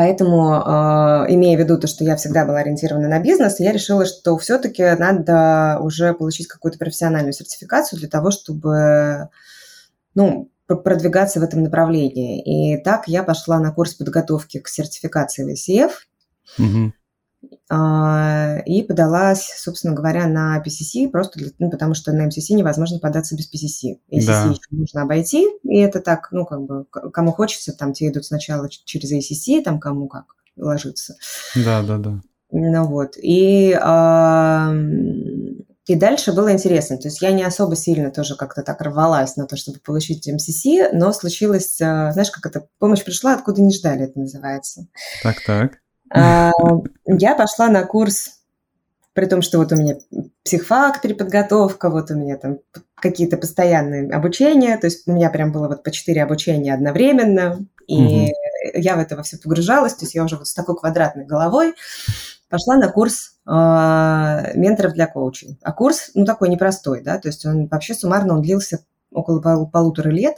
Поэтому, 0.00 0.62
а, 0.64 1.26
имея 1.28 1.58
в 1.58 1.60
виду 1.60 1.78
то, 1.78 1.86
что 1.86 2.04
я 2.04 2.16
всегда 2.16 2.46
была 2.46 2.60
ориентирована 2.60 3.06
на 3.06 3.20
бизнес, 3.20 3.60
я 3.60 3.70
решила, 3.70 4.06
что 4.06 4.38
все-таки 4.38 4.82
надо 4.98 5.78
уже 5.82 6.14
получить 6.14 6.48
какую-то 6.48 6.78
профессиональную 6.78 7.34
сертификацию 7.34 7.98
для 7.98 8.08
того, 8.08 8.30
чтобы 8.30 9.28
ну, 10.14 10.50
продвигаться 10.66 11.38
в 11.38 11.42
этом 11.42 11.64
направлении. 11.64 12.40
И 12.40 12.82
так 12.82 13.08
я 13.08 13.22
пошла 13.22 13.60
на 13.60 13.72
курс 13.72 13.92
подготовки 13.92 14.58
к 14.58 14.68
сертификации 14.68 15.44
в. 15.44 16.08
Угу. 16.58 16.94
А, 17.68 18.58
и 18.66 18.82
подалась, 18.82 19.52
собственно 19.56 19.94
говоря, 19.94 20.26
на 20.26 20.62
PCC, 20.64 21.08
просто 21.08 21.38
для, 21.38 21.50
ну, 21.58 21.70
потому 21.70 21.94
что 21.94 22.12
на 22.12 22.26
MCC 22.26 22.54
невозможно 22.54 22.98
податься 22.98 23.36
без 23.36 23.50
PCC. 23.50 23.98
ACC 24.12 24.26
да. 24.26 24.44
еще 24.50 24.60
нужно 24.70 25.02
обойти, 25.02 25.46
и 25.62 25.78
это 25.78 26.00
так, 26.00 26.28
ну, 26.32 26.44
как 26.44 26.62
бы, 26.62 26.84
кому 26.84 27.32
хочется, 27.32 27.72
там, 27.72 27.92
те 27.92 28.08
идут 28.08 28.24
сначала 28.24 28.68
через 28.68 29.12
ACC, 29.12 29.62
там, 29.62 29.78
кому 29.78 30.08
как 30.08 30.24
ложится. 30.56 31.16
Да, 31.54 31.82
да, 31.82 31.98
да. 31.98 32.20
Ну, 32.50 32.86
вот, 32.86 33.16
и... 33.16 33.78
А, 33.80 34.74
и 35.86 35.96
дальше 35.96 36.32
было 36.32 36.52
интересно. 36.52 36.98
То 36.98 37.08
есть 37.08 37.20
я 37.20 37.32
не 37.32 37.42
особо 37.42 37.74
сильно 37.74 38.12
тоже 38.12 38.36
как-то 38.36 38.62
так 38.62 38.80
рвалась 38.80 39.34
на 39.36 39.46
то, 39.46 39.56
чтобы 39.56 39.80
получить 39.80 40.24
МСС, 40.28 40.64
но 40.92 41.12
случилось, 41.12 41.80
а, 41.80 42.12
знаешь, 42.12 42.30
как 42.30 42.46
это, 42.46 42.68
помощь 42.78 43.02
пришла, 43.02 43.34
откуда 43.34 43.60
не 43.60 43.74
ждали, 43.74 44.04
это 44.04 44.18
называется. 44.20 44.86
Так-так. 45.24 45.72
А, 45.72 45.89
я 46.12 47.34
пошла 47.36 47.68
на 47.68 47.84
курс 47.84 48.40
При 49.12 49.26
том, 49.26 49.42
что 49.42 49.58
вот 49.58 49.72
у 49.72 49.76
меня 49.76 49.96
психфак, 50.44 51.00
переподготовка, 51.00 51.90
вот 51.90 52.10
у 52.10 52.14
меня 52.14 52.36
там 52.36 52.58
какие-то 52.94 53.36
постоянные 53.36 54.10
обучения, 54.10 54.76
то 54.76 54.86
есть 54.86 55.08
у 55.08 55.12
меня 55.12 55.30
прям 55.30 55.52
было 55.52 55.68
вот 55.68 55.82
по 55.82 55.90
четыре 55.90 56.22
обучения 56.22 56.74
одновременно, 56.74 57.66
и 57.86 57.96
угу. 57.96 58.34
я 58.74 58.96
в 58.96 58.98
это 59.00 59.16
во 59.16 59.22
все 59.22 59.38
погружалась, 59.38 59.94
то 59.94 60.04
есть 60.04 60.14
я 60.14 60.24
уже 60.24 60.36
вот 60.36 60.46
с 60.46 60.54
такой 60.54 60.76
квадратной 60.76 61.24
головой 61.24 61.74
пошла 62.48 62.76
на 62.76 62.88
курс 62.88 63.36
э, 63.46 63.50
менторов 64.54 64.92
для 64.92 65.06
коучей. 65.06 65.58
А 65.62 65.72
курс, 65.72 66.10
ну, 66.14 66.24
такой 66.24 66.48
непростой, 66.48 67.00
да, 67.02 67.18
то 67.18 67.28
есть 67.28 67.46
он 67.46 67.68
вообще 67.68 67.94
суммарно 67.94 68.34
он 68.34 68.42
длился 68.42 68.84
около 69.12 69.40
пол, 69.40 69.68
полутора 69.68 70.10
лет, 70.10 70.36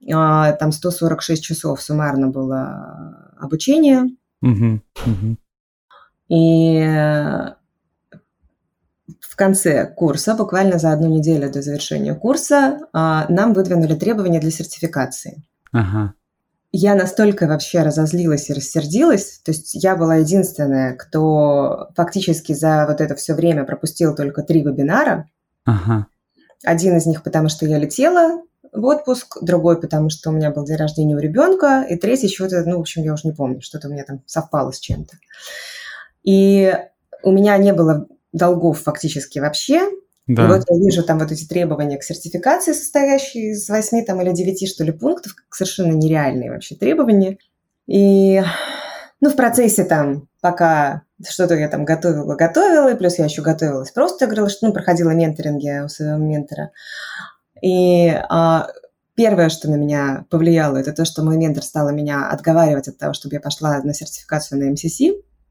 э, 0.00 0.06
там 0.08 0.72
146 0.72 1.42
часов 1.42 1.80
суммарно 1.80 2.28
было 2.28 3.32
обучение. 3.40 4.10
Угу. 4.42 4.80
Угу. 5.06 5.36
И 6.28 6.80
в 9.20 9.36
конце 9.36 9.86
курса, 9.86 10.34
буквально 10.34 10.78
за 10.78 10.92
одну 10.92 11.08
неделю 11.08 11.50
до 11.50 11.62
завершения 11.62 12.14
курса, 12.14 12.80
а, 12.92 13.26
нам 13.28 13.54
выдвинули 13.54 13.94
требования 13.94 14.40
для 14.40 14.50
сертификации. 14.50 15.42
Ага. 15.72 16.14
Я 16.70 16.94
настолько 16.94 17.46
вообще 17.46 17.82
разозлилась 17.82 18.48
и 18.48 18.54
рассердилась, 18.54 19.40
то 19.44 19.50
есть 19.50 19.74
я 19.74 19.94
была 19.94 20.16
единственная, 20.16 20.94
кто 20.96 21.88
фактически 21.96 22.54
за 22.54 22.86
вот 22.88 23.00
это 23.00 23.14
все 23.14 23.34
время 23.34 23.64
пропустил 23.64 24.14
только 24.14 24.42
три 24.42 24.62
вебинара. 24.62 25.28
Ага. 25.64 26.06
Один 26.64 26.96
из 26.96 27.06
них, 27.06 27.22
потому 27.22 27.48
что 27.48 27.66
я 27.66 27.78
летела 27.78 28.42
в 28.72 28.84
отпуск, 28.86 29.38
другой, 29.42 29.80
потому 29.80 30.08
что 30.10 30.30
у 30.30 30.32
меня 30.32 30.50
был 30.50 30.64
день 30.64 30.76
рождения 30.76 31.14
у 31.14 31.18
ребенка, 31.18 31.84
и 31.88 31.96
третий 31.96 32.28
чего-то, 32.28 32.64
ну, 32.64 32.78
в 32.78 32.80
общем, 32.80 33.02
я 33.02 33.12
уже 33.12 33.28
не 33.28 33.34
помню, 33.34 33.60
что-то 33.60 33.88
у 33.88 33.92
меня 33.92 34.04
там 34.04 34.22
совпало 34.26 34.72
с 34.72 34.80
чем-то. 34.80 35.16
И 36.22 36.74
у 37.22 37.32
меня 37.32 37.56
не 37.58 37.72
было 37.72 38.06
долгов 38.32 38.80
фактически 38.80 39.38
вообще. 39.38 39.82
Да. 40.26 40.44
И 40.44 40.46
вот 40.46 40.64
я 40.68 40.78
вижу 40.78 41.02
там 41.02 41.18
вот 41.18 41.32
эти 41.32 41.44
требования 41.44 41.98
к 41.98 42.04
сертификации, 42.04 42.72
состоящие 42.72 43.52
из 43.52 43.68
восьми 43.68 44.02
там 44.02 44.22
или 44.22 44.32
девяти, 44.32 44.66
что 44.66 44.84
ли, 44.84 44.92
пунктов, 44.92 45.34
совершенно 45.50 45.92
нереальные 45.92 46.50
вообще 46.50 46.76
требования. 46.76 47.38
И, 47.86 48.42
ну, 49.20 49.30
в 49.30 49.36
процессе 49.36 49.84
там, 49.84 50.28
пока 50.40 51.02
что-то 51.28 51.54
я 51.54 51.68
там 51.68 51.84
готовила, 51.84 52.34
готовила, 52.36 52.92
и 52.92 52.96
плюс 52.96 53.18
я 53.18 53.24
еще 53.24 53.42
готовилась 53.42 53.90
просто, 53.90 54.26
говорила, 54.26 54.48
что, 54.48 54.66
ну, 54.66 54.72
проходила 54.72 55.10
менторинги 55.10 55.84
у 55.84 55.88
своего 55.88 56.16
ментора. 56.16 56.70
И 57.62 58.08
а, 58.08 58.68
первое, 59.14 59.48
что 59.48 59.70
на 59.70 59.76
меня 59.76 60.26
повлияло, 60.30 60.76
это 60.76 60.92
то, 60.92 61.04
что 61.04 61.22
мой 61.22 61.36
ментор 61.36 61.62
стал 61.62 61.90
меня 61.92 62.28
отговаривать 62.28 62.88
от 62.88 62.98
того, 62.98 63.14
чтобы 63.14 63.36
я 63.36 63.40
пошла 63.40 63.80
на 63.82 63.94
сертификацию 63.94 64.60
на 64.60 64.70
МСС. 64.70 65.00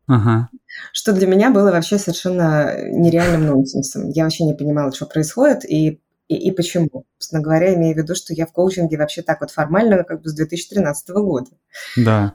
Ага. 0.07 0.49
Что 0.91 1.13
для 1.13 1.25
меня 1.25 1.51
было 1.51 1.71
вообще 1.71 1.97
совершенно 1.97 2.75
нереальным 2.91 3.45
нонсенсом. 3.45 4.09
Я 4.09 4.23
вообще 4.23 4.43
не 4.43 4.53
понимала, 4.53 4.91
что 4.91 5.05
происходит 5.05 5.63
и, 5.63 6.01
и, 6.27 6.35
и 6.35 6.51
почему. 6.51 7.05
Собственно 7.17 7.41
говоря, 7.41 7.73
имея 7.75 7.93
в 7.93 7.97
виду, 7.97 8.13
что 8.13 8.33
я 8.33 8.45
в 8.45 8.51
коучинге 8.51 8.97
вообще 8.97 9.21
так 9.21 9.39
вот 9.39 9.51
формально 9.51 10.03
как 10.03 10.21
бы 10.21 10.29
с 10.29 10.33
2013 10.33 11.09
года. 11.09 11.51
Да. 11.95 12.33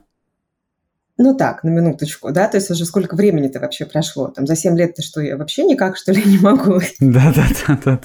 Ну 1.19 1.35
так, 1.35 1.63
на 1.63 1.69
минуточку, 1.69 2.31
да, 2.31 2.47
то 2.47 2.57
есть 2.57 2.69
уже 2.69 2.85
сколько 2.85 3.15
времени-то 3.15 3.59
вообще 3.59 3.85
прошло? 3.85 4.27
Там 4.27 4.45
за 4.45 4.55
7 4.55 4.77
лет-то 4.77 5.01
что, 5.01 5.19
я 5.19 5.35
вообще 5.35 5.63
никак, 5.63 5.97
что 5.97 6.11
ли, 6.11 6.21
не 6.25 6.37
могу? 6.37 6.79
Да-да-да. 6.99 7.99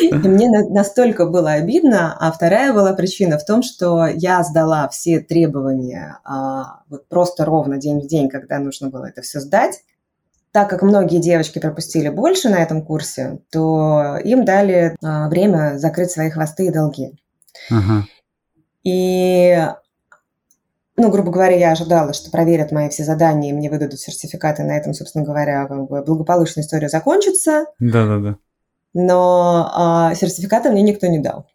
И 0.00 0.12
мне 0.14 0.48
настолько 0.48 1.26
было 1.26 1.52
обидно, 1.52 2.16
а 2.18 2.30
вторая 2.30 2.72
была 2.72 2.92
причина 2.92 3.38
в 3.38 3.44
том, 3.44 3.62
что 3.62 4.06
я 4.06 4.44
сдала 4.44 4.88
все 4.88 5.18
требования 5.18 6.18
а, 6.24 6.82
вот 6.88 7.08
просто 7.08 7.44
ровно 7.44 7.78
день 7.78 8.00
в 8.00 8.06
день, 8.06 8.28
когда 8.28 8.58
нужно 8.60 8.88
было 8.88 9.06
это 9.06 9.22
все 9.22 9.40
сдать. 9.40 9.80
Так 10.52 10.70
как 10.70 10.82
многие 10.82 11.18
девочки 11.18 11.58
пропустили 11.58 12.08
больше 12.08 12.48
на 12.48 12.62
этом 12.62 12.82
курсе, 12.82 13.40
то 13.50 14.16
им 14.22 14.44
дали 14.44 14.96
а, 15.02 15.28
время 15.28 15.76
закрыть 15.76 16.12
свои 16.12 16.30
хвосты 16.30 16.66
и 16.66 16.70
долги. 16.70 17.18
Ага. 17.68 18.06
И 18.84 19.58
ну, 20.98 21.10
грубо 21.10 21.30
говоря, 21.30 21.56
я 21.56 21.72
ожидала, 21.72 22.12
что 22.12 22.30
проверят 22.30 22.72
мои 22.72 22.88
все 22.88 23.04
задания, 23.04 23.50
и 23.50 23.52
мне 23.54 23.70
выдадут 23.70 24.00
сертификаты, 24.00 24.64
на 24.64 24.76
этом, 24.76 24.94
собственно 24.94 25.24
говоря, 25.24 25.66
как 25.66 25.88
бы 25.88 26.02
благополучная 26.02 26.64
история 26.64 26.88
закончится. 26.88 27.66
Да-да-да. 27.78 28.36
Но 28.94 29.70
а, 29.72 30.14
сертификата 30.16 30.70
мне 30.70 30.82
никто 30.82 31.06
не 31.06 31.20
дал. 31.20 31.46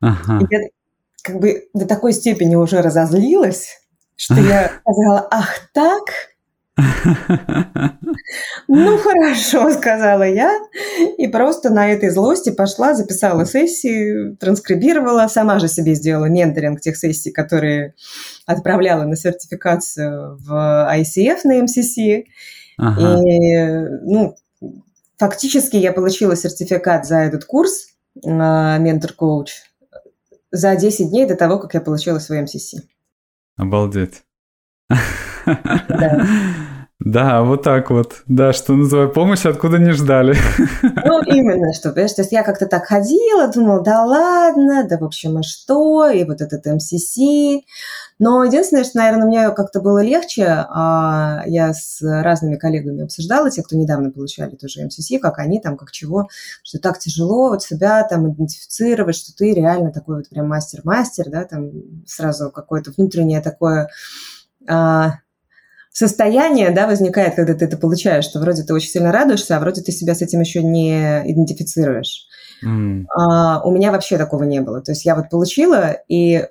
Ага. 0.00 0.38
И 0.40 0.46
я 0.48 0.68
как 1.22 1.40
бы 1.40 1.68
до 1.74 1.86
такой 1.86 2.12
степени 2.12 2.54
уже 2.54 2.82
разозлилась, 2.82 3.80
что 4.16 4.34
я 4.40 4.70
сказала, 4.80 5.26
ах 5.28 5.70
так, 5.72 6.04
ну, 8.68 8.98
хорошо, 8.98 9.70
сказала 9.78 10.24
я. 10.24 10.58
И 11.18 11.28
просто 11.28 11.70
на 11.70 11.90
этой 11.90 12.10
злости 12.10 12.50
пошла, 12.50 12.94
записала 12.94 13.46
сессии, 13.46 14.34
транскрибировала, 14.36 15.28
сама 15.28 15.58
же 15.60 15.68
себе 15.68 15.94
сделала 15.94 16.26
менторинг 16.26 16.80
тех 16.80 16.96
сессий, 16.96 17.30
которые 17.30 17.94
отправляла 18.46 19.04
на 19.04 19.16
сертификацию 19.16 20.36
в 20.38 20.52
ICF 20.96 21.40
на 21.44 21.60
MCC. 21.60 22.24
Ага. 22.76 23.22
И, 23.22 23.56
ну, 24.02 24.36
фактически 25.16 25.76
я 25.76 25.92
получила 25.92 26.36
сертификат 26.36 27.06
за 27.06 27.18
этот 27.18 27.44
курс 27.44 27.88
ментор-коуч 28.24 29.50
за 30.50 30.76
10 30.76 31.10
дней 31.10 31.26
до 31.26 31.36
того, 31.36 31.58
как 31.58 31.74
я 31.74 31.80
получила 31.80 32.18
свой 32.18 32.42
MCC. 32.42 32.80
Обалдеть. 33.56 34.22
Да. 34.88 36.26
Да, 37.04 37.42
вот 37.42 37.62
так 37.62 37.90
вот. 37.90 38.22
Да, 38.26 38.54
что 38.54 38.72
называю, 38.72 39.12
помощь 39.12 39.44
откуда 39.44 39.76
не 39.76 39.92
ждали. 39.92 40.34
Ну, 40.82 41.20
именно, 41.26 41.74
что, 41.74 41.90
понимаешь, 41.90 42.12
то 42.12 42.22
есть 42.22 42.32
я 42.32 42.42
как-то 42.42 42.66
так 42.66 42.86
ходила, 42.86 43.48
думала, 43.48 43.82
да 43.82 44.04
ладно, 44.04 44.86
да 44.88 44.96
в 44.96 45.04
общем, 45.04 45.36
а 45.36 45.42
что, 45.42 46.08
и 46.08 46.24
вот 46.24 46.40
этот 46.40 46.64
МСС. 46.64 47.16
Но 48.18 48.44
единственное, 48.44 48.84
что, 48.84 48.98
наверное, 48.98 49.26
мне 49.26 49.50
как-то 49.50 49.80
было 49.80 50.02
легче, 50.02 50.46
а 50.46 51.42
я 51.46 51.74
с 51.74 52.00
разными 52.00 52.56
коллегами 52.56 53.04
обсуждала, 53.04 53.50
те, 53.50 53.62
кто 53.62 53.76
недавно 53.76 54.10
получали 54.10 54.56
тоже 54.56 54.86
МСС, 54.86 55.10
как 55.20 55.38
они 55.38 55.60
там, 55.60 55.76
как 55.76 55.90
чего, 55.90 56.28
что 56.62 56.78
так 56.78 56.98
тяжело 56.98 57.50
вот 57.50 57.62
себя 57.62 58.02
там 58.08 58.32
идентифицировать, 58.32 59.16
что 59.16 59.36
ты 59.36 59.52
реально 59.52 59.92
такой 59.92 60.16
вот 60.16 60.30
прям 60.30 60.48
мастер-мастер, 60.48 61.28
да, 61.28 61.44
там 61.44 61.70
сразу 62.06 62.50
какое-то 62.50 62.92
внутреннее 62.96 63.42
такое 63.42 63.90
а, 64.66 65.18
состояние, 65.94 66.72
да, 66.72 66.88
возникает, 66.88 67.36
когда 67.36 67.54
ты 67.54 67.64
это 67.64 67.76
получаешь, 67.76 68.24
что 68.24 68.40
вроде 68.40 68.64
ты 68.64 68.74
очень 68.74 68.90
сильно 68.90 69.12
радуешься, 69.12 69.56
а 69.56 69.60
вроде 69.60 69.80
ты 69.80 69.92
себя 69.92 70.16
с 70.16 70.22
этим 70.22 70.40
еще 70.40 70.62
не 70.62 71.22
идентифицируешь. 71.30 72.26
Mm. 72.66 73.04
А, 73.16 73.62
у 73.62 73.70
меня 73.70 73.92
вообще 73.92 74.18
такого 74.18 74.42
не 74.42 74.60
было. 74.60 74.82
То 74.82 74.90
есть 74.90 75.04
я 75.04 75.14
вот 75.14 75.30
получила, 75.30 75.92
и 76.08 76.48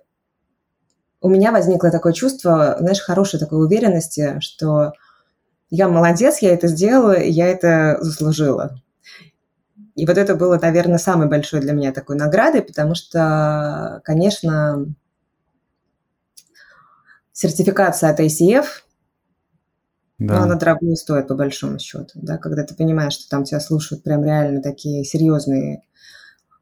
у 1.20 1.30
меня 1.30 1.52
возникло 1.52 1.92
такое 1.92 2.14
чувство, 2.14 2.78
знаешь, 2.80 3.02
хорошей 3.02 3.38
такой 3.38 3.66
уверенности, 3.66 4.40
что 4.40 4.94
я 5.70 5.90
молодец, 5.90 6.38
я 6.38 6.54
это 6.54 6.68
сделала, 6.68 7.20
я 7.20 7.48
это 7.48 7.98
заслужила. 8.00 8.80
И 9.96 10.06
вот 10.06 10.18
это 10.18 10.36
было, 10.36 10.58
наверное, 10.58 10.98
самой 10.98 11.28
большой 11.28 11.60
для 11.60 11.74
меня 11.74 11.92
такой 11.92 12.16
наградой, 12.16 12.62
потому 12.62 12.96
что, 12.96 14.00
конечно, 14.06 14.86
сертификация 17.34 18.10
от 18.10 18.22
ACF– 18.22 18.68
да. 20.20 20.36
Но 20.36 20.44
она 20.44 20.56
дорого 20.56 20.96
стоит, 20.96 21.28
по 21.28 21.36
большому 21.36 21.80
счету, 21.80 22.12
да, 22.16 22.38
когда 22.38 22.64
ты 22.64 22.76
понимаешь, 22.76 23.14
что 23.14 23.30
там 23.30 23.44
тебя 23.44 23.60
слушают 23.60 24.04
прям 24.04 24.24
реально 24.24 24.62
такие 24.62 25.04
серьезные 25.04 25.84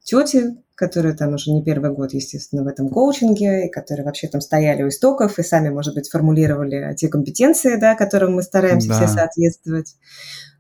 тети, 0.04 0.58
которые 0.76 1.16
там 1.16 1.34
уже 1.34 1.52
не 1.52 1.64
первый 1.64 1.92
год, 1.92 2.14
естественно, 2.14 2.64
в 2.64 2.68
этом 2.68 2.90
коучинге, 2.90 3.68
и 3.68 3.70
которые 3.70 4.06
вообще 4.06 4.28
там 4.28 4.42
стояли 4.42 4.84
у 4.84 4.88
истоков 4.88 5.38
и 5.38 5.44
сами, 5.44 5.70
может 5.70 5.94
быть, 5.94 6.10
формулировали 6.10 6.96
те 6.96 7.08
компетенции, 7.08 7.76
да, 7.76 7.96
которым 7.96 8.36
мы 8.36 8.42
стараемся 8.42 8.88
да. 8.88 8.96
все 8.96 9.08
соответствовать. 9.08 9.96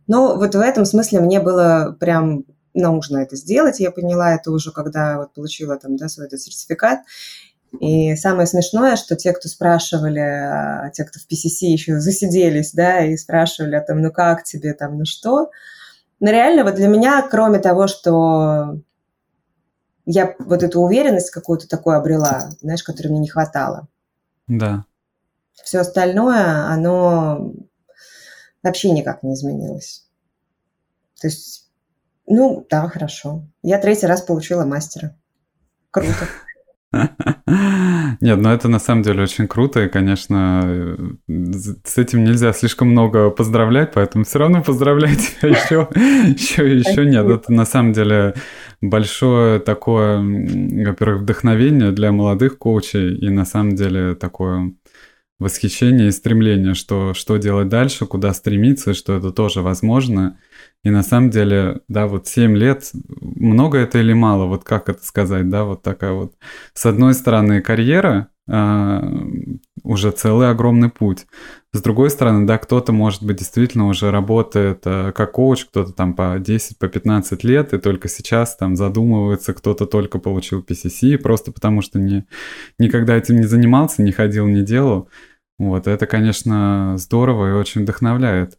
Но 0.08 0.36
вот 0.38 0.54
в 0.54 0.60
этом 0.60 0.86
смысле 0.86 1.21
мне 1.21 1.39
было 1.39 1.95
прям 1.99 2.45
нужно 2.73 3.17
это 3.17 3.36
сделать. 3.36 3.80
Я 3.80 3.91
поняла 3.91 4.36
это 4.36 4.51
уже, 4.51 4.71
когда 4.71 5.17
вот 5.17 5.34
получила 5.34 5.77
там, 5.77 5.95
да, 5.97 6.08
свой 6.08 6.27
этот 6.27 6.41
сертификат. 6.41 7.01
И 7.79 8.15
самое 8.15 8.47
смешное, 8.47 8.95
что 8.95 9.15
те, 9.15 9.31
кто 9.31 9.47
спрашивали, 9.47 10.19
а, 10.19 10.89
те, 10.89 11.05
кто 11.05 11.19
в 11.19 11.23
PCC 11.23 11.67
еще 11.67 11.99
засиделись, 11.99 12.73
да, 12.73 13.05
и 13.05 13.15
спрашивали 13.15 13.75
о 13.75 13.81
том, 13.81 14.01
ну 14.01 14.12
как 14.12 14.43
тебе 14.43 14.73
там, 14.73 14.97
ну 14.97 15.05
что, 15.05 15.51
но 16.19 16.29
реально 16.29 16.63
вот 16.63 16.75
для 16.75 16.88
меня, 16.88 17.21
кроме 17.29 17.60
того, 17.60 17.88
что 17.88 18.79
я 20.05 20.36
вот 20.39 20.63
эту 20.63 20.81
уверенность 20.81 21.31
какую-то 21.31 21.67
такую 21.67 21.97
обрела, 21.97 22.51
знаешь, 22.62 22.84
которой 22.84 23.07
мне 23.07 23.19
не 23.19 23.29
хватало. 23.29 23.88
Да. 24.47 24.86
Все 25.63 25.79
остальное, 25.79 26.67
оно 26.67 27.53
вообще 28.63 28.91
никак 28.91 29.23
не 29.23 29.34
изменилось. 29.34 30.07
То 31.19 31.27
есть, 31.27 31.71
ну, 32.27 32.65
да, 32.69 32.88
хорошо. 32.89 33.47
Я 33.62 33.79
третий 33.79 34.07
раз 34.07 34.21
получила 34.21 34.65
мастера. 34.65 35.15
Круто. 35.91 36.27
Нет, 38.21 38.39
ну 38.39 38.49
это 38.49 38.67
на 38.67 38.80
самом 38.80 39.04
деле 39.04 39.23
очень 39.23 39.47
круто, 39.47 39.84
и, 39.84 39.89
конечно, 39.89 40.97
с 41.27 41.97
этим 41.97 42.23
нельзя 42.23 42.51
слишком 42.51 42.89
много 42.89 43.30
поздравлять, 43.30 43.93
поэтому 43.93 44.25
все 44.25 44.39
равно 44.39 44.62
поздравляйте 44.62 45.32
еще, 45.41 45.88
еще, 45.93 46.77
еще 46.77 47.06
нет. 47.06 47.25
Это 47.25 47.54
на 47.54 47.65
самом 47.65 47.93
деле 47.93 48.34
большое 48.82 49.60
такое, 49.60 50.17
во-первых, 50.19 51.21
вдохновение 51.21 51.91
для 51.91 52.12
молодых 52.12 52.58
коучей, 52.58 53.15
и 53.15 53.30
на 53.30 53.45
самом 53.45 53.75
деле 53.75 54.15
такое 54.15 54.73
восхищение 55.41 56.10
и 56.10 56.12
стремление, 56.12 56.75
что, 56.75 57.15
что 57.15 57.38
делать 57.38 57.67
дальше, 57.67 58.06
куда 58.06 58.32
стремиться, 58.34 58.93
что 58.93 59.13
это 59.13 59.32
тоже 59.32 59.62
возможно. 59.62 60.38
И 60.84 60.91
на 60.91 61.01
самом 61.01 61.32
деле, 61.32 61.82
да, 61.88 62.06
вот 62.06 62.27
7 62.27 62.56
лет, 62.56 62.91
много 63.19 63.80
это 63.80 63.97
или 63.97 64.13
мало, 64.13 64.45
вот 64.45 64.63
как 64.63 64.88
это 64.88 65.04
сказать, 65.04 65.49
да, 65.49 65.63
вот 65.63 65.82
такая 65.82 66.13
вот, 66.13 66.34
с 66.73 66.86
одной 66.86 67.15
стороны, 67.15 67.62
карьера, 67.62 68.27
э, 68.47 69.01
уже 69.84 70.12
целый 70.12 70.49
огромный 70.49 70.89
путь. 70.89 71.25
С 71.73 71.82
другой 71.82 72.10
стороны, 72.10 72.45
да, 72.45 72.58
кто-то, 72.58 72.91
может 72.91 73.23
быть, 73.23 73.38
действительно 73.38 73.88
уже 73.88 74.12
работает 74.12 74.82
э, 74.86 75.12
как 75.15 75.32
коуч, 75.32 75.65
кто-то 75.65 75.91
там 75.93 76.13
по 76.13 76.38
10, 76.38 76.77
по 76.77 76.88
15 76.88 77.43
лет, 77.43 77.73
и 77.73 77.80
только 77.80 78.10
сейчас 78.10 78.56
там 78.56 78.75
задумывается, 78.75 79.54
кто-то 79.54 79.86
только 79.86 80.19
получил 80.19 80.63
PCC, 80.67 81.17
просто 81.17 81.51
потому 81.51 81.82
что 81.82 81.97
не, 81.99 82.25
никогда 82.77 83.17
этим 83.17 83.38
не 83.38 83.47
занимался, 83.47 84.04
не 84.04 84.12
ходил, 84.12 84.45
не 84.47 84.62
делал. 84.63 85.10
Вот, 85.62 85.86
это, 85.86 86.08
конечно, 86.08 86.95
здорово 86.97 87.50
и 87.50 87.54
очень 87.54 87.82
вдохновляет. 87.82 88.58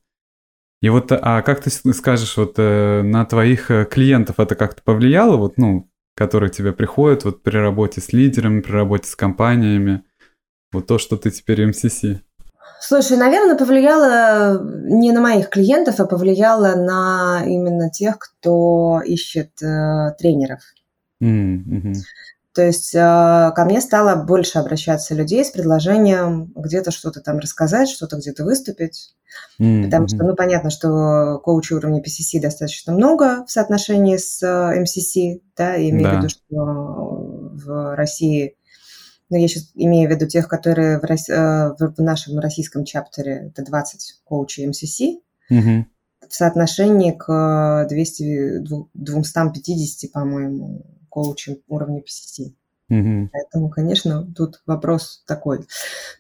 И 0.82 0.88
вот, 0.88 1.10
а 1.10 1.42
как 1.42 1.60
ты 1.60 1.68
скажешь, 1.70 2.36
вот 2.36 2.54
э, 2.58 3.02
на 3.02 3.24
твоих 3.24 3.72
э, 3.72 3.86
клиентов 3.86 4.38
это 4.38 4.54
как-то 4.54 4.82
повлияло, 4.84 5.36
вот, 5.36 5.58
ну, 5.58 5.90
которые 6.14 6.50
тебе 6.50 6.72
приходят 6.72 7.24
вот 7.24 7.42
при 7.42 7.56
работе 7.56 8.00
с 8.00 8.12
лидерами, 8.12 8.60
при 8.60 8.70
работе 8.70 9.08
с 9.08 9.16
компаниями, 9.16 10.04
вот 10.72 10.86
то, 10.86 10.98
что 10.98 11.16
ты 11.16 11.32
теперь 11.32 11.68
MCC? 11.68 12.20
Слушай, 12.80 13.16
наверное, 13.16 13.58
повлияло 13.58 14.62
не 14.62 15.10
на 15.10 15.20
моих 15.20 15.48
клиентов, 15.48 15.98
а 15.98 16.06
повлияло 16.06 16.76
на 16.76 17.42
именно 17.44 17.90
тех, 17.90 18.16
кто 18.20 19.02
ищет 19.04 19.60
э, 19.60 20.14
тренеров. 20.20 20.60
Mm-hmm. 21.20 21.94
То 22.54 22.62
есть 22.62 22.94
а, 22.94 23.50
ко 23.52 23.64
мне 23.64 23.80
стало 23.80 24.22
больше 24.22 24.58
обращаться 24.58 25.14
людей 25.14 25.42
с 25.44 25.50
предложением 25.50 26.52
где-то 26.54 26.90
что-то 26.90 27.20
там 27.20 27.38
рассказать, 27.38 27.88
что-то 27.88 28.16
где-то 28.16 28.44
выступить. 28.44 29.14
Mm-hmm. 29.58 29.84
Потому 29.84 30.08
что, 30.08 30.18
ну, 30.18 30.34
понятно, 30.34 30.68
что 30.68 31.40
коучей 31.42 31.76
уровня 31.76 32.02
PCC 32.02 32.40
достаточно 32.40 32.92
много 32.92 33.46
в 33.46 33.50
соотношении 33.50 34.18
с 34.18 34.42
MCC, 34.42 35.40
да, 35.56 35.76
и 35.76 35.88
имею 35.88 36.04
да. 36.04 36.14
в 36.14 36.18
виду, 36.18 36.28
что 36.28 36.40
в 36.54 37.96
России, 37.96 38.56
ну, 39.30 39.38
я 39.38 39.48
сейчас 39.48 39.70
имею 39.74 40.10
в 40.10 40.12
виду 40.12 40.26
тех, 40.26 40.46
которые 40.46 41.00
в, 41.00 41.04
э, 41.04 41.74
в 41.78 42.02
нашем 42.02 42.38
российском 42.38 42.84
чаптере, 42.84 43.50
это 43.50 43.64
20 43.64 44.20
коучей 44.24 44.68
MCC, 44.68 45.20
mm-hmm. 45.50 45.84
в 46.28 46.34
соотношении 46.34 47.12
к 47.12 47.86
200, 47.88 48.64
250, 48.92 50.12
по-моему, 50.12 50.84
коучем 51.12 51.58
уровня 51.68 52.00
PCT. 52.00 52.54
Угу. 52.88 53.28
Поэтому, 53.32 53.68
конечно, 53.68 54.26
тут 54.34 54.62
вопрос 54.64 55.22
такой. 55.26 55.66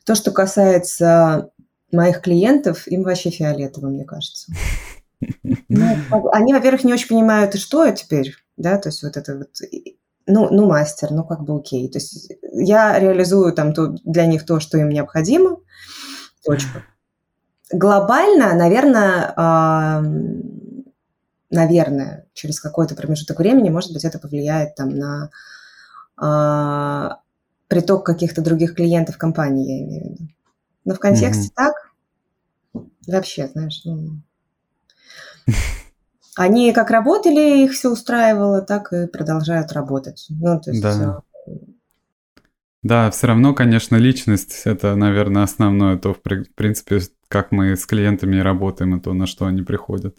То, 0.04 0.14
что 0.14 0.32
касается 0.32 1.50
моих 1.90 2.20
клиентов, 2.20 2.86
им 2.86 3.02
вообще 3.02 3.30
фиолетово, 3.30 3.88
мне 3.88 4.04
кажется. 4.04 4.52
Ну, 5.68 6.30
они, 6.32 6.52
во-первых, 6.52 6.82
не 6.82 6.92
очень 6.92 7.06
понимают, 7.06 7.54
что 7.54 7.84
я 7.84 7.92
теперь, 7.92 8.34
да, 8.56 8.76
то 8.76 8.88
есть 8.88 9.04
вот 9.04 9.16
это 9.16 9.38
вот, 9.38 9.50
ну, 10.26 10.48
ну, 10.50 10.66
мастер, 10.66 11.12
ну, 11.12 11.22
как 11.22 11.44
бы 11.44 11.56
окей. 11.56 11.88
То 11.88 11.98
есть 11.98 12.32
я 12.52 12.98
реализую 12.98 13.52
там 13.52 13.72
то, 13.72 13.94
для 14.04 14.26
них 14.26 14.44
то, 14.44 14.58
что 14.58 14.78
им 14.78 14.88
необходимо, 14.88 15.58
точка. 16.44 16.82
Глобально, 17.70 18.54
наверное, 18.54 19.32
наверное, 21.50 22.21
через 22.34 22.60
какой-то 22.60 22.94
промежуток 22.94 23.38
времени, 23.38 23.70
может 23.70 23.92
быть, 23.92 24.04
это 24.04 24.18
повлияет 24.18 24.74
там 24.74 24.90
на 24.90 25.30
а, 26.16 27.20
приток 27.68 28.04
каких-то 28.04 28.42
других 28.42 28.74
клиентов 28.74 29.18
компании, 29.18 29.78
я 29.78 29.84
имею 29.84 30.02
в 30.02 30.10
виду. 30.10 30.28
Но 30.84 30.94
в 30.94 30.98
контексте 30.98 31.48
mm-hmm. 31.48 31.54
так, 31.54 31.74
вообще, 33.06 33.48
знаешь, 33.48 33.82
ну, 33.84 34.20
они 36.36 36.72
как 36.72 36.90
работали, 36.90 37.64
их 37.64 37.72
все 37.72 37.90
устраивало, 37.90 38.62
так 38.62 38.92
и 38.92 39.06
продолжают 39.06 39.72
работать. 39.72 40.26
Ну, 40.30 40.60
то 40.60 40.70
есть... 40.70 40.82
Да. 40.82 41.22
Да, 42.82 43.12
все 43.12 43.28
равно, 43.28 43.54
конечно, 43.54 43.94
личность 43.94 44.62
это, 44.64 44.96
наверное, 44.96 45.44
основное, 45.44 45.96
то, 45.96 46.14
в 46.14 46.20
принципе, 46.20 47.00
как 47.28 47.52
мы 47.52 47.76
с 47.76 47.86
клиентами 47.86 48.40
работаем, 48.40 48.96
и 48.96 49.00
то, 49.00 49.14
на 49.14 49.26
что 49.26 49.46
они 49.46 49.62
приходят. 49.62 50.16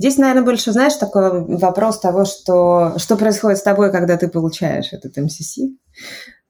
Здесь, 0.00 0.16
наверное, 0.16 0.44
больше, 0.44 0.72
знаешь, 0.72 0.94
такой 0.94 1.44
вопрос 1.58 2.00
того, 2.00 2.24
что, 2.24 2.94
что 2.96 3.16
происходит 3.18 3.58
с 3.58 3.62
тобой, 3.62 3.92
когда 3.92 4.16
ты 4.16 4.28
получаешь 4.28 4.94
этот 4.94 5.14
МСС. 5.18 5.58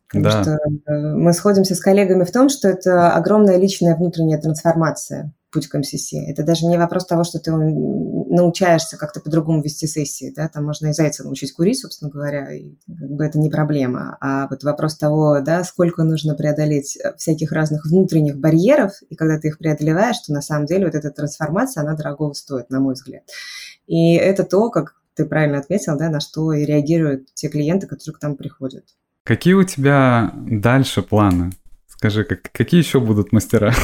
Потому 0.07 0.25
да. 0.25 0.43
что 0.43 0.51
э, 0.53 1.15
мы 1.17 1.33
сходимся 1.33 1.75
с 1.75 1.81
коллегами 1.81 2.23
в 2.23 2.31
том, 2.31 2.49
что 2.49 2.69
это 2.69 3.11
огромная 3.11 3.57
личная 3.57 3.97
внутренняя 3.97 4.41
трансформация 4.41 5.33
путь 5.51 5.69
к 5.69 5.79
МСС. 5.79 6.13
Это 6.13 6.43
даже 6.43 6.67
не 6.67 6.79
вопрос 6.79 7.07
того, 7.07 7.25
что 7.25 7.39
ты 7.39 7.53
научаешься 7.53 8.97
как-то 8.97 9.21
по-другому 9.21 9.63
вести 9.63 9.87
сессии, 9.87 10.33
да, 10.35 10.49
там 10.49 10.65
можно 10.65 10.89
и 10.89 10.93
зайца 10.93 11.25
научить 11.25 11.53
курить, 11.53 11.81
собственно 11.81 12.11
говоря, 12.11 12.53
и 12.53 12.77
как 12.87 13.11
бы 13.11 13.25
это 13.25 13.39
не 13.39 13.51
проблема, 13.51 14.17
а 14.21 14.47
вот 14.49 14.63
вопрос 14.63 14.97
того, 14.97 15.41
да, 15.41 15.65
сколько 15.65 16.05
нужно 16.05 16.35
преодолеть 16.35 16.99
всяких 17.17 17.53
разных 17.53 17.87
внутренних 17.87 18.39
барьеров, 18.39 18.93
и 19.09 19.17
когда 19.17 19.39
ты 19.39 19.49
их 19.49 19.59
преодолеваешь, 19.59 20.19
то 20.19 20.33
на 20.33 20.43
самом 20.43 20.67
деле 20.67 20.87
вот 20.87 20.95
эта 20.95 21.11
трансформация, 21.11 21.83
она 21.83 21.95
дорого 21.95 22.33
стоит, 22.35 22.71
на 22.71 22.81
мой 22.81 22.95
взгляд. 22.95 23.23
И 23.87 24.15
это 24.15 24.45
то, 24.45 24.71
как 24.71 24.95
ты 25.15 25.27
правильно 25.27 25.59
отметил, 25.59 25.99
да, 25.99 26.09
на 26.09 26.21
что 26.21 26.53
и 26.53 26.65
реагируют 26.65 27.35
те 27.35 27.49
клиенты, 27.49 27.87
которые 27.87 28.15
к 28.17 28.23
нам 28.23 28.37
приходят. 28.37 28.85
Какие 29.25 29.55
у 29.55 29.65
тебя 29.65 30.33
дальше 30.35 31.03
планы? 31.03 31.51
Скажи, 32.01 32.25
как, 32.25 32.51
какие 32.53 32.81
еще 32.81 32.99
будут 32.99 33.31
мастера? 33.31 33.75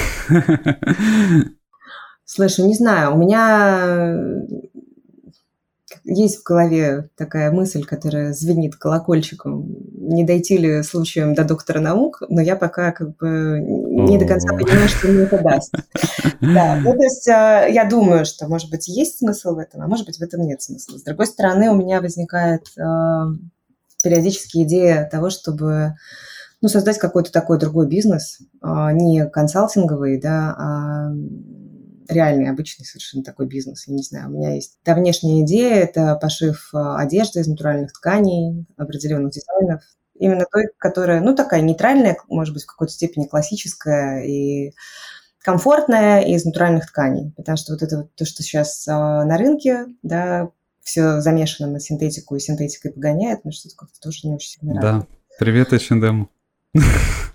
Слушай, 2.25 2.65
не 2.65 2.75
знаю, 2.75 3.13
у 3.13 3.19
меня 3.19 4.17
есть 6.05 6.39
в 6.39 6.43
голове 6.43 7.11
такая 7.15 7.51
мысль, 7.51 7.85
которая 7.85 8.33
звенит 8.33 8.77
колокольчиком. 8.77 9.67
Не 9.93 10.25
дойти 10.25 10.57
ли 10.57 10.83
случаем 10.83 11.35
до 11.35 11.45
доктора 11.45 11.81
наук, 11.81 12.23
но 12.31 12.41
я 12.41 12.57
пока 12.57 12.93
как 12.93 13.19
бы 13.19 13.61
не 13.61 14.17
до 14.17 14.25
конца 14.25 14.49
понимаю, 14.55 14.89
что 14.89 15.09
мне 15.09 15.25
это 15.25 15.43
даст. 15.43 15.75
Да, 16.41 16.77
ну 16.77 16.95
то 16.95 17.03
есть 17.03 17.29
а, 17.29 17.67
я 17.67 17.85
думаю, 17.85 18.25
что, 18.25 18.49
может 18.49 18.71
быть, 18.71 18.89
есть 18.89 19.19
смысл 19.19 19.57
в 19.57 19.59
этом, 19.59 19.83
а 19.83 19.89
может 19.89 20.07
быть, 20.07 20.17
в 20.17 20.23
этом 20.23 20.41
нет 20.41 20.63
смысла. 20.63 20.97
С 20.97 21.03
другой 21.03 21.27
стороны, 21.27 21.69
у 21.69 21.75
меня 21.75 22.01
возникает 22.01 22.63
а, 22.79 23.27
периодически 24.03 24.63
идея 24.63 25.07
того, 25.13 25.29
чтобы 25.29 25.97
ну, 26.62 26.69
создать 26.69 26.99
какой-то 26.99 27.33
такой 27.33 27.59
другой 27.59 27.87
бизнес, 27.87 28.38
а, 28.62 28.92
не 28.92 29.27
консалтинговый, 29.29 30.21
да, 30.21 30.55
а 30.59 31.12
реальный, 32.09 32.51
обычный 32.51 32.85
совершенно 32.85 33.25
такой 33.25 33.47
бизнес. 33.47 33.87
Я 33.87 33.95
не 33.95 34.03
знаю, 34.03 34.29
у 34.29 34.33
меня 34.33 34.55
есть 34.55 34.79
та 34.83 34.95
внешняя 34.95 35.42
идея, 35.42 35.75
это 35.75 36.16
пошив 36.16 36.71
а, 36.73 36.99
одежды 36.99 37.40
из 37.40 37.47
натуральных 37.47 37.92
тканей, 37.92 38.66
определенных 38.77 39.33
дизайнов. 39.33 39.83
Именно 40.19 40.47
той, 40.51 40.69
которая, 40.79 41.21
ну, 41.21 41.35
такая 41.35 41.61
нейтральная, 41.61 42.16
может 42.29 42.55
быть, 42.55 42.62
в 42.62 42.66
какой-то 42.66 42.92
степени 42.92 43.27
классическая 43.27 44.23
и 44.25 44.73
комфортная 45.40 46.23
из 46.23 46.45
натуральных 46.47 46.87
тканей. 46.87 47.33
Потому 47.37 47.59
что 47.59 47.75
вот 47.75 47.83
это 47.83 47.99
вот 47.99 48.14
то, 48.14 48.25
что 48.25 48.42
сейчас 48.42 48.88
а, 48.88 49.25
на 49.25 49.37
рынке, 49.37 49.87
да, 50.03 50.51
все 50.83 51.21
замешано 51.21 51.71
на 51.71 51.81
синтетику 51.81 52.37
и 52.37 52.40
синтетикой 52.40 52.92
погоняет, 52.92 53.45
но 53.45 53.51
что-то 53.51 53.77
как-то 53.77 54.01
тоже 54.01 54.21
не 54.25 54.35
очень 54.35 54.61
сильно 54.61 54.81
Да. 54.81 55.07
Привет, 55.38 55.73
H&M. 55.73 56.31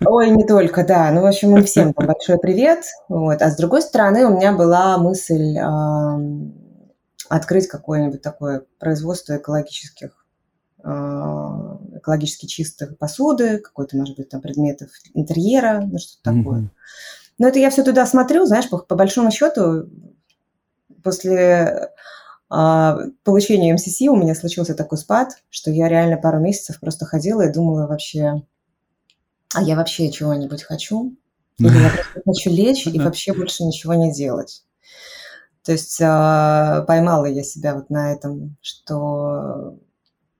Ой, 0.06 0.30
не 0.32 0.46
только, 0.46 0.86
да. 0.86 1.12
Ну, 1.12 1.22
в 1.22 1.26
общем, 1.26 1.56
им 1.56 1.64
всем 1.64 1.92
большой 1.92 2.40
привет. 2.40 2.86
Вот. 3.08 3.42
А 3.42 3.50
с 3.50 3.56
другой 3.56 3.82
стороны, 3.82 4.26
у 4.26 4.36
меня 4.36 4.54
была 4.54 4.98
мысль 4.98 5.58
э, 5.58 6.52
открыть 7.30 7.68
какое-нибудь 7.68 8.22
такое 8.22 8.64
производство 8.80 9.38
экологических 9.38 10.26
э, 10.84 10.90
экологически 11.98 12.48
чистых 12.48 12.98
посуды, 12.98 13.60
какой-то, 13.60 13.98
может 13.98 14.18
быть, 14.18 14.30
там 14.30 14.42
предметов 14.42 14.90
интерьера, 15.14 15.82
ну 15.86 16.00
что-то 16.00 16.32
mm-hmm. 16.32 16.44
такое. 16.44 16.72
Но 17.38 17.48
это 17.48 17.60
я 17.60 17.70
все 17.70 17.84
туда 17.84 18.06
смотрю, 18.06 18.46
знаешь, 18.46 18.70
по, 18.70 18.80
по 18.80 18.96
большому 18.96 19.32
счету, 19.32 19.90
после 21.04 21.92
э, 22.52 22.98
получения 23.24 23.74
МСС 23.74 24.02
у 24.02 24.16
меня 24.16 24.36
случился 24.36 24.76
такой 24.76 24.98
спад, 24.98 25.34
что 25.50 25.72
я 25.72 25.88
реально 25.88 26.18
пару 26.18 26.40
месяцев 26.40 26.80
просто 26.80 27.06
ходила 27.06 27.44
и 27.44 27.54
думала 27.54 27.88
вообще, 27.88 28.42
а 29.54 29.62
я 29.62 29.76
вообще 29.76 30.12
чего-нибудь 30.12 30.64
хочу, 30.64 31.16
или 31.58 31.78
я 31.78 31.90
просто 31.90 32.22
хочу 32.26 32.50
лечь 32.50 32.88
и 32.88 33.00
вообще 33.00 33.34
больше 33.34 33.64
ничего 33.64 33.94
не 33.94 34.12
делать. 34.12 34.64
То 35.64 35.74
есть 35.74 36.02
э, 36.02 36.84
поймала 36.88 37.26
я 37.26 37.44
себя 37.44 37.76
вот 37.76 37.90
на 37.92 38.12
этом, 38.14 38.58
что 38.62 39.78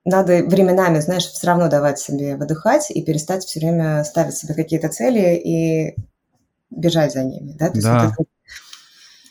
надо 0.04 0.44
временами, 0.44 1.00
знаешь, 1.00 1.26
все 1.26 1.48
равно 1.48 1.70
давать 1.70 2.00
себе 2.00 2.36
выдыхать 2.36 2.90
и 2.90 3.04
перестать 3.04 3.46
все 3.46 3.60
время 3.60 4.04
ставить 4.04 4.36
себе 4.36 4.56
какие-то 4.56 4.90
цели 4.90 5.36
и 5.36 5.96
бежать 6.72 7.14
за 7.14 7.24
ними, 7.24 7.54
да? 7.54 7.70
То 7.70 7.82
да. 7.82 8.16
Вот 8.18 8.28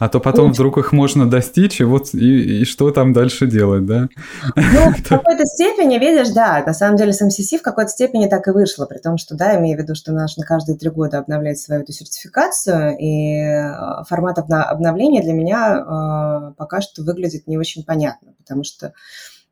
а 0.00 0.08
то 0.08 0.18
потом 0.18 0.46
Очень. 0.46 0.54
вдруг 0.54 0.78
их 0.78 0.92
можно 0.92 1.28
достичь, 1.28 1.78
и 1.78 1.84
вот 1.84 2.14
и, 2.14 2.62
и 2.62 2.64
что 2.64 2.90
там 2.90 3.12
дальше 3.12 3.46
делать, 3.46 3.84
да? 3.84 4.08
Ну, 4.56 4.92
в 4.92 5.02
какой-то 5.08 5.44
степени, 5.44 5.98
видишь, 5.98 6.30
да, 6.30 6.64
на 6.66 6.72
самом 6.72 6.96
деле 6.96 7.12
с 7.12 7.20
МСС 7.20 7.52
в 7.52 7.62
какой-то 7.62 7.90
степени 7.90 8.26
так 8.26 8.48
и 8.48 8.50
вышло, 8.50 8.86
при 8.86 8.96
том, 8.96 9.18
что, 9.18 9.36
да, 9.36 9.58
имею 9.58 9.76
в 9.76 9.82
виду, 9.82 9.94
что 9.94 10.12
нужно 10.12 10.46
каждые 10.46 10.78
три 10.78 10.88
года 10.88 11.18
обновлять 11.18 11.58
свою 11.58 11.82
эту 11.82 11.92
сертификацию, 11.92 12.96
и 12.98 13.42
э, 13.42 14.04
формат 14.08 14.38
обновления 14.38 15.22
для 15.22 15.34
меня 15.34 15.76
э, 15.76 16.54
пока 16.56 16.80
что 16.80 17.02
выглядит 17.02 17.46
не 17.46 17.58
очень 17.58 17.84
понятно, 17.84 18.32
потому 18.38 18.64
что, 18.64 18.94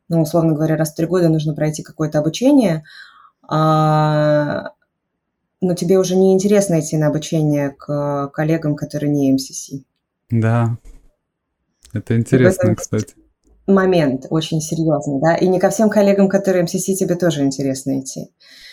ну, 0.08 0.22
условно 0.22 0.54
говоря, 0.54 0.76
раз 0.76 0.92
в 0.92 0.96
три 0.96 1.04
года 1.04 1.28
нужно 1.28 1.52
пройти 1.52 1.82
какое-то 1.82 2.20
обучение, 2.20 2.84
а, 3.46 4.70
но 5.60 5.74
тебе 5.74 5.98
уже 5.98 6.16
не 6.16 6.32
интересно 6.32 6.80
идти 6.80 6.96
на 6.96 7.08
обучение 7.08 7.70
к 7.70 8.28
коллегам, 8.28 8.76
которые 8.76 9.10
не 9.10 9.30
МСС. 9.32 9.72
Да, 10.30 10.76
это 11.92 12.16
интересно, 12.16 12.74
кстати. 12.74 13.14
Момент 13.66 14.26
очень 14.30 14.60
серьезный, 14.60 15.20
да, 15.20 15.36
и 15.36 15.46
не 15.46 15.60
ко 15.60 15.68
всем 15.70 15.90
коллегам, 15.90 16.28
которые 16.28 16.62
МСС, 16.62 16.84
тебе 16.84 17.16
тоже 17.16 17.44
интересно 17.44 18.00
идти. 18.00 18.30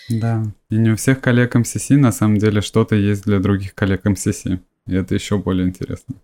Да, 0.09 0.43
и 0.69 0.77
не 0.77 0.91
у 0.91 0.95
всех 0.95 1.19
коллег 1.19 1.55
МСС 1.55 1.89
на 1.89 2.11
самом 2.11 2.37
деле 2.37 2.61
что-то 2.61 2.95
есть 2.95 3.23
для 3.23 3.39
других 3.39 3.75
коллег 3.75 4.05
МСС, 4.05 4.45
и 4.45 4.59
это 4.87 5.15
еще 5.15 5.37
более 5.37 5.67
интересно. 5.67 6.15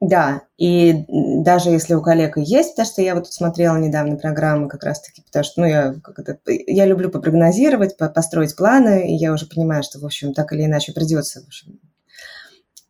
Да, 0.00 0.42
и 0.58 1.04
даже 1.08 1.70
если 1.70 1.94
у 1.94 2.02
коллег 2.02 2.36
есть, 2.36 2.70
потому 2.70 2.86
что 2.86 3.02
я 3.02 3.14
вот 3.14 3.32
смотрела 3.32 3.76
недавно 3.76 4.16
программы 4.16 4.68
как 4.68 4.82
раз-таки, 4.82 5.22
потому 5.22 5.44
что, 5.44 5.60
ну, 5.60 5.66
я, 5.68 5.94
это, 6.16 6.38
я 6.46 6.86
люблю 6.86 7.08
попрогнозировать, 7.08 7.96
построить 7.96 8.56
планы, 8.56 9.12
и 9.12 9.14
я 9.14 9.32
уже 9.32 9.46
понимаю, 9.46 9.84
что, 9.84 10.00
в 10.00 10.04
общем, 10.04 10.34
так 10.34 10.52
или 10.52 10.64
иначе 10.64 10.92
придется, 10.92 11.40
в 11.40 11.46
общем, 11.46 11.78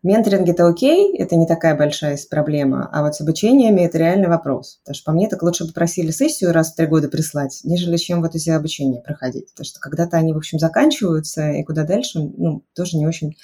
Менторинг– 0.03 0.49
это 0.51 0.67
окей, 0.67 1.17
это 1.17 1.37
не 1.37 1.47
такая 1.47 1.77
большая 1.77 2.19
проблема, 2.29 2.89
а 2.93 3.03
вот 3.03 3.15
с 3.15 3.21
обучениями– 3.21 3.81
это 3.83 3.99
реальный 3.99 4.27
вопрос. 4.27 4.81
Потому 4.83 4.95
что 4.97 5.05
по 5.05 5.13
мне 5.13 5.29
так 5.29 5.43
лучше 5.45 5.65
бы 5.65 5.73
просили 5.73 6.11
сессию 6.11 6.53
раз 6.53 6.73
в 6.73 6.77
три 6.77 6.87
года 6.87 7.09
прислать, 7.09 7.61
нежели 7.63 7.97
чем 7.97 8.21
вот 8.21 8.35
эти 8.35 8.51
обучения 8.51 9.01
проходить. 9.01 9.51
Потому 9.53 9.65
что 9.65 9.79
когда-то 9.79 10.17
они, 10.17 10.33
в 10.33 10.39
общем, 10.39 10.59
заканчиваются, 10.59 11.51
и 11.53 11.63
куда 11.63 11.85
дальше, 11.85 12.19
ну, 12.19 12.65
тоже 12.75 12.97
не 12.97 13.07
очень 13.07 13.37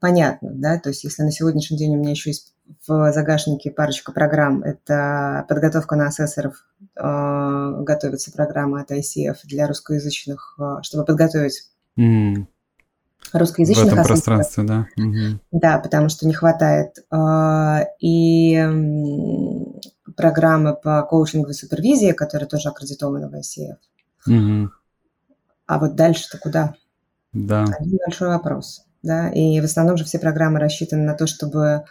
понятно, 0.00 0.50
да, 0.52 0.78
то 0.78 0.88
есть 0.88 1.04
если 1.04 1.22
на 1.22 1.30
сегодняшний 1.30 1.76
день 1.76 1.94
у 1.94 1.98
меня 1.98 2.10
еще 2.10 2.30
есть 2.30 2.54
в 2.86 3.12
загашнике 3.12 3.70
парочка 3.70 4.12
программ, 4.12 4.62
это 4.62 5.44
подготовка 5.48 5.96
на 5.96 6.06
асессоров, 6.06 6.66
э, 6.96 7.82
готовится 7.82 8.32
программа 8.32 8.80
от 8.80 8.90
ICF 8.90 9.36
для 9.44 9.66
русскоязычных, 9.66 10.56
э, 10.58 10.82
чтобы 10.82 11.04
подготовить 11.04 11.70
mm 11.98 12.46
русскоязычных 13.38 13.86
В 13.86 13.92
этом 13.92 14.04
пространстве, 14.04 14.64
да. 14.64 14.86
Угу. 14.96 15.40
Да, 15.52 15.78
потому 15.78 16.08
что 16.08 16.26
не 16.26 16.34
хватает. 16.34 17.04
А, 17.10 17.84
и 18.00 18.58
программы 20.16 20.74
по 20.74 21.02
коучингу 21.02 21.50
и 21.50 21.54
супервизии, 21.54 22.12
которые 22.12 22.48
тоже 22.48 22.68
аккредитованы 22.68 23.28
в 23.28 23.34
ICF. 23.34 23.76
Угу. 24.26 24.70
А 25.66 25.78
вот 25.78 25.94
дальше-то 25.94 26.38
куда? 26.38 26.74
Да. 27.32 27.64
Один 27.78 27.98
большой 28.04 28.28
вопрос. 28.28 28.84
Да? 29.02 29.30
И 29.30 29.60
в 29.60 29.64
основном 29.64 29.96
же 29.96 30.04
все 30.04 30.18
программы 30.18 30.58
рассчитаны 30.58 31.04
на 31.04 31.14
то, 31.14 31.26
чтобы 31.26 31.84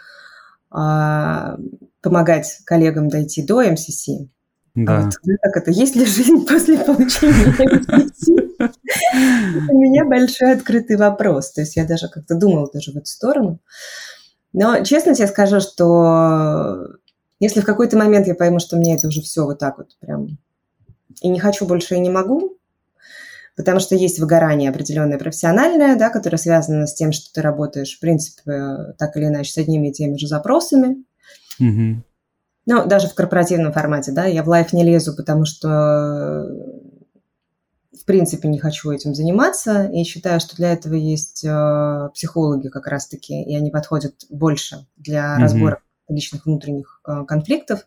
а, 0.70 1.56
помогать 2.02 2.60
коллегам 2.64 3.08
дойти 3.08 3.42
до 3.42 3.62
МСС. 3.62 4.08
А 4.08 4.28
да. 4.74 4.98
А 4.98 5.04
вот, 5.04 5.14
как 5.42 5.56
это, 5.56 5.70
есть 5.70 5.96
ли 5.96 6.04
жизнь 6.04 6.46
после 6.48 6.78
получения 6.78 7.54
МСС? 8.04 8.39
У 8.60 9.80
меня 9.80 10.04
большой 10.04 10.52
открытый 10.52 10.96
вопрос. 10.96 11.52
То 11.52 11.62
есть 11.62 11.76
я 11.76 11.86
даже 11.86 12.08
как-то 12.08 12.34
думала 12.34 12.68
даже 12.72 12.92
в 12.92 12.96
эту 12.96 13.06
сторону. 13.06 13.60
Но 14.52 14.82
честно 14.84 15.14
тебе 15.14 15.28
скажу, 15.28 15.60
что 15.60 16.88
если 17.38 17.60
в 17.60 17.64
какой-то 17.64 17.96
момент 17.96 18.26
я 18.26 18.34
пойму, 18.34 18.58
что 18.58 18.76
мне 18.76 18.96
это 18.96 19.08
уже 19.08 19.22
все 19.22 19.44
вот 19.44 19.58
так 19.58 19.78
вот 19.78 19.96
прям 20.00 20.38
и 21.20 21.28
не 21.28 21.40
хочу 21.40 21.66
больше 21.66 21.96
и 21.96 22.00
не 22.00 22.10
могу, 22.10 22.56
потому 23.56 23.80
что 23.80 23.94
есть 23.94 24.18
выгорание 24.18 24.70
определенное 24.70 25.18
профессиональное, 25.18 25.96
да, 25.96 26.10
которое 26.10 26.38
связано 26.38 26.86
с 26.86 26.94
тем, 26.94 27.12
что 27.12 27.32
ты 27.32 27.42
работаешь, 27.42 27.96
в 27.96 28.00
принципе, 28.00 28.94
так 28.98 29.16
или 29.16 29.26
иначе, 29.26 29.52
с 29.52 29.58
одними 29.58 29.88
и 29.88 29.92
теми 29.92 30.16
же 30.16 30.26
запросами. 30.26 31.04
Угу. 31.58 32.02
Ну, 32.66 32.86
даже 32.86 33.08
в 33.08 33.14
корпоративном 33.14 33.72
формате, 33.72 34.12
да, 34.12 34.24
я 34.26 34.42
в 34.42 34.48
лайф 34.48 34.72
не 34.72 34.84
лезу, 34.84 35.14
потому 35.16 35.44
что 35.44 36.46
в 38.00 38.04
принципе 38.04 38.48
не 38.48 38.58
хочу 38.58 38.90
этим 38.90 39.14
заниматься 39.14 39.84
и 39.84 40.04
считаю, 40.04 40.40
что 40.40 40.56
для 40.56 40.72
этого 40.72 40.94
есть 40.94 41.44
э, 41.44 42.08
психологи 42.14 42.68
как 42.68 42.86
раз-таки, 42.86 43.42
и 43.42 43.54
они 43.54 43.70
подходят 43.70 44.14
больше 44.30 44.86
для 44.96 45.36
mm-hmm. 45.36 45.40
разбора 45.40 45.82
личных 46.08 46.46
внутренних 46.46 47.00
э, 47.06 47.24
конфликтов. 47.26 47.86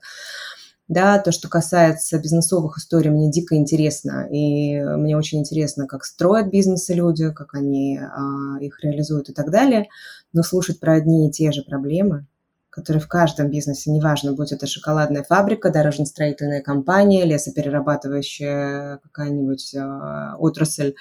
Да, 0.88 1.18
то, 1.18 1.32
что 1.32 1.47
касается 1.49 2.20
бизнесовых 2.20 2.78
историй, 2.78 3.09
мне 3.09 3.32
дико 3.32 3.55
интересно, 3.55 4.28
и 4.30 4.80
мне 4.82 5.18
очень 5.18 5.39
интересно, 5.39 5.88
как 5.88 6.03
строят 6.03 6.51
бизнесы 6.51 6.93
люди, 6.93 7.32
как 7.32 7.55
они 7.55 7.97
э, 7.97 8.64
их 8.64 8.84
реализуют 8.84 9.30
и 9.30 9.34
так 9.34 9.49
далее. 9.49 9.88
Но 10.34 10.43
слушать 10.43 10.80
про 10.80 10.93
одни 10.93 11.28
и 11.28 11.32
те 11.32 11.51
же 11.51 11.64
проблемы, 11.64 12.28
которые 12.74 13.01
в 13.01 13.07
каждом 13.07 13.51
бизнесе, 13.51 13.91
неважно, 13.91 14.34
будь 14.34 14.51
это 14.51 14.65
шоколадная 14.65 15.21
фабрика, 15.24 15.69
дорожно-строительная 15.69 16.63
компания, 16.63 17.24
лесоперерабатывающая 17.24 18.97
какая-нибудь 19.03 19.76
э, 19.76 20.36
отрасль, 20.39 20.95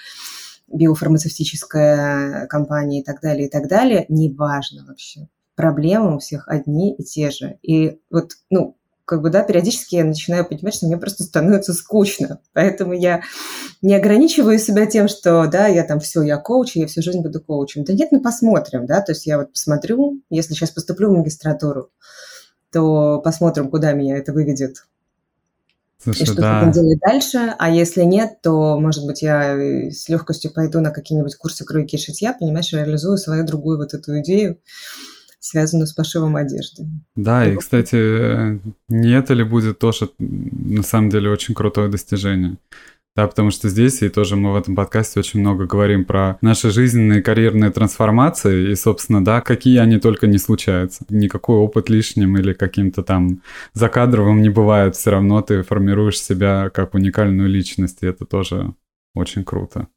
биофармацевтическая 0.68 2.47
компания 2.49 3.01
и 3.01 3.05
так 3.05 3.23
далее, 3.23 3.47
и 3.47 3.51
так 3.51 3.68
далее, 3.68 4.05
неважно 4.11 4.85
вообще. 4.87 5.29
Проблемы 5.55 6.16
у 6.16 6.18
всех 6.18 6.47
одни 6.47 6.95
и 6.95 7.05
те 7.05 7.31
же. 7.31 7.59
И 7.62 7.99
вот, 8.11 8.33
ну, 8.51 8.77
как 9.05 9.22
бы, 9.22 9.30
да, 9.30 9.42
периодически 9.42 9.96
я 9.96 10.05
начинаю 10.05 10.44
понимать, 10.44 10.74
что 10.74 10.86
мне 10.86 10.96
просто 10.96 11.24
становится 11.24 11.72
скучно. 11.74 12.40
Поэтому 12.53 12.92
я 12.92 13.22
не 13.80 13.94
ограничиваю 13.94 14.59
себя 14.59 14.86
тем, 14.86 15.09
что, 15.09 15.46
да, 15.46 15.66
я 15.66 15.84
там 15.84 16.00
все, 16.00 16.22
я 16.22 16.36
коуч, 16.36 16.76
я 16.76 16.86
всю 16.86 17.03
жизнь 17.03 17.20
буду 17.20 17.40
коучем. 17.40 17.84
Да 17.84 17.92
нет, 17.92 18.12
мы 18.12 18.20
посмотрим, 18.20 18.86
да, 18.86 19.00
то 19.00 19.12
есть 19.12 19.26
я 19.26 19.38
вот 19.38 19.53
посмотрю, 19.53 20.20
если 20.30 20.55
сейчас 20.55 20.70
поступлю 20.70 21.11
в 21.11 21.16
магистратуру, 21.16 21.90
то 22.70 23.20
посмотрим, 23.20 23.70
куда 23.70 23.92
меня 23.92 24.16
это 24.16 24.32
выведет. 24.32 24.86
Слушай, 26.03 26.22
и 26.22 26.26
что 26.26 26.40
да. 26.40 26.61
будем 26.61 26.72
делать 26.72 26.98
дальше, 27.00 27.55
а 27.59 27.70
если 27.70 28.03
нет, 28.03 28.40
то, 28.42 28.78
может 28.78 29.07
быть, 29.07 29.22
я 29.22 29.90
с 29.90 30.09
легкостью 30.09 30.53
пойду 30.53 30.80
на 30.80 30.90
какие-нибудь 30.90 31.36
курсы 31.36 31.64
кройки 31.64 31.94
и 31.94 31.98
шитья, 31.98 32.32
понимаешь, 32.32 32.72
реализую 32.72 33.18
свою 33.18 33.44
другую 33.44 33.78
вот 33.78 33.94
эту 33.94 34.18
идею, 34.20 34.59
связанную 35.43 35.86
с 35.86 35.93
пошивом 35.93 36.36
одежды. 36.36 36.84
Да, 37.16 37.47
и, 37.47 37.57
кстати, 37.57 38.61
не 38.88 39.11
это 39.11 39.34
ли 39.34 39.43
будет 39.43 39.78
тоже, 39.78 40.09
на 40.18 40.82
самом 40.82 41.11
деле, 41.11 41.30
очень 41.30 41.55
крутое 41.55 41.88
достижение? 41.88 42.57
Да, 43.14 43.26
потому 43.26 43.51
что 43.51 43.68
здесь, 43.68 44.01
и 44.01 44.09
тоже 44.09 44.36
мы 44.36 44.53
в 44.53 44.57
этом 44.57 44.74
подкасте 44.74 45.20
очень 45.20 45.40
много 45.40 45.66
говорим 45.66 46.07
про 46.07 46.38
наши 46.40 46.70
жизненные 46.70 47.20
карьерные 47.22 47.70
трансформации, 47.70 48.70
и, 48.70 48.74
собственно, 48.74 49.22
да, 49.22 49.43
какие 49.43 49.78
они 49.78 49.99
только 49.99 50.26
не 50.26 50.38
случаются. 50.38 51.05
Никакой 51.11 51.57
опыт 51.57 51.90
лишним 51.90 52.38
или 52.38 52.55
каким-то 52.55 53.03
там 53.03 53.43
закадровым 53.74 54.40
не 54.40 54.49
бывает, 54.49 54.97
все 54.97 55.11
равно 55.11 55.43
ты 55.43 55.62
формируешь 55.62 56.22
себя 56.22 56.70
как 56.70 56.95
уникальную 56.95 57.51
личность, 57.51 57.99
и 58.03 58.07
это 58.07 58.24
тоже 58.24 58.72
очень 59.14 59.45
круто. 59.45 59.88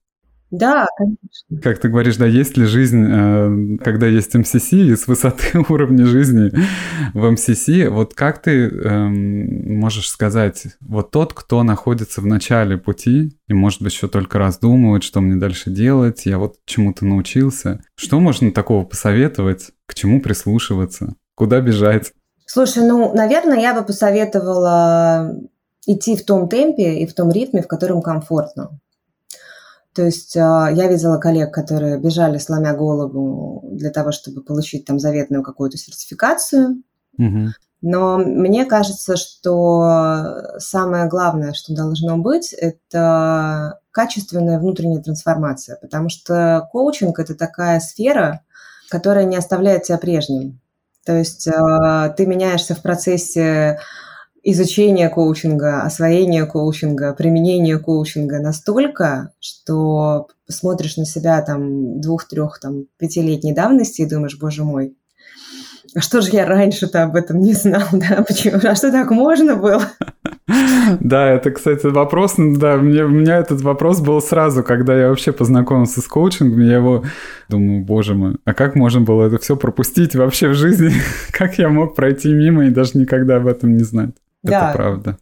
Да, 0.57 0.87
конечно. 0.97 1.61
Как 1.61 1.79
ты 1.79 1.89
говоришь, 1.89 2.17
да, 2.17 2.25
есть 2.25 2.57
ли 2.57 2.65
жизнь, 2.65 3.05
э, 3.07 3.77
когда 3.83 4.07
есть 4.07 4.33
МСС, 4.33 4.71
и 4.73 4.95
с 4.95 5.07
высоты 5.07 5.59
уровня 5.69 6.05
жизни 6.05 6.51
в 7.13 7.29
МСС, 7.29 7.67
вот 7.89 8.13
как 8.13 8.41
ты 8.41 8.67
эм, 8.69 9.79
можешь 9.79 10.09
сказать, 10.09 10.67
вот 10.79 11.11
тот, 11.11 11.33
кто 11.33 11.63
находится 11.63 12.21
в 12.21 12.25
начале 12.25 12.77
пути, 12.77 13.37
и, 13.47 13.53
может 13.53 13.81
быть, 13.81 13.93
еще 13.93 14.07
только 14.07 14.39
раздумывает, 14.39 15.03
что 15.03 15.21
мне 15.21 15.35
дальше 15.35 15.69
делать, 15.69 16.25
я 16.25 16.37
вот 16.37 16.55
чему-то 16.65 17.05
научился, 17.05 17.81
что 17.95 18.19
можно 18.19 18.51
такого 18.51 18.85
посоветовать, 18.85 19.71
к 19.85 19.93
чему 19.93 20.21
прислушиваться, 20.21 21.15
куда 21.35 21.59
бежать? 21.59 22.13
Слушай, 22.45 22.87
ну, 22.87 23.13
наверное, 23.13 23.59
я 23.59 23.73
бы 23.73 23.85
посоветовала 23.85 25.35
идти 25.87 26.15
в 26.15 26.25
том 26.25 26.47
темпе 26.47 26.99
и 26.99 27.07
в 27.07 27.13
том 27.13 27.31
ритме, 27.31 27.61
в 27.61 27.67
котором 27.67 28.01
комфортно. 28.01 28.79
То 29.95 30.03
есть 30.03 30.35
а, 30.35 30.69
я 30.69 30.87
видела 30.89 31.17
коллег, 31.17 31.53
которые 31.53 31.97
бежали, 31.97 32.37
сломя 32.37 32.73
голову 32.73 33.63
для 33.71 33.91
того, 33.91 34.11
чтобы 34.11 34.43
получить 34.43 34.85
там 34.85 34.99
заветную 34.99 35.41
какую-то 35.41 35.77
сертификацию. 35.77 36.83
Угу. 37.17 37.47
Но 37.81 38.17
мне 38.17 38.65
кажется, 38.65 39.15
что 39.15 40.57
самое 40.57 41.07
главное, 41.07 41.53
что 41.53 41.73
должно 41.73 42.17
быть, 42.17 42.51
это 42.51 43.79
качественная 43.91 44.59
внутренняя 44.59 45.01
трансформация, 45.01 45.77
потому 45.81 46.09
что 46.09 46.67
коучинг– 46.71 47.17
это 47.19 47.35
такая 47.35 47.79
сфера, 47.79 48.41
которая 48.89 49.23
не 49.23 49.37
оставляет 49.37 49.83
тебя 49.83 49.97
прежним. 49.97 50.59
То 51.05 51.15
есть 51.15 51.47
а, 51.47 52.09
ты 52.09 52.25
меняешься 52.25 52.75
в 52.75 52.81
процессе 52.81 53.79
изучение 54.45 55.09
коучинга, 55.09 55.81
освоение 55.81 56.45
коучинга, 56.45 57.13
применение 57.13 57.79
коучинга 57.79 58.39
настолько, 58.39 59.31
что 59.39 60.27
смотришь 60.47 60.97
на 60.97 61.05
себя 61.05 61.41
там 61.41 61.99
двух, 61.99 62.27
трех, 62.27 62.59
там 62.59 62.85
пятилетней 62.99 63.55
давности 63.55 64.03
и 64.03 64.09
думаешь, 64.09 64.37
боже 64.39 64.63
мой, 64.63 64.95
а 65.95 66.01
что 66.01 66.21
же 66.21 66.29
я 66.31 66.45
раньше-то 66.45 67.03
об 67.03 67.15
этом 67.15 67.39
не 67.39 67.53
знал, 67.53 67.83
да, 67.91 68.23
почему, 68.27 68.59
а 68.63 68.75
что 68.75 68.91
так 68.91 69.09
можно 69.11 69.55
было? 69.55 69.81
Да, 70.99 71.31
это, 71.31 71.49
кстати, 71.49 71.87
вопрос, 71.87 72.35
да, 72.37 72.77
мне, 72.77 73.03
у 73.03 73.09
меня 73.09 73.37
этот 73.37 73.61
вопрос 73.61 74.01
был 74.01 74.21
сразу, 74.21 74.63
когда 74.63 74.95
я 74.95 75.09
вообще 75.09 75.31
познакомился 75.31 76.01
с 76.01 76.07
коучингом, 76.07 76.61
я 76.61 76.75
его 76.75 77.03
думаю, 77.49 77.83
боже 77.83 78.13
мой, 78.13 78.37
а 78.45 78.53
как 78.53 78.75
можно 78.75 79.01
было 79.01 79.25
это 79.25 79.39
все 79.39 79.55
пропустить 79.55 80.15
вообще 80.15 80.49
в 80.49 80.53
жизни? 80.53 80.91
Как 81.31 81.57
я 81.57 81.69
мог 81.69 81.95
пройти 81.95 82.31
мимо 82.31 82.67
и 82.67 82.69
даже 82.69 82.91
никогда 82.99 83.37
об 83.37 83.47
этом 83.47 83.75
не 83.75 83.83
знать? 83.83 84.11
Да. 84.45 84.69
Это 84.69 84.77
правда. 84.77 85.17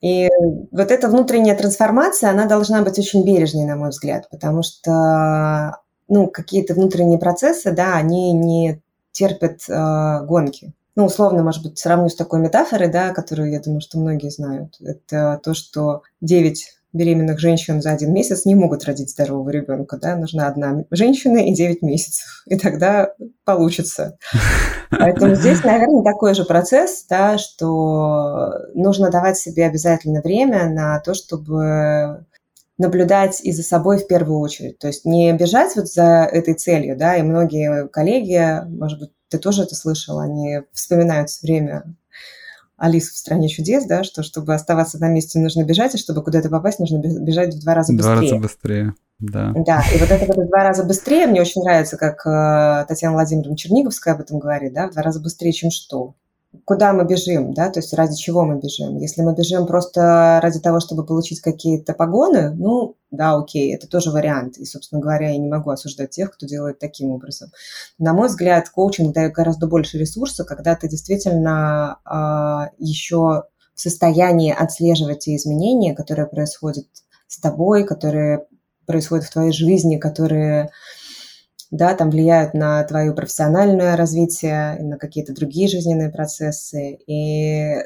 И 0.00 0.28
вот 0.72 0.90
эта 0.90 1.08
внутренняя 1.08 1.56
трансформация, 1.56 2.30
она 2.30 2.46
должна 2.46 2.82
быть 2.82 2.98
очень 2.98 3.24
бережной, 3.24 3.64
на 3.64 3.76
мой 3.76 3.90
взгляд, 3.90 4.28
потому 4.30 4.62
что 4.64 5.78
ну, 6.08 6.26
какие-то 6.26 6.74
внутренние 6.74 7.18
процессы, 7.18 7.72
да, 7.72 7.94
они 7.94 8.32
не 8.32 8.82
терпят 9.12 9.60
э, 9.68 10.24
гонки. 10.26 10.74
Ну, 10.96 11.06
условно, 11.06 11.42
может 11.42 11.62
быть, 11.62 11.78
сравню 11.78 12.08
с 12.08 12.16
такой 12.16 12.40
метафорой, 12.40 12.88
да, 12.88 13.12
которую, 13.12 13.50
я 13.50 13.60
думаю, 13.60 13.80
что 13.80 13.98
многие 13.98 14.30
знают. 14.30 14.76
Это 14.80 15.40
то, 15.42 15.54
что 15.54 16.02
9 16.20 16.81
беременных 16.92 17.38
женщин 17.38 17.80
за 17.80 17.92
один 17.92 18.12
месяц 18.12 18.44
не 18.44 18.54
могут 18.54 18.84
родить 18.84 19.10
здорового 19.10 19.50
ребенка, 19.50 19.96
да, 19.96 20.16
нужна 20.16 20.46
одна 20.46 20.84
женщина 20.90 21.38
и 21.38 21.54
9 21.54 21.82
месяцев, 21.82 22.42
и 22.46 22.56
тогда 22.56 23.12
получится. 23.44 24.18
Поэтому 24.90 25.34
здесь, 25.34 25.64
наверное, 25.64 26.02
такой 26.02 26.34
же 26.34 26.44
процесс, 26.44 27.06
да, 27.08 27.38
что 27.38 28.52
нужно 28.74 29.10
давать 29.10 29.38
себе 29.38 29.66
обязательно 29.66 30.20
время 30.20 30.68
на 30.68 31.00
то, 31.00 31.14
чтобы 31.14 32.26
наблюдать 32.78 33.40
и 33.42 33.52
за 33.52 33.62
собой 33.62 33.98
в 33.98 34.06
первую 34.06 34.40
очередь. 34.40 34.78
То 34.78 34.88
есть 34.88 35.04
не 35.04 35.32
бежать 35.32 35.74
вот 35.76 35.88
за 35.88 36.28
этой 36.30 36.54
целью, 36.54 36.96
да, 36.96 37.16
и 37.16 37.22
многие 37.22 37.88
коллеги, 37.88 38.66
может 38.68 38.98
быть, 38.98 39.10
ты 39.28 39.38
тоже 39.38 39.62
это 39.62 39.74
слышал, 39.74 40.18
они 40.18 40.60
вспоминают 40.72 41.30
все 41.30 41.46
время 41.46 41.94
Алису 42.82 43.14
в 43.14 43.16
«Стране 43.16 43.48
чудес», 43.48 43.84
да, 43.86 44.02
что 44.02 44.24
чтобы 44.24 44.54
оставаться 44.54 44.98
на 44.98 45.08
месте, 45.08 45.38
нужно 45.38 45.62
бежать, 45.62 45.94
и 45.94 45.98
чтобы 45.98 46.20
куда-то 46.24 46.48
попасть, 46.48 46.80
нужно 46.80 46.98
бежать 46.98 47.54
в 47.54 47.60
два 47.60 47.74
раза 47.74 47.92
быстрее. 47.92 48.12
Два 48.12 48.22
раза 48.22 48.36
быстрее, 48.38 48.94
да. 49.20 49.52
Да, 49.54 49.84
и 49.94 49.98
вот 49.98 50.10
это 50.10 50.26
вот 50.26 50.36
в 50.36 50.48
два 50.48 50.64
раза 50.64 50.82
быстрее 50.82 51.28
мне 51.28 51.40
очень 51.40 51.62
нравится, 51.62 51.96
как 51.96 52.26
э, 52.26 52.84
Татьяна 52.88 53.14
Владимировна 53.14 53.56
Черниговская 53.56 54.14
об 54.14 54.20
этом 54.22 54.40
говорит, 54.40 54.72
да, 54.74 54.88
в 54.88 54.94
два 54.94 55.02
раза 55.02 55.20
быстрее, 55.20 55.52
чем 55.52 55.70
что 55.70 56.16
куда 56.64 56.92
мы 56.92 57.04
бежим, 57.04 57.54
да, 57.54 57.70
то 57.70 57.80
есть 57.80 57.92
ради 57.94 58.14
чего 58.14 58.44
мы 58.44 58.58
бежим. 58.58 58.98
Если 58.98 59.22
мы 59.22 59.34
бежим 59.34 59.66
просто 59.66 60.38
ради 60.42 60.60
того, 60.60 60.80
чтобы 60.80 61.04
получить 61.04 61.40
какие-то 61.40 61.94
погоны, 61.94 62.50
ну, 62.50 62.96
да, 63.10 63.36
окей, 63.36 63.74
это 63.74 63.88
тоже 63.88 64.10
вариант. 64.10 64.58
И, 64.58 64.64
собственно 64.64 65.00
говоря, 65.00 65.30
я 65.30 65.38
не 65.38 65.48
могу 65.48 65.70
осуждать 65.70 66.10
тех, 66.10 66.30
кто 66.32 66.46
делает 66.46 66.78
таким 66.78 67.10
образом. 67.10 67.50
На 67.98 68.12
мой 68.12 68.28
взгляд, 68.28 68.68
коучинг 68.68 69.14
дает 69.14 69.32
гораздо 69.32 69.66
больше 69.66 69.98
ресурсов, 69.98 70.46
когда 70.46 70.76
ты 70.76 70.88
действительно 70.88 71.96
э, 71.98 72.00
а, 72.04 72.70
еще 72.78 73.44
в 73.74 73.80
состоянии 73.80 74.52
отслеживать 74.52 75.20
те 75.20 75.36
изменения, 75.36 75.94
которые 75.94 76.26
происходят 76.26 76.86
с 77.26 77.40
тобой, 77.40 77.84
которые 77.84 78.46
происходят 78.86 79.24
в 79.24 79.32
твоей 79.32 79.52
жизни, 79.52 79.96
которые 79.96 80.70
да, 81.72 81.94
там 81.94 82.10
влияют 82.10 82.52
на 82.52 82.84
твое 82.84 83.12
профессиональное 83.14 83.96
развитие, 83.96 84.76
на 84.78 84.98
какие-то 84.98 85.34
другие 85.34 85.68
жизненные 85.68 86.10
процессы. 86.10 86.98
И 87.06 87.78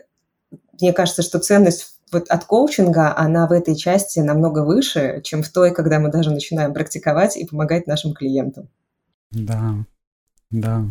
мне 0.80 0.92
кажется, 0.92 1.22
что 1.22 1.38
ценность 1.38 2.00
вот 2.12 2.28
от 2.28 2.44
коучинга, 2.44 3.16
она 3.16 3.46
в 3.46 3.52
этой 3.52 3.76
части 3.76 4.18
намного 4.18 4.64
выше, 4.64 5.20
чем 5.22 5.42
в 5.42 5.48
той, 5.50 5.72
когда 5.72 6.00
мы 6.00 6.10
даже 6.10 6.30
начинаем 6.32 6.74
практиковать 6.74 7.36
и 7.36 7.46
помогать 7.46 7.86
нашим 7.86 8.12
клиентам. 8.12 8.68
Да, 9.30 9.74
да. 10.50 10.84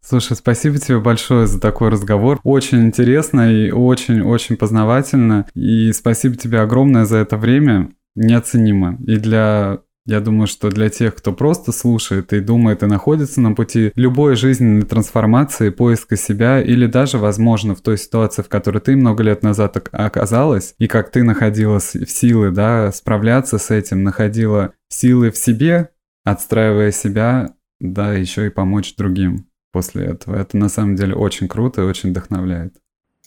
Слушай, 0.00 0.36
спасибо 0.36 0.78
тебе 0.78 0.98
большое 0.98 1.46
за 1.46 1.60
такой 1.60 1.90
разговор. 1.90 2.40
Очень 2.42 2.86
интересно 2.86 3.52
и 3.52 3.70
очень-очень 3.70 4.56
познавательно. 4.56 5.46
И 5.54 5.92
спасибо 5.92 6.36
тебе 6.36 6.60
огромное 6.60 7.04
за 7.04 7.18
это 7.18 7.36
время. 7.36 7.92
Неоценимо. 8.16 8.96
И 9.06 9.18
для 9.18 9.80
я 10.06 10.20
думаю, 10.20 10.46
что 10.46 10.70
для 10.70 10.88
тех, 10.88 11.16
кто 11.16 11.32
просто 11.32 11.72
слушает 11.72 12.32
и 12.32 12.40
думает 12.40 12.82
и 12.82 12.86
находится 12.86 13.40
на 13.40 13.52
пути 13.52 13.92
любой 13.96 14.36
жизненной 14.36 14.86
трансформации, 14.86 15.70
поиска 15.70 16.16
себя 16.16 16.62
или 16.62 16.86
даже, 16.86 17.18
возможно, 17.18 17.74
в 17.74 17.80
той 17.80 17.98
ситуации, 17.98 18.42
в 18.42 18.48
которой 18.48 18.78
ты 18.78 18.94
много 18.94 19.24
лет 19.24 19.42
назад 19.42 19.76
оказалась, 19.90 20.74
и 20.78 20.86
как 20.86 21.10
ты 21.10 21.24
находила 21.24 21.80
силы, 21.80 22.52
да, 22.52 22.92
справляться 22.92 23.58
с 23.58 23.70
этим, 23.72 24.04
находила 24.04 24.72
силы 24.88 25.32
в 25.32 25.36
себе, 25.36 25.90
отстраивая 26.22 26.92
себя, 26.92 27.54
да, 27.80 28.12
еще 28.14 28.46
и 28.46 28.50
помочь 28.50 28.94
другим 28.96 29.48
после 29.72 30.04
этого. 30.06 30.36
Это 30.36 30.56
на 30.56 30.68
самом 30.68 30.94
деле 30.94 31.14
очень 31.14 31.48
круто 31.48 31.82
и 31.82 31.84
очень 31.84 32.10
вдохновляет. 32.10 32.74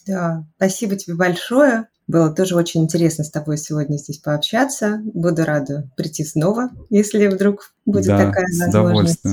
Да, 0.06 0.46
спасибо 0.56 0.96
тебе 0.96 1.14
большое. 1.14 1.88
Было 2.10 2.34
тоже 2.34 2.56
очень 2.56 2.82
интересно 2.82 3.22
с 3.22 3.30
тобой 3.30 3.56
сегодня 3.56 3.96
здесь 3.96 4.18
пообщаться. 4.18 5.00
Буду 5.14 5.44
рада 5.44 5.88
прийти 5.96 6.24
снова, 6.24 6.70
если 6.88 7.28
вдруг 7.28 7.72
будет 7.86 8.06
да, 8.06 8.26
такая 8.26 8.46
возможность. 8.66 9.24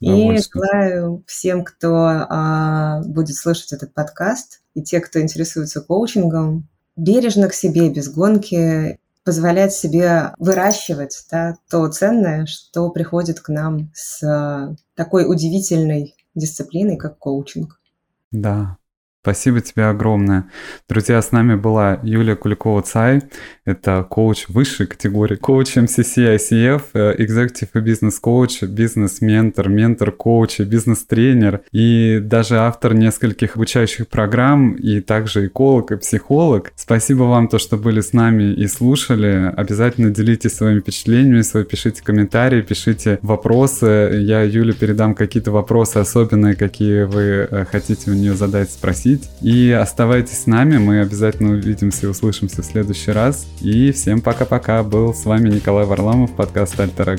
И 0.00 0.38
желаю 0.52 1.22
всем, 1.28 1.62
кто 1.62 2.06
а, 2.06 3.02
будет 3.04 3.36
слышать 3.36 3.72
этот 3.72 3.94
подкаст, 3.94 4.62
и 4.74 4.82
те, 4.82 4.98
кто 4.98 5.20
интересуется 5.20 5.80
коучингом, 5.80 6.68
бережно 6.96 7.48
к 7.48 7.54
себе, 7.54 7.88
без 7.88 8.08
гонки, 8.08 8.98
позволять 9.22 9.72
себе 9.72 10.32
выращивать 10.40 11.24
да, 11.30 11.54
то 11.70 11.86
ценное, 11.86 12.46
что 12.46 12.90
приходит 12.90 13.38
к 13.38 13.48
нам 13.48 13.92
с 13.94 14.76
такой 14.96 15.24
удивительной 15.24 16.16
дисциплиной, 16.34 16.96
как 16.96 17.16
коучинг. 17.18 17.80
Да, 18.32 18.76
Спасибо 19.20 19.60
тебе 19.60 19.86
огромное. 19.86 20.48
Друзья, 20.88 21.20
с 21.20 21.32
нами 21.32 21.56
была 21.56 21.98
Юлия 22.04 22.36
Куликова-Цай. 22.36 23.22
Это 23.64 24.06
коуч 24.08 24.46
высшей 24.46 24.86
категории. 24.86 25.34
Коуч 25.34 25.76
MCC 25.76 26.36
ICF, 26.36 26.82
э, 26.94 27.16
Executive 27.18 27.68
и 27.74 27.80
бизнес-коуч, 27.80 28.62
бизнес-ментор, 28.62 29.68
ментор-коуч, 29.68 30.60
бизнес-тренер 30.60 31.62
и 31.72 32.20
даже 32.22 32.58
автор 32.58 32.94
нескольких 32.94 33.56
обучающих 33.56 34.06
программ 34.06 34.74
и 34.74 35.00
также 35.00 35.48
эколог 35.48 35.90
и 35.90 35.96
психолог. 35.96 36.72
Спасибо 36.76 37.24
вам 37.24 37.48
то, 37.48 37.58
что 37.58 37.76
были 37.76 38.00
с 38.00 38.12
нами 38.12 38.52
и 38.54 38.68
слушали. 38.68 39.52
Обязательно 39.56 40.10
делитесь 40.10 40.54
своими 40.54 40.78
впечатлениями, 40.78 41.42
свои, 41.42 41.64
пишите 41.64 42.04
комментарии, 42.04 42.62
пишите 42.62 43.18
вопросы. 43.22 44.10
Я 44.22 44.42
Юле 44.42 44.74
передам 44.74 45.16
какие-то 45.16 45.50
вопросы 45.50 45.96
особенные, 45.96 46.54
какие 46.54 47.02
вы 47.02 47.48
э, 47.50 47.64
хотите 47.64 48.12
у 48.12 48.14
нее 48.14 48.34
задать, 48.34 48.70
спросить 48.70 49.07
пригласить. 49.08 49.30
И 49.40 49.70
оставайтесь 49.70 50.42
с 50.42 50.46
нами, 50.46 50.78
мы 50.78 51.00
обязательно 51.00 51.52
увидимся 51.52 52.06
и 52.06 52.08
услышимся 52.08 52.62
в 52.62 52.66
следующий 52.66 53.12
раз. 53.12 53.46
И 53.60 53.92
всем 53.92 54.20
пока-пока. 54.20 54.82
Был 54.82 55.14
с 55.14 55.24
вами 55.24 55.48
Николай 55.48 55.84
Варламов, 55.84 56.34
подкаст 56.34 56.78
Альтер. 56.78 57.18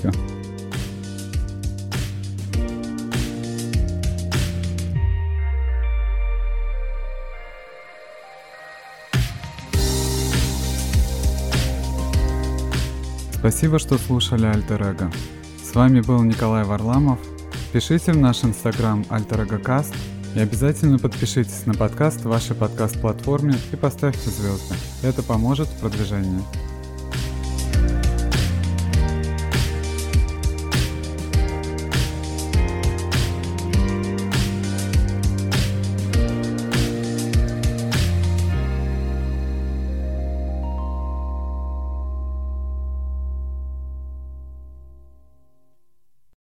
Спасибо, 13.34 13.80
что 13.80 13.98
слушали 13.98 14.46
Альтер 14.46 14.82
Эго. 14.84 15.12
С 15.64 15.74
вами 15.74 16.02
был 16.02 16.22
Николай 16.24 16.64
Варламов. 16.64 17.20
Пишите 17.72 18.12
в 18.12 18.18
наш 18.18 18.44
инстаграм 18.44 19.06
Альтер 19.10 19.46
Каст 19.60 19.94
и 20.36 20.40
обязательно 20.40 21.00
подпишитесь 21.00 21.66
на 21.66 21.74
подкаст 21.74 22.22
в 22.22 22.30
вашей 22.30 22.56
подкаст-платформе 22.56 23.56
и 23.72 23.76
поставьте 23.76 24.30
звезды. 24.30 24.76
Это 25.02 25.24
поможет 25.24 25.68
в 25.68 25.80
продвижении. 25.80 26.42